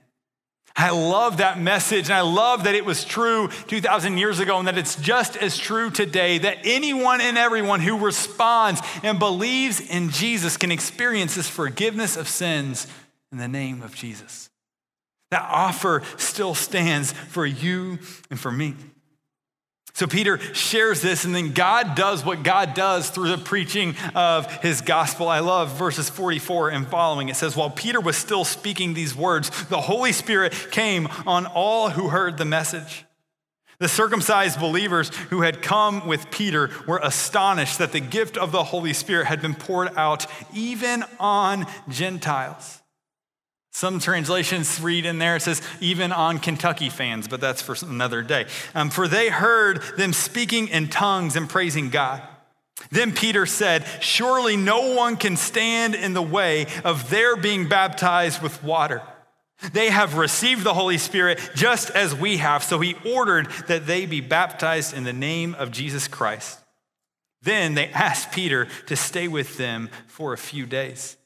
I 0.78 0.90
love 0.90 1.38
that 1.38 1.58
message, 1.60 2.06
and 2.06 2.14
I 2.14 2.22
love 2.22 2.66
that 2.66 2.76
it 2.76 2.84
was 2.84 3.06
true 3.06 3.48
2,000 3.68 4.18
years 4.18 4.40
ago, 4.40 4.60
and 4.60 4.68
that 4.68 4.78
it's 4.78 4.96
just 4.96 5.38
as 5.38 5.58
true 5.58 5.90
today 5.90 6.38
that 6.40 6.58
anyone 6.66 7.22
and 7.22 7.38
everyone 7.38 7.80
who 7.80 7.98
responds 7.98 8.82
and 9.02 9.18
believes 9.18 9.80
in 9.80 10.10
Jesus 10.10 10.58
can 10.58 10.72
experience 10.72 11.36
this 11.36 11.48
forgiveness 11.48 12.18
of 12.18 12.28
sins 12.28 12.88
in 13.32 13.38
the 13.38 13.48
name 13.48 13.82
of 13.82 13.96
Jesus. 13.96 14.50
That 15.32 15.48
offer 15.50 16.04
still 16.18 16.56
stands 16.56 17.14
for 17.14 17.46
you 17.46 18.00
and 18.30 18.40
for 18.40 18.52
me. 18.52 18.76
So 19.96 20.08
Peter 20.08 20.40
shares 20.54 21.02
this, 21.02 21.24
and 21.24 21.34
then 21.34 21.54
God 21.54 21.96
does 21.96 22.26
what 22.26 22.44
God 22.44 22.74
does 22.74 23.10
through 23.10 23.30
the 23.30 23.38
preaching 23.38 23.96
of 24.14 24.52
his 24.62 24.82
gospel. 24.82 25.30
I 25.30 25.40
love 25.40 25.78
verses 25.78 26.10
44 26.10 26.68
and 26.68 26.86
following. 26.86 27.30
It 27.30 27.38
says, 27.38 27.56
While 27.56 27.70
Peter 27.70 28.02
was 28.02 28.18
still 28.18 28.44
speaking 28.44 28.94
these 28.94 29.16
words, 29.16 29.50
the 29.68 29.80
Holy 29.80 30.12
Spirit 30.12 30.54
came 30.72 31.08
on 31.26 31.46
all 31.46 31.92
who 31.92 32.10
heard 32.10 32.38
the 32.38 32.44
message. 32.44 33.06
The 33.80 33.88
circumcised 33.88 34.60
believers 34.60 35.16
who 35.30 35.44
had 35.44 35.62
come 35.62 36.06
with 36.06 36.30
Peter 36.30 36.72
were 36.86 37.00
astonished 37.02 37.78
that 37.78 37.94
the 37.94 38.02
gift 38.02 38.36
of 38.36 38.52
the 38.52 38.66
Holy 38.66 38.92
Spirit 38.92 39.28
had 39.28 39.42
been 39.42 39.56
poured 39.56 39.96
out 39.96 40.28
even 40.54 41.06
on 41.22 41.68
Gentiles. 41.88 42.82
Some 43.76 44.00
translations 44.00 44.80
read 44.80 45.06
in 45.06 45.18
there, 45.18 45.36
it 45.36 45.42
says, 45.42 45.62
even 45.82 46.14
on 46.14 46.40
Kentucky 46.40 46.88
fans, 46.88 47.28
but 47.28 47.42
that's 47.42 47.62
for 47.62 47.76
another 47.86 48.22
day. 48.22 48.46
Um, 48.74 48.90
for 48.90 49.06
they 49.06 49.28
heard 49.28 49.82
them 49.98 50.14
speaking 50.14 50.70
in 50.70 50.88
tongues 50.88 51.36
and 51.36 51.50
praising 51.50 51.90
God. 51.90 52.22
Then 52.90 53.12
Peter 53.12 53.46
said, 53.46 53.86
Surely 54.00 54.56
no 54.56 54.96
one 54.96 55.18
can 55.18 55.36
stand 55.36 55.94
in 55.94 56.14
the 56.14 56.22
way 56.22 56.68
of 56.86 57.10
their 57.10 57.36
being 57.36 57.68
baptized 57.68 58.42
with 58.42 58.64
water. 58.64 59.02
They 59.74 59.90
have 59.90 60.16
received 60.16 60.64
the 60.64 60.74
Holy 60.74 60.98
Spirit 60.98 61.38
just 61.54 61.90
as 61.90 62.16
we 62.16 62.38
have. 62.38 62.64
So 62.64 62.80
he 62.80 62.96
ordered 63.06 63.52
that 63.68 63.88
they 63.88 64.06
be 64.06 64.22
baptized 64.22 64.94
in 64.94 65.04
the 65.04 65.12
name 65.12 65.54
of 65.54 65.72
Jesus 65.72 66.08
Christ. 66.08 66.62
Then 67.42 67.74
they 67.74 67.90
asked 67.90 68.32
Peter 68.32 68.70
to 68.86 68.96
stay 68.96 69.28
with 69.28 69.58
them 69.58 69.90
for 70.08 70.32
a 70.32 70.38
few 70.38 70.66
days. 70.66 71.18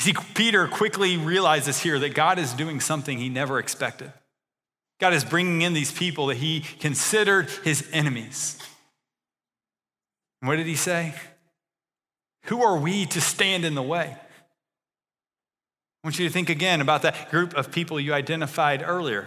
See, 0.00 0.14
Peter 0.34 0.68
quickly 0.68 1.16
realizes 1.16 1.80
here 1.80 1.98
that 1.98 2.14
God 2.14 2.38
is 2.38 2.52
doing 2.52 2.80
something 2.80 3.18
he 3.18 3.28
never 3.28 3.58
expected. 3.58 4.12
God 5.00 5.14
is 5.14 5.24
bringing 5.24 5.62
in 5.62 5.72
these 5.72 5.92
people 5.92 6.26
that 6.26 6.36
he 6.36 6.60
considered 6.60 7.50
his 7.62 7.88
enemies. 7.92 8.58
And 10.40 10.48
what 10.48 10.56
did 10.56 10.66
he 10.66 10.76
say? 10.76 11.14
Who 12.44 12.62
are 12.62 12.76
we 12.76 13.06
to 13.06 13.20
stand 13.20 13.64
in 13.64 13.74
the 13.74 13.82
way? 13.82 14.16
I 16.04 16.06
want 16.06 16.18
you 16.18 16.26
to 16.26 16.32
think 16.32 16.50
again 16.50 16.82
about 16.82 17.02
that 17.02 17.30
group 17.30 17.54
of 17.54 17.72
people 17.72 17.98
you 17.98 18.12
identified 18.12 18.82
earlier. 18.86 19.26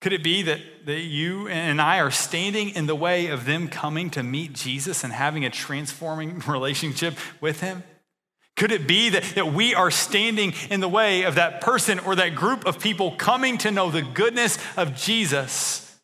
Could 0.00 0.14
it 0.14 0.24
be 0.24 0.42
that, 0.42 0.58
that 0.86 1.00
you 1.00 1.48
and 1.48 1.80
I 1.80 2.00
are 2.00 2.10
standing 2.10 2.70
in 2.70 2.86
the 2.86 2.94
way 2.94 3.26
of 3.26 3.44
them 3.44 3.68
coming 3.68 4.10
to 4.10 4.22
meet 4.22 4.52
Jesus 4.52 5.04
and 5.04 5.12
having 5.12 5.44
a 5.44 5.50
transforming 5.50 6.38
relationship 6.48 7.14
with 7.40 7.60
him? 7.60 7.84
Could 8.56 8.70
it 8.70 8.86
be 8.86 9.10
that, 9.10 9.22
that 9.34 9.52
we 9.52 9.74
are 9.74 9.90
standing 9.90 10.52
in 10.70 10.80
the 10.80 10.88
way 10.88 11.22
of 11.22 11.36
that 11.36 11.60
person 11.60 11.98
or 11.98 12.14
that 12.16 12.34
group 12.34 12.66
of 12.66 12.78
people 12.78 13.12
coming 13.12 13.58
to 13.58 13.70
know 13.70 13.90
the 13.90 14.02
goodness 14.02 14.58
of 14.76 14.94
Jesus 14.94 15.98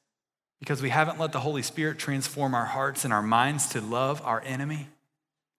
because 0.59 0.83
we 0.83 0.89
haven't 0.89 1.19
let 1.19 1.33
the 1.33 1.41
Holy 1.41 1.63
Spirit 1.63 1.99
transform 1.99 2.55
our 2.55 2.65
hearts 2.65 3.05
and 3.05 3.13
our 3.13 3.23
minds 3.23 3.69
to 3.71 3.81
love 3.81 4.21
our 4.25 4.43
enemy, 4.45 4.89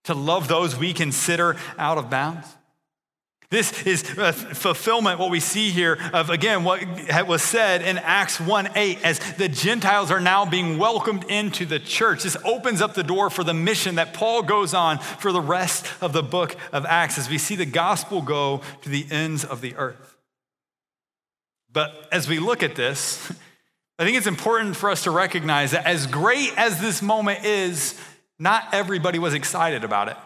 to 0.04 0.14
love 0.14 0.48
those 0.48 0.76
we 0.76 0.94
consider 0.94 1.56
out 1.78 1.98
of 1.98 2.10
bounds? 2.10 2.48
This 3.52 3.82
is 3.82 4.04
uh, 4.16 4.32
fulfillment, 4.32 5.18
what 5.18 5.32
we 5.32 5.40
see 5.40 5.72
here 5.72 5.98
of, 6.14 6.30
again, 6.30 6.64
what 6.64 6.86
was 7.28 7.42
said 7.42 7.82
in 7.82 7.98
Acts 7.98 8.40
1 8.40 8.70
8, 8.76 9.04
as 9.04 9.20
the 9.38 9.50
Gentiles 9.50 10.12
are 10.12 10.20
now 10.20 10.46
being 10.46 10.78
welcomed 10.78 11.24
into 11.24 11.66
the 11.66 11.80
church. 11.80 12.22
This 12.22 12.38
opens 12.46 12.80
up 12.80 12.94
the 12.94 13.02
door 13.02 13.32
for 13.32 13.44
the 13.44 13.56
mission 13.56 13.96
that 13.96 14.14
Paul 14.14 14.44
goes 14.44 14.76
on 14.76 15.00
for 15.00 15.32
the 15.32 15.42
rest 15.42 15.88
of 16.00 16.14
the 16.14 16.22
book 16.22 16.56
of 16.72 16.86
Acts 16.86 17.18
as 17.18 17.28
we 17.28 17.40
see 17.40 17.56
the 17.56 17.66
gospel 17.66 18.22
go 18.22 18.62
to 18.84 18.90
the 18.90 19.08
ends 19.10 19.44
of 19.44 19.62
the 19.62 19.76
earth. 19.78 20.18
But 21.72 22.08
as 22.12 22.30
we 22.30 22.38
look 22.38 22.62
at 22.62 22.76
this, 22.76 23.32
I 23.98 24.06
think 24.06 24.16
it's 24.16 24.28
important 24.28 24.76
for 24.76 24.92
us 24.92 25.06
to 25.06 25.12
recognize 25.12 25.72
that 25.72 25.88
as 25.88 26.06
great 26.06 26.54
as 26.56 26.80
this 26.80 27.02
moment 27.02 27.44
is, 27.44 28.00
not 28.38 28.76
everybody 28.76 29.18
was 29.18 29.34
excited 29.34 29.84
about 29.84 30.08
it. 30.08 30.18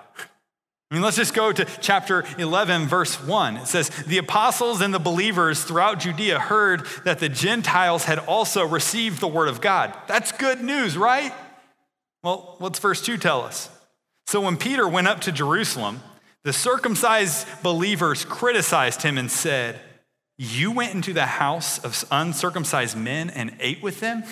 I 0.93 0.95
mean, 0.95 1.01
let's 1.01 1.17
just 1.17 1.33
go 1.33 1.51
to 1.51 1.65
chapter 1.81 2.23
11, 2.37 2.85
verse 2.85 3.15
1. 3.19 3.57
It 3.57 3.65
says, 3.65 3.89
The 3.89 4.19
apostles 4.19 4.79
and 4.79 4.93
the 4.93 4.99
believers 4.99 5.63
throughout 5.63 5.99
Judea 5.99 6.37
heard 6.37 6.85
that 7.03 7.17
the 7.17 7.29
Gentiles 7.29 8.03
had 8.03 8.19
also 8.19 8.63
received 8.63 9.19
the 9.19 9.27
word 9.27 9.49
of 9.49 9.59
God. 9.59 9.91
That's 10.05 10.31
good 10.31 10.61
news, 10.61 10.95
right? 10.95 11.33
Well, 12.21 12.57
what's 12.59 12.77
verse 12.77 13.01
2 13.01 13.17
tell 13.17 13.41
us? 13.41 13.71
So 14.27 14.39
when 14.39 14.55
Peter 14.55 14.87
went 14.87 15.07
up 15.07 15.21
to 15.21 15.31
Jerusalem, 15.31 15.99
the 16.43 16.53
circumcised 16.53 17.47
believers 17.63 18.23
criticized 18.23 19.01
him 19.01 19.17
and 19.17 19.31
said, 19.31 19.79
You 20.37 20.71
went 20.71 20.93
into 20.93 21.11
the 21.11 21.25
house 21.25 21.83
of 21.83 22.05
uncircumcised 22.11 22.95
men 22.95 23.31
and 23.31 23.55
ate 23.59 23.81
with 23.81 23.99
them? 23.99 24.25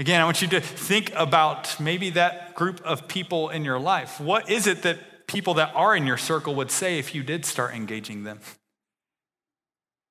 Again, 0.00 0.22
I 0.22 0.24
want 0.24 0.40
you 0.40 0.48
to 0.48 0.62
think 0.62 1.12
about 1.14 1.78
maybe 1.78 2.08
that 2.10 2.54
group 2.54 2.80
of 2.86 3.06
people 3.06 3.50
in 3.50 3.66
your 3.66 3.78
life. 3.78 4.18
What 4.18 4.48
is 4.48 4.66
it 4.66 4.80
that 4.80 5.26
people 5.26 5.52
that 5.54 5.72
are 5.74 5.94
in 5.94 6.06
your 6.06 6.16
circle 6.16 6.54
would 6.54 6.70
say 6.70 6.98
if 6.98 7.14
you 7.14 7.22
did 7.22 7.44
start 7.44 7.74
engaging 7.74 8.24
them? 8.24 8.40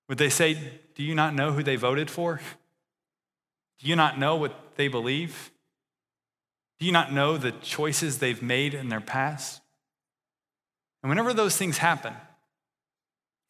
Would 0.08 0.20
they 0.20 0.30
say, 0.30 0.60
Do 0.94 1.02
you 1.02 1.16
not 1.16 1.34
know 1.34 1.54
who 1.54 1.64
they 1.64 1.76
voted 1.76 2.12
for? 2.12 2.40
Do 3.80 3.88
you 3.88 3.96
not 3.96 4.20
know 4.20 4.36
what 4.36 4.76
they 4.76 4.90
believe? 4.90 5.50
Do 6.80 6.86
you 6.86 6.92
not 6.92 7.12
know 7.12 7.38
the 7.38 7.52
choices 7.52 8.20
they've 8.20 8.44
made 8.44 8.76
in 8.76 8.90
their 8.90 9.02
past? 9.02 9.60
And 11.02 11.10
whenever 11.10 11.34
those 11.34 11.58
things 11.58 11.80
happen, 11.80 12.14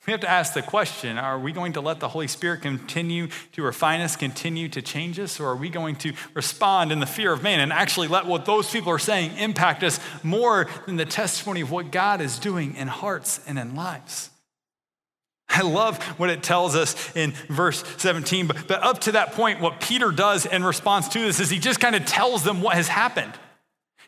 we 0.10 0.14
have 0.14 0.22
to 0.22 0.30
ask 0.32 0.56
the 0.56 0.64
question 0.64 1.20
are 1.20 1.38
we 1.38 1.52
going 1.52 1.74
to 1.74 1.82
let 1.82 2.00
the 2.00 2.08
Holy 2.08 2.28
Spirit 2.28 2.64
continue 2.64 3.28
to 3.52 3.62
refine 3.62 4.02
us, 4.02 4.16
continue 4.16 4.68
to 4.68 4.82
change 4.82 5.20
us, 5.20 5.40
or 5.40 5.50
are 5.50 5.56
we 5.56 5.70
going 5.70 5.96
to 5.98 6.14
respond 6.34 6.92
in 6.92 7.00
the 7.00 7.06
fear 7.06 7.32
of 7.32 7.44
man 7.44 7.60
and 7.60 7.72
actually 7.72 8.08
let 8.08 8.26
what 8.26 8.44
those 8.44 8.68
people 8.72 8.92
are 8.92 8.98
saying 8.98 9.38
impact 9.38 9.84
us 9.84 10.00
more 10.24 10.68
than 10.88 10.96
the 10.96 11.06
testimony 11.06 11.62
of 11.62 11.70
what 11.70 11.92
God 11.92 12.22
is 12.22 12.40
doing 12.40 12.76
in 12.76 12.88
hearts 12.88 13.40
and 13.46 13.60
in 13.60 13.76
lives? 13.76 14.32
I 15.48 15.62
love 15.62 16.02
what 16.18 16.32
it 16.32 16.42
tells 16.42 16.76
us 16.76 17.16
in 17.16 17.34
verse 17.48 17.84
17, 17.98 18.48
but, 18.48 18.72
up 18.72 19.02
to 19.02 19.12
that 19.12 19.34
point, 19.34 19.62
what 19.62 19.80
Peter 19.80 20.10
does 20.10 20.48
in 20.48 20.64
response 20.64 21.08
to 21.10 21.20
this 21.20 21.40
is 21.40 21.52
he 21.52 21.60
just 21.60 21.80
kind 21.80 21.96
of 21.96 22.08
tells 22.08 22.44
them 22.44 22.64
what 22.64 22.74
has 22.74 22.88
happened. 22.88 23.34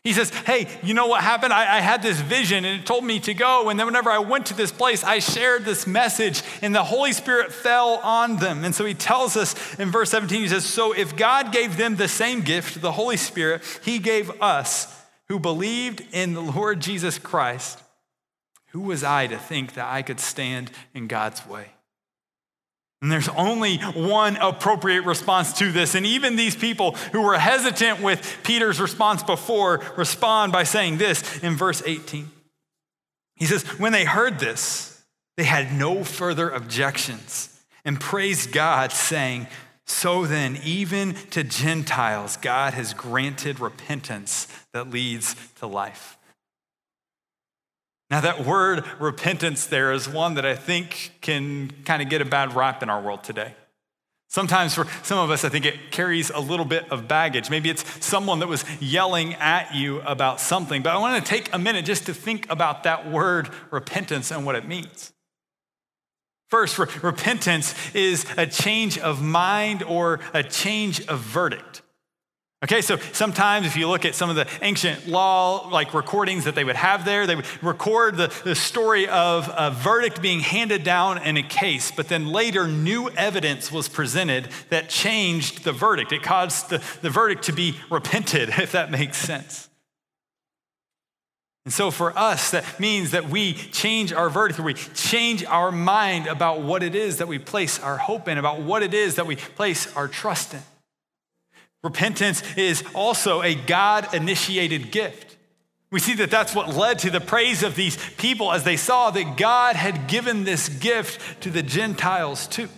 He 0.04 0.12
says, 0.12 0.30
Hey, 0.30 0.66
you 0.82 0.94
know 0.94 1.06
what 1.06 1.22
happened? 1.22 1.52
I, 1.52 1.76
I, 1.76 1.80
had 1.80 2.02
this 2.02 2.20
vision 2.20 2.64
and 2.64 2.80
it 2.80 2.86
told 2.86 3.04
me 3.04 3.20
to 3.20 3.34
go. 3.34 3.68
And 3.68 3.78
then 3.78 3.86
whenever 3.86 4.10
I 4.10 4.18
went 4.18 4.46
to 4.46 4.54
this 4.54 4.72
place, 4.72 5.04
I 5.04 5.20
shared 5.20 5.64
this 5.64 5.86
message 5.86 6.42
and 6.60 6.74
the 6.74 6.82
Holy 6.82 7.12
Spirit 7.12 7.52
fell 7.52 8.00
on 8.02 8.36
them. 8.38 8.64
And 8.64 8.74
so 8.74 8.84
he 8.84 8.94
tells 8.94 9.36
us 9.36 9.54
in 9.78 9.92
verse 9.92 10.10
17, 10.10 10.40
he 10.40 10.48
says, 10.48 10.66
So 10.66 10.92
if 10.92 11.14
God 11.14 11.52
gave 11.52 11.76
them 11.76 11.96
the 11.96 12.08
same 12.08 12.40
gift, 12.40 12.80
the 12.80 12.92
Holy 12.92 13.16
Spirit, 13.16 13.62
he 13.84 14.00
gave 14.00 14.30
us 14.42 14.92
who 15.28 15.38
believed 15.38 16.02
in 16.12 16.34
the 16.34 16.42
Lord 16.42 16.80
Jesus 16.80 17.18
Christ. 17.18 17.80
Who 18.70 18.80
was 18.80 19.04
I 19.04 19.28
to 19.28 19.38
think 19.38 19.74
that 19.74 19.86
I 19.86 20.02
could 20.02 20.18
stand 20.18 20.72
in 20.94 21.06
God's 21.06 21.46
way? 21.46 21.68
And 23.02 23.10
there's 23.10 23.28
only 23.28 23.78
one 23.78 24.36
appropriate 24.36 25.04
response 25.04 25.52
to 25.54 25.72
this. 25.72 25.96
And 25.96 26.06
even 26.06 26.36
these 26.36 26.54
people 26.54 26.92
who 27.10 27.22
were 27.22 27.36
hesitant 27.36 28.00
with 28.00 28.38
Peter's 28.44 28.80
response 28.80 29.24
before 29.24 29.82
respond 29.96 30.52
by 30.52 30.62
saying 30.62 30.98
this 30.98 31.42
in 31.42 31.56
verse 31.56 31.82
18. 31.84 32.30
He 33.34 33.46
says, 33.46 33.64
When 33.80 33.90
they 33.90 34.04
heard 34.04 34.38
this, 34.38 35.02
they 35.36 35.42
had 35.42 35.72
no 35.72 36.04
further 36.04 36.48
objections 36.48 37.60
and 37.84 37.98
praised 37.98 38.52
God, 38.52 38.92
saying, 38.92 39.48
So 39.84 40.24
then, 40.24 40.60
even 40.62 41.14
to 41.30 41.42
Gentiles, 41.42 42.36
God 42.36 42.74
has 42.74 42.94
granted 42.94 43.58
repentance 43.58 44.46
that 44.72 44.90
leads 44.90 45.34
to 45.56 45.66
life. 45.66 46.16
Now, 48.12 48.20
that 48.20 48.44
word 48.44 48.84
repentance 48.98 49.64
there 49.64 49.90
is 49.90 50.06
one 50.06 50.34
that 50.34 50.44
I 50.44 50.54
think 50.54 51.12
can 51.22 51.70
kind 51.86 52.02
of 52.02 52.10
get 52.10 52.20
a 52.20 52.26
bad 52.26 52.54
rap 52.54 52.82
in 52.82 52.90
our 52.90 53.00
world 53.00 53.24
today. 53.24 53.54
Sometimes 54.28 54.74
for 54.74 54.86
some 55.02 55.18
of 55.18 55.30
us, 55.30 55.46
I 55.46 55.48
think 55.48 55.64
it 55.64 55.90
carries 55.90 56.28
a 56.28 56.38
little 56.38 56.66
bit 56.66 56.92
of 56.92 57.08
baggage. 57.08 57.48
Maybe 57.48 57.70
it's 57.70 58.04
someone 58.04 58.40
that 58.40 58.48
was 58.48 58.66
yelling 58.82 59.32
at 59.36 59.74
you 59.74 60.02
about 60.02 60.40
something. 60.40 60.82
But 60.82 60.92
I 60.94 60.98
want 60.98 61.24
to 61.24 61.26
take 61.26 61.54
a 61.54 61.58
minute 61.58 61.86
just 61.86 62.04
to 62.04 62.12
think 62.12 62.46
about 62.50 62.82
that 62.82 63.10
word 63.10 63.48
repentance 63.70 64.30
and 64.30 64.44
what 64.44 64.56
it 64.56 64.68
means. 64.68 65.14
First, 66.48 66.76
repentance 67.02 67.74
is 67.94 68.26
a 68.36 68.46
change 68.46 68.98
of 68.98 69.22
mind 69.22 69.82
or 69.82 70.20
a 70.34 70.42
change 70.42 71.06
of 71.06 71.20
verdict. 71.20 71.81
Okay, 72.62 72.80
so 72.80 72.96
sometimes 73.10 73.66
if 73.66 73.76
you 73.76 73.88
look 73.88 74.04
at 74.04 74.14
some 74.14 74.30
of 74.30 74.36
the 74.36 74.46
ancient 74.62 75.08
law, 75.08 75.68
like 75.68 75.92
recordings 75.94 76.44
that 76.44 76.54
they 76.54 76.62
would 76.62 76.76
have 76.76 77.04
there, 77.04 77.26
they 77.26 77.34
would 77.34 77.46
record 77.60 78.16
the, 78.16 78.32
the 78.44 78.54
story 78.54 79.08
of 79.08 79.50
a 79.56 79.72
verdict 79.72 80.22
being 80.22 80.38
handed 80.38 80.84
down 80.84 81.20
in 81.20 81.36
a 81.36 81.42
case, 81.42 81.90
but 81.90 82.06
then 82.06 82.28
later 82.28 82.68
new 82.68 83.08
evidence 83.10 83.72
was 83.72 83.88
presented 83.88 84.48
that 84.68 84.88
changed 84.88 85.64
the 85.64 85.72
verdict. 85.72 86.12
It 86.12 86.22
caused 86.22 86.70
the, 86.70 86.80
the 87.00 87.10
verdict 87.10 87.42
to 87.44 87.52
be 87.52 87.74
repented, 87.90 88.48
if 88.56 88.70
that 88.72 88.92
makes 88.92 89.18
sense. 89.18 89.68
And 91.64 91.74
so 91.74 91.90
for 91.90 92.16
us, 92.16 92.52
that 92.52 92.78
means 92.78 93.10
that 93.10 93.28
we 93.28 93.54
change 93.54 94.12
our 94.12 94.30
verdict, 94.30 94.60
we 94.60 94.74
change 94.74 95.44
our 95.44 95.72
mind 95.72 96.28
about 96.28 96.62
what 96.62 96.84
it 96.84 96.94
is 96.94 97.18
that 97.18 97.26
we 97.26 97.40
place 97.40 97.80
our 97.80 97.96
hope 97.96 98.28
in, 98.28 98.38
about 98.38 98.60
what 98.60 98.84
it 98.84 98.94
is 98.94 99.16
that 99.16 99.26
we 99.26 99.34
place 99.34 99.92
our 99.96 100.06
trust 100.06 100.54
in. 100.54 100.62
Repentance 101.82 102.42
is 102.56 102.84
also 102.94 103.42
a 103.42 103.54
God 103.54 104.14
initiated 104.14 104.92
gift. 104.92 105.36
We 105.90 106.00
see 106.00 106.14
that 106.14 106.30
that's 106.30 106.54
what 106.54 106.74
led 106.74 107.00
to 107.00 107.10
the 107.10 107.20
praise 107.20 107.62
of 107.62 107.74
these 107.74 107.98
people 108.14 108.52
as 108.52 108.64
they 108.64 108.76
saw 108.76 109.10
that 109.10 109.36
God 109.36 109.76
had 109.76 110.06
given 110.06 110.44
this 110.44 110.68
gift 110.68 111.42
to 111.42 111.50
the 111.50 111.62
Gentiles 111.62 112.46
too. 112.46 112.68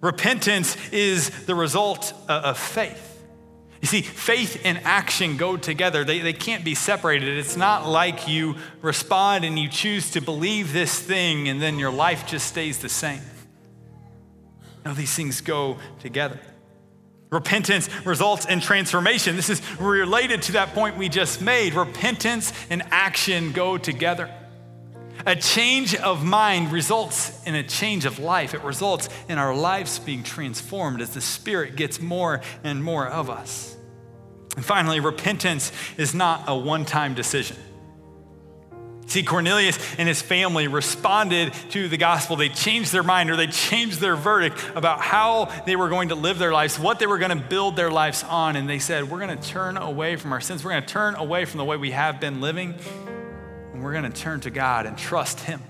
Repentance 0.00 0.76
is 0.90 1.46
the 1.46 1.54
result 1.54 2.14
of 2.28 2.58
faith. 2.58 3.10
You 3.82 3.88
see, 3.88 4.00
faith 4.00 4.62
and 4.64 4.78
action 4.84 5.36
go 5.36 5.58
together, 5.58 6.04
they, 6.04 6.20
they 6.20 6.32
can't 6.32 6.64
be 6.64 6.74
separated. 6.74 7.36
It's 7.36 7.56
not 7.56 7.86
like 7.86 8.26
you 8.26 8.56
respond 8.80 9.44
and 9.44 9.58
you 9.58 9.68
choose 9.68 10.12
to 10.12 10.22
believe 10.22 10.72
this 10.72 10.98
thing 10.98 11.48
and 11.48 11.60
then 11.60 11.78
your 11.78 11.90
life 11.90 12.26
just 12.26 12.46
stays 12.46 12.78
the 12.78 12.88
same. 12.88 13.20
No, 14.86 14.94
these 14.94 15.14
things 15.14 15.42
go 15.42 15.76
together. 16.00 16.40
Repentance 17.34 17.88
results 18.06 18.46
in 18.46 18.60
transformation. 18.60 19.34
This 19.34 19.50
is 19.50 19.60
related 19.80 20.42
to 20.42 20.52
that 20.52 20.72
point 20.72 20.96
we 20.96 21.08
just 21.08 21.42
made. 21.42 21.74
Repentance 21.74 22.52
and 22.70 22.80
action 22.92 23.50
go 23.50 23.76
together. 23.76 24.32
A 25.26 25.34
change 25.34 25.96
of 25.96 26.24
mind 26.24 26.70
results 26.70 27.42
in 27.44 27.56
a 27.56 27.64
change 27.64 28.04
of 28.04 28.20
life. 28.20 28.54
It 28.54 28.62
results 28.62 29.08
in 29.28 29.38
our 29.38 29.52
lives 29.52 29.98
being 29.98 30.22
transformed 30.22 31.00
as 31.00 31.10
the 31.10 31.20
Spirit 31.20 31.74
gets 31.74 32.00
more 32.00 32.40
and 32.62 32.84
more 32.84 33.08
of 33.08 33.28
us. 33.28 33.76
And 34.54 34.64
finally, 34.64 35.00
repentance 35.00 35.72
is 35.96 36.14
not 36.14 36.44
a 36.46 36.56
one 36.56 36.84
time 36.84 37.14
decision. 37.14 37.56
See, 39.06 39.22
Cornelius 39.22 39.78
and 39.98 40.08
his 40.08 40.22
family 40.22 40.66
responded 40.66 41.52
to 41.70 41.88
the 41.88 41.96
gospel. 41.96 42.36
They 42.36 42.48
changed 42.48 42.92
their 42.92 43.02
mind 43.02 43.30
or 43.30 43.36
they 43.36 43.46
changed 43.46 44.00
their 44.00 44.16
verdict 44.16 44.64
about 44.74 45.00
how 45.00 45.46
they 45.66 45.76
were 45.76 45.88
going 45.88 46.08
to 46.08 46.14
live 46.14 46.38
their 46.38 46.52
lives, 46.52 46.78
what 46.78 46.98
they 46.98 47.06
were 47.06 47.18
going 47.18 47.36
to 47.36 47.44
build 47.48 47.76
their 47.76 47.90
lives 47.90 48.22
on. 48.24 48.56
And 48.56 48.68
they 48.68 48.78
said, 48.78 49.10
We're 49.10 49.20
going 49.20 49.36
to 49.38 49.48
turn 49.48 49.76
away 49.76 50.16
from 50.16 50.32
our 50.32 50.40
sins. 50.40 50.64
We're 50.64 50.72
going 50.72 50.82
to 50.82 50.88
turn 50.88 51.14
away 51.16 51.44
from 51.44 51.58
the 51.58 51.64
way 51.64 51.76
we 51.76 51.90
have 51.90 52.20
been 52.20 52.40
living. 52.40 52.74
And 53.72 53.82
we're 53.82 53.92
going 53.92 54.10
to 54.10 54.20
turn 54.20 54.40
to 54.40 54.50
God 54.50 54.86
and 54.86 54.96
trust 54.96 55.40
Him. 55.40 55.60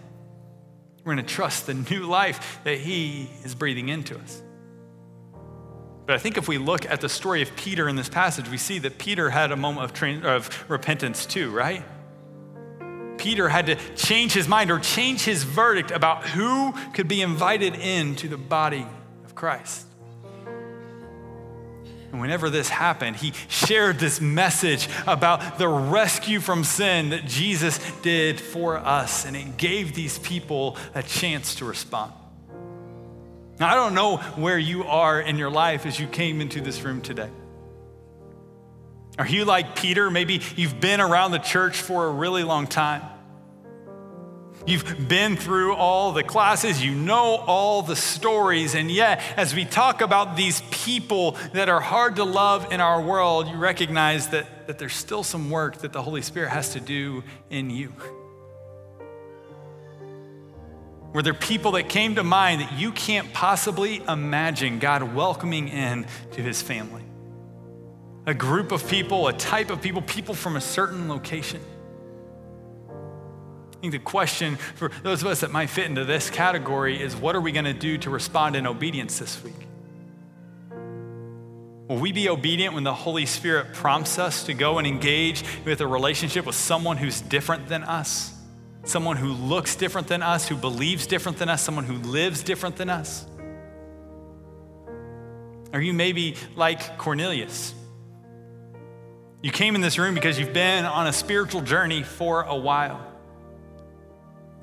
We're 1.05 1.15
going 1.15 1.27
to 1.27 1.35
trust 1.35 1.67
the 1.67 1.75
new 1.75 2.05
life 2.05 2.61
that 2.65 2.79
He 2.79 3.29
is 3.43 3.55
breathing 3.55 3.89
into 3.89 4.17
us. 4.19 4.43
But 6.07 6.15
I 6.15 6.19
think 6.19 6.37
if 6.37 6.49
we 6.49 6.59
look 6.59 6.85
at 6.87 7.01
the 7.01 7.09
story 7.09 7.41
of 7.41 7.55
Peter 7.57 7.89
in 7.89 7.97
this 7.97 8.11
passage, 8.11 8.49
we 8.49 8.59
see 8.59 8.79
that 8.81 8.99
Peter 8.99 9.31
had 9.31 9.53
a 9.53 9.57
moment 9.57 9.85
of, 9.85 9.93
tra- 9.95 10.21
of 10.21 10.65
repentance 10.69 11.25
too, 11.25 11.51
right? 11.51 11.83
Peter 13.17 13.49
had 13.49 13.67
to 13.67 13.77
change 13.95 14.33
his 14.33 14.49
mind 14.49 14.71
or 14.71 14.79
change 14.79 15.23
his 15.25 15.45
verdict 15.45 15.91
about 15.91 16.25
who 16.25 16.73
could 16.93 17.09
be 17.09 17.23
invited 17.23 17.75
into 17.75 18.29
the 18.29 18.37
body 18.37 18.87
of 19.25 19.35
Christ. 19.35 19.87
And 22.13 22.21
whenever 22.21 22.49
this 22.49 22.69
happened, 22.69 23.17
he 23.17 23.33
shared 23.49 23.99
this 23.99 24.21
message 24.21 24.89
about 25.05 25.59
the 25.59 25.67
rescue 25.67 26.39
from 26.39 26.63
sin 26.63 27.11
that 27.11 27.25
Jesus 27.25 27.81
did 28.03 28.41
for 28.41 28.77
us, 28.79 29.25
and 29.25 29.37
it 29.37 29.57
gave 29.57 29.97
these 29.97 30.21
people 30.21 30.77
a 30.95 31.03
chance 31.03 31.57
to 31.57 31.65
respond. 31.65 32.13
Now, 33.59 33.69
I 33.69 33.75
don't 33.75 33.95
know 33.95 34.19
where 34.37 34.59
you 34.59 34.85
are 34.85 35.21
in 35.21 35.37
your 35.37 35.51
life 35.51 35.87
as 35.87 35.99
you 35.99 36.07
came 36.07 36.41
into 36.41 36.61
this 36.61 36.83
room 36.83 37.01
today. 37.03 37.31
Are 39.19 39.27
you 39.27 39.45
like 39.45 39.77
Peter? 39.77 40.11
Maybe 40.11 40.41
you've 40.57 40.81
been 40.81 41.01
around 41.01 41.31
the 41.31 41.39
church 41.39 41.81
for 41.81 42.07
a 42.07 42.11
really 42.11 42.43
long 42.43 42.67
time. 42.67 43.03
You've 44.67 45.09
been 45.09 45.37
through 45.37 45.75
all 45.75 46.13
the 46.13 46.23
classes, 46.23 46.83
you 46.83 46.95
know 46.95 47.37
all 47.47 47.83
the 47.83 47.97
stories, 47.97 48.75
and 48.75 48.91
yet, 48.91 49.21
as 49.37 49.55
we 49.55 49.67
talk 49.67 50.01
about 50.01 50.37
these 50.37 50.63
people 50.71 51.33
that 51.53 51.69
are 51.69 51.81
hard 51.81 52.17
to 52.17 52.25
love 52.25 52.73
in 52.73 52.81
our 52.81 53.03
world, 53.03 53.47
you 53.47 53.57
recognize 53.57 54.29
that, 54.29 54.67
that 54.67 54.79
there's 54.79 54.95
still 54.95 55.23
some 55.23 55.51
work 55.51 55.79
that 55.79 55.93
the 55.93 56.01
Holy 56.01 56.23
Spirit 56.23 56.49
has 56.49 56.71
to 56.71 56.81
do 56.81 57.23
in 57.51 57.69
you. 57.69 57.93
Were 61.13 61.23
there 61.23 61.35
people 61.35 61.73
that 61.73 61.91
came 61.91 62.15
to 62.15 62.25
mind 62.25 62.63
that 62.63 62.73
you 62.73 62.91
can't 62.91 63.33
possibly 63.35 64.03
imagine 64.09 64.79
God 64.79 65.15
welcoming 65.15 65.69
in 65.69 66.07
to 66.33 66.43
his 66.43 66.63
family? 66.63 67.04
A 68.27 68.35
group 68.35 68.73
of 68.73 68.87
people, 68.89 69.29
a 69.29 69.33
type 69.33 69.71
of 69.71 69.83
people, 69.83 70.03
people 70.03 70.35
from 70.35 70.57
a 70.57 70.61
certain 70.61 71.09
location. 71.09 71.61
I 72.91 73.77
think 73.81 73.93
the 73.93 73.99
question 73.99 74.57
for 74.57 74.91
those 75.03 75.21
of 75.21 75.29
us 75.29 75.41
that 75.41 75.51
might 75.51 75.69
fit 75.69 75.87
into 75.87 76.05
this 76.05 76.31
category 76.31 77.01
is 77.01 77.15
what 77.15 77.37
are 77.37 77.41
we 77.41 77.53
going 77.53 77.67
to 77.67 77.75
do 77.75 77.99
to 77.99 78.11
respond 78.11 78.57
in 78.57 78.67
obedience 78.67 79.19
this 79.19 79.43
week? 79.45 79.67
Will 81.89 81.99
we 81.99 82.13
be 82.13 82.31
obedient 82.31 82.73
when 82.75 82.83
the 82.83 82.95
Holy 82.95 83.27
Spirit 83.27 83.75
prompts 83.75 84.19
us 84.19 84.45
to 84.45 84.55
go 84.55 84.79
and 84.79 84.87
engage 84.87 85.45
with 85.67 85.83
a 85.83 85.87
relationship 85.87 86.47
with 86.47 86.55
someone 86.55 86.97
who's 86.97 87.21
different 87.21 87.69
than 87.69 87.85
us? 87.85 88.33
Someone 88.85 89.19
who 89.19 89.33
looks 89.33 89.77
different 89.77 90.09
than 90.09 90.23
us, 90.23 90.49
who 90.49 90.57
believes 90.57 91.07
different 91.07 91.37
than 91.37 91.51
us, 91.51 91.63
someone 91.63 91.85
who 91.85 91.97
lives 92.09 92.43
different 92.43 92.77
than 92.77 92.89
us? 92.89 93.27
Are 95.75 95.81
you 95.81 95.93
maybe 95.93 96.37
like 96.57 96.97
Cornelius? 96.97 97.75
You 99.45 99.53
came 99.53 99.75
in 99.75 99.83
this 99.83 99.99
room 99.99 100.15
because 100.15 100.39
you've 100.39 100.55
been 100.55 100.87
on 100.87 101.07
a 101.07 101.13
spiritual 101.13 101.61
journey 101.61 102.03
for 102.03 102.45
a 102.45 102.57
while. 102.57 103.07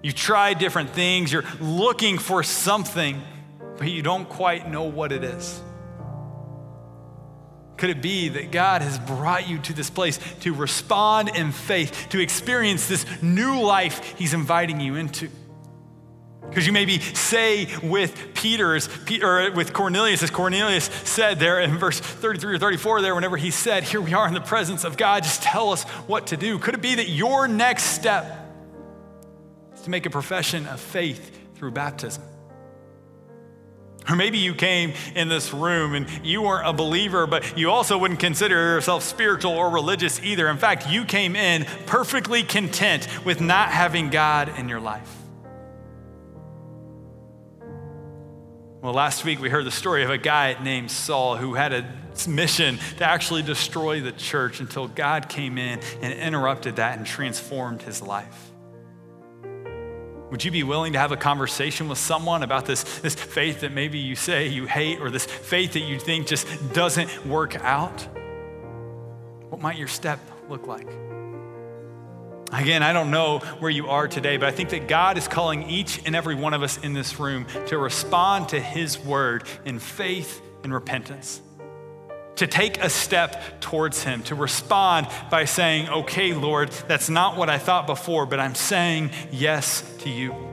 You've 0.01 0.15
tried 0.15 0.57
different 0.57 0.89
things, 0.89 1.31
you're 1.31 1.45
looking 1.59 2.17
for 2.17 2.41
something, 2.41 3.21
but 3.77 3.91
you 3.91 4.01
don't 4.01 4.27
quite 4.27 4.71
know 4.71 4.85
what 4.85 5.11
it 5.11 5.23
is. 5.23 5.61
Could 7.77 7.91
it 7.91 8.01
be 8.01 8.29
that 8.29 8.51
God 8.51 8.81
has 8.81 8.97
brought 8.97 9.47
you 9.47 9.59
to 9.59 9.73
this 9.73 9.91
place 9.91 10.17
to 10.39 10.51
respond 10.51 11.29
in 11.29 11.51
faith, 11.51 12.07
to 12.09 12.19
experience 12.19 12.87
this 12.87 13.05
new 13.21 13.61
life 13.61 14.15
He's 14.17 14.33
inviting 14.33 14.79
you 14.79 14.95
into? 14.95 15.29
Because 16.49 16.67
you 16.67 16.73
maybe 16.73 16.99
say 16.99 17.67
with 17.81 18.33
Peter's, 18.33 18.89
or 19.21 19.51
with 19.51 19.71
Cornelius, 19.73 20.21
as 20.21 20.29
Cornelius 20.29 20.85
said 20.85 21.39
there 21.39 21.61
in 21.61 21.77
verse 21.77 21.99
33 21.99 22.55
or 22.55 22.59
34 22.59 23.01
there, 23.01 23.15
whenever 23.15 23.37
he 23.37 23.51
said, 23.51 23.83
Here 23.83 24.01
we 24.01 24.13
are 24.13 24.27
in 24.27 24.33
the 24.33 24.41
presence 24.41 24.83
of 24.83 24.97
God, 24.97 25.23
just 25.23 25.43
tell 25.43 25.71
us 25.71 25.83
what 26.07 26.27
to 26.27 26.37
do. 26.37 26.59
Could 26.59 26.73
it 26.73 26.81
be 26.81 26.95
that 26.95 27.07
your 27.07 27.47
next 27.47 27.83
step 27.83 28.49
is 29.73 29.81
to 29.81 29.89
make 29.89 30.05
a 30.05 30.09
profession 30.09 30.65
of 30.67 30.79
faith 30.79 31.39
through 31.55 31.71
baptism? 31.71 32.23
Or 34.09 34.15
maybe 34.15 34.39
you 34.39 34.55
came 34.55 34.93
in 35.15 35.29
this 35.29 35.53
room 35.53 35.93
and 35.93 36.07
you 36.23 36.41
weren't 36.41 36.67
a 36.67 36.73
believer, 36.73 37.27
but 37.27 37.57
you 37.57 37.69
also 37.69 37.97
wouldn't 37.97 38.19
consider 38.19 38.55
yourself 38.55 39.03
spiritual 39.03 39.53
or 39.53 39.69
religious 39.69 40.19
either. 40.21 40.49
In 40.49 40.57
fact, 40.57 40.89
you 40.89 41.05
came 41.05 41.35
in 41.35 41.65
perfectly 41.85 42.43
content 42.43 43.07
with 43.23 43.39
not 43.39 43.69
having 43.69 44.09
God 44.09 44.57
in 44.57 44.67
your 44.67 44.79
life. 44.79 45.20
Well, 48.81 48.93
last 48.93 49.23
week 49.23 49.39
we 49.39 49.49
heard 49.49 49.67
the 49.67 49.71
story 49.71 50.03
of 50.03 50.09
a 50.09 50.17
guy 50.17 50.57
named 50.63 50.89
Saul 50.89 51.37
who 51.37 51.53
had 51.53 51.71
a 51.71 51.85
mission 52.27 52.79
to 52.97 53.05
actually 53.05 53.43
destroy 53.43 54.01
the 54.01 54.11
church 54.11 54.59
until 54.59 54.87
God 54.87 55.29
came 55.29 55.59
in 55.59 55.79
and 56.01 56.11
interrupted 56.11 56.77
that 56.77 56.97
and 56.97 57.05
transformed 57.05 57.83
his 57.83 58.01
life. 58.01 58.51
Would 60.31 60.43
you 60.43 60.49
be 60.49 60.63
willing 60.63 60.93
to 60.93 60.99
have 60.99 61.11
a 61.11 61.17
conversation 61.17 61.89
with 61.89 61.99
someone 61.99 62.41
about 62.41 62.65
this, 62.65 62.99
this 63.01 63.13
faith 63.13 63.61
that 63.61 63.71
maybe 63.71 63.99
you 63.99 64.15
say 64.15 64.47
you 64.47 64.65
hate 64.65 64.99
or 64.99 65.11
this 65.11 65.25
faith 65.25 65.73
that 65.73 65.81
you 65.81 65.99
think 65.99 66.25
just 66.25 66.47
doesn't 66.73 67.27
work 67.27 67.55
out? 67.57 68.01
What 69.51 69.61
might 69.61 69.77
your 69.77 69.89
step 69.89 70.19
look 70.49 70.65
like? 70.65 70.87
Again, 72.51 72.83
I 72.83 72.91
don't 72.91 73.11
know 73.11 73.39
where 73.59 73.71
you 73.71 73.87
are 73.87 74.07
today, 74.07 74.37
but 74.37 74.49
I 74.49 74.51
think 74.51 74.69
that 74.69 74.87
God 74.87 75.17
is 75.17 75.27
calling 75.27 75.69
each 75.69 76.01
and 76.05 76.15
every 76.15 76.35
one 76.35 76.53
of 76.53 76.63
us 76.63 76.77
in 76.77 76.93
this 76.93 77.19
room 77.19 77.45
to 77.67 77.77
respond 77.77 78.49
to 78.49 78.59
His 78.59 78.99
word 78.99 79.45
in 79.63 79.79
faith 79.79 80.41
and 80.63 80.73
repentance. 80.73 81.41
To 82.35 82.47
take 82.47 82.83
a 82.83 82.89
step 82.89 83.61
towards 83.61 84.03
Him, 84.03 84.23
to 84.23 84.35
respond 84.35 85.07
by 85.29 85.45
saying, 85.45 85.89
Okay, 85.89 86.33
Lord, 86.33 86.71
that's 86.87 87.09
not 87.09 87.37
what 87.37 87.49
I 87.49 87.57
thought 87.57 87.87
before, 87.87 88.25
but 88.25 88.39
I'm 88.39 88.55
saying 88.55 89.11
yes 89.31 89.83
to 89.99 90.09
you. 90.09 90.50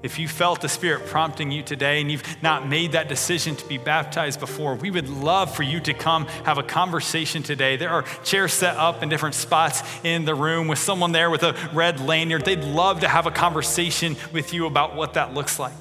If 0.00 0.20
you 0.20 0.28
felt 0.28 0.60
the 0.60 0.68
Spirit 0.68 1.06
prompting 1.06 1.50
you 1.50 1.64
today 1.64 2.00
and 2.00 2.10
you've 2.10 2.40
not 2.40 2.68
made 2.68 2.92
that 2.92 3.08
decision 3.08 3.56
to 3.56 3.66
be 3.66 3.78
baptized 3.78 4.38
before, 4.38 4.76
we 4.76 4.92
would 4.92 5.08
love 5.08 5.52
for 5.52 5.64
you 5.64 5.80
to 5.80 5.92
come 5.92 6.26
have 6.44 6.56
a 6.56 6.62
conversation 6.62 7.42
today. 7.42 7.76
There 7.76 7.90
are 7.90 8.02
chairs 8.22 8.52
set 8.52 8.76
up 8.76 9.02
in 9.02 9.08
different 9.08 9.34
spots 9.34 9.82
in 10.04 10.24
the 10.24 10.36
room 10.36 10.68
with 10.68 10.78
someone 10.78 11.10
there 11.10 11.30
with 11.30 11.42
a 11.42 11.56
red 11.72 11.98
lanyard. 11.98 12.44
They'd 12.44 12.62
love 12.62 13.00
to 13.00 13.08
have 13.08 13.26
a 13.26 13.32
conversation 13.32 14.16
with 14.32 14.54
you 14.54 14.66
about 14.66 14.94
what 14.94 15.14
that 15.14 15.34
looks 15.34 15.58
like. 15.58 15.74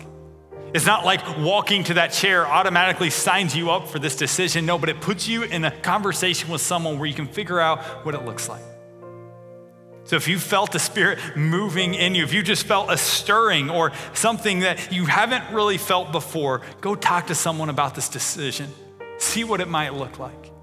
It's 0.73 0.87
not 0.87 1.05
like 1.05 1.37
walking 1.37 1.83
to 1.85 1.93
that 1.93 2.11
chair 2.11 2.45
automatically 2.45 3.11
signs 3.11 3.55
you 3.55 3.69
up 3.69 3.87
for 3.87 3.99
this 3.99 4.15
decision. 4.15 4.65
No, 4.65 4.79
but 4.79 4.89
it 4.89 4.99
puts 4.99 5.27
you 5.27 5.43
in 5.43 5.63
a 5.63 5.71
conversation 5.71 6.49
with 6.49 6.61
someone 6.61 6.97
where 6.97 7.07
you 7.07 7.13
can 7.13 7.27
figure 7.27 7.59
out 7.59 8.03
what 8.03 8.15
it 8.15 8.25
looks 8.25 8.49
like. 8.49 8.63
So 10.07 10.15
if 10.15 10.29
you 10.29 10.39
felt 10.39 10.71
the 10.71 10.79
Spirit 10.79 11.19
moving 11.35 11.93
in 11.93 12.15
you, 12.15 12.23
if 12.23 12.33
you 12.33 12.41
just 12.41 12.65
felt 12.65 12.89
a 12.89 12.95
stirring 12.97 13.69
or 13.69 13.91
something 14.13 14.59
that 14.59 14.93
you 14.93 15.05
haven't 15.05 15.53
really 15.53 15.77
felt 15.77 16.13
before, 16.13 16.61
go 16.79 16.95
talk 16.95 17.27
to 17.27 17.35
someone 17.35 17.67
about 17.67 17.93
this 17.93 18.07
decision. 18.07 18.71
See 19.17 19.43
what 19.43 19.59
it 19.59 19.67
might 19.67 19.93
look 19.93 20.17
like. 20.17 20.53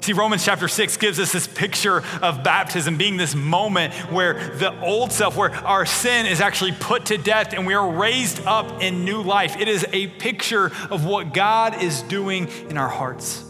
See, 0.00 0.14
Romans 0.14 0.42
chapter 0.42 0.66
6 0.66 0.96
gives 0.96 1.20
us 1.20 1.30
this 1.30 1.46
picture 1.46 2.02
of 2.22 2.42
baptism 2.42 2.96
being 2.96 3.18
this 3.18 3.34
moment 3.34 3.92
where 4.10 4.54
the 4.56 4.78
old 4.80 5.12
self, 5.12 5.36
where 5.36 5.50
our 5.50 5.84
sin 5.84 6.24
is 6.24 6.40
actually 6.40 6.72
put 6.72 7.06
to 7.06 7.18
death 7.18 7.52
and 7.52 7.66
we 7.66 7.74
are 7.74 7.90
raised 7.90 8.46
up 8.46 8.82
in 8.82 9.04
new 9.04 9.20
life. 9.20 9.58
It 9.58 9.68
is 9.68 9.86
a 9.92 10.06
picture 10.06 10.72
of 10.90 11.04
what 11.04 11.34
God 11.34 11.82
is 11.82 12.00
doing 12.02 12.48
in 12.70 12.78
our 12.78 12.88
hearts. 12.88 13.42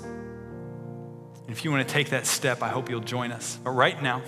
And 1.42 1.50
if 1.50 1.64
you 1.64 1.70
want 1.70 1.86
to 1.86 1.92
take 1.92 2.10
that 2.10 2.26
step, 2.26 2.64
I 2.64 2.68
hope 2.68 2.90
you'll 2.90 3.00
join 3.00 3.30
us. 3.30 3.60
But 3.62 3.70
right 3.70 4.00
now, 4.02 4.22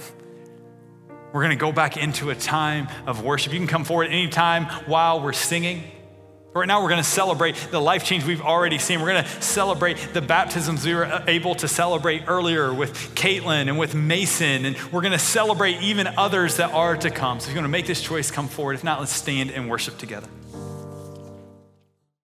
we're 1.37 1.43
going 1.43 1.51
to 1.51 1.61
go 1.61 1.71
back 1.71 1.99
into 1.99 2.31
a 2.31 2.35
time 2.35 2.89
of 3.07 3.23
worship. 3.23 3.53
You 3.53 3.59
can 3.59 3.69
come 3.69 3.85
forward 3.85 4.07
anytime 4.07 4.65
while 4.87 5.21
we're 5.21 5.35
singing. 5.35 5.83
Right 6.55 6.67
now, 6.67 6.83
we're 6.83 6.89
going 6.89 7.03
to 7.03 7.09
celebrate 7.09 7.57
the 7.71 7.79
life 7.79 8.05
change 8.05 8.25
we've 8.25 8.41
already 8.41 8.79
seen. 8.79 9.03
We're 9.03 9.13
going 9.13 9.25
to 9.25 9.43
celebrate 9.43 9.99
the 10.15 10.23
baptisms 10.23 10.87
we 10.87 10.95
were 10.95 11.05
uh, 11.05 11.25
able 11.27 11.55
to 11.57 11.69
celebrate 11.69 12.23
earlier 12.27 12.73
with 12.73 12.95
Caitlin 13.15 13.69
and 13.69 13.79
with 13.79 13.95
Mason. 13.95 14.65
And 14.65 14.79
we're 14.91 15.03
going 15.03 15.13
to 15.13 15.19
celebrate 15.19 15.83
even 15.83 16.07
others 16.07 16.57
that 16.57 16.73
are 16.73 16.97
to 16.97 17.11
come. 17.11 17.39
So 17.39 17.49
if 17.49 17.49
you're 17.51 17.57
going 17.57 17.65
to 17.65 17.69
make 17.69 17.87
this 17.87 18.01
choice, 18.01 18.31
come 18.31 18.49
forward. 18.49 18.73
If 18.73 18.83
not, 18.83 19.01
let's 19.01 19.13
stand 19.13 19.51
and 19.51 19.69
worship 19.69 19.99
together. 19.99 20.29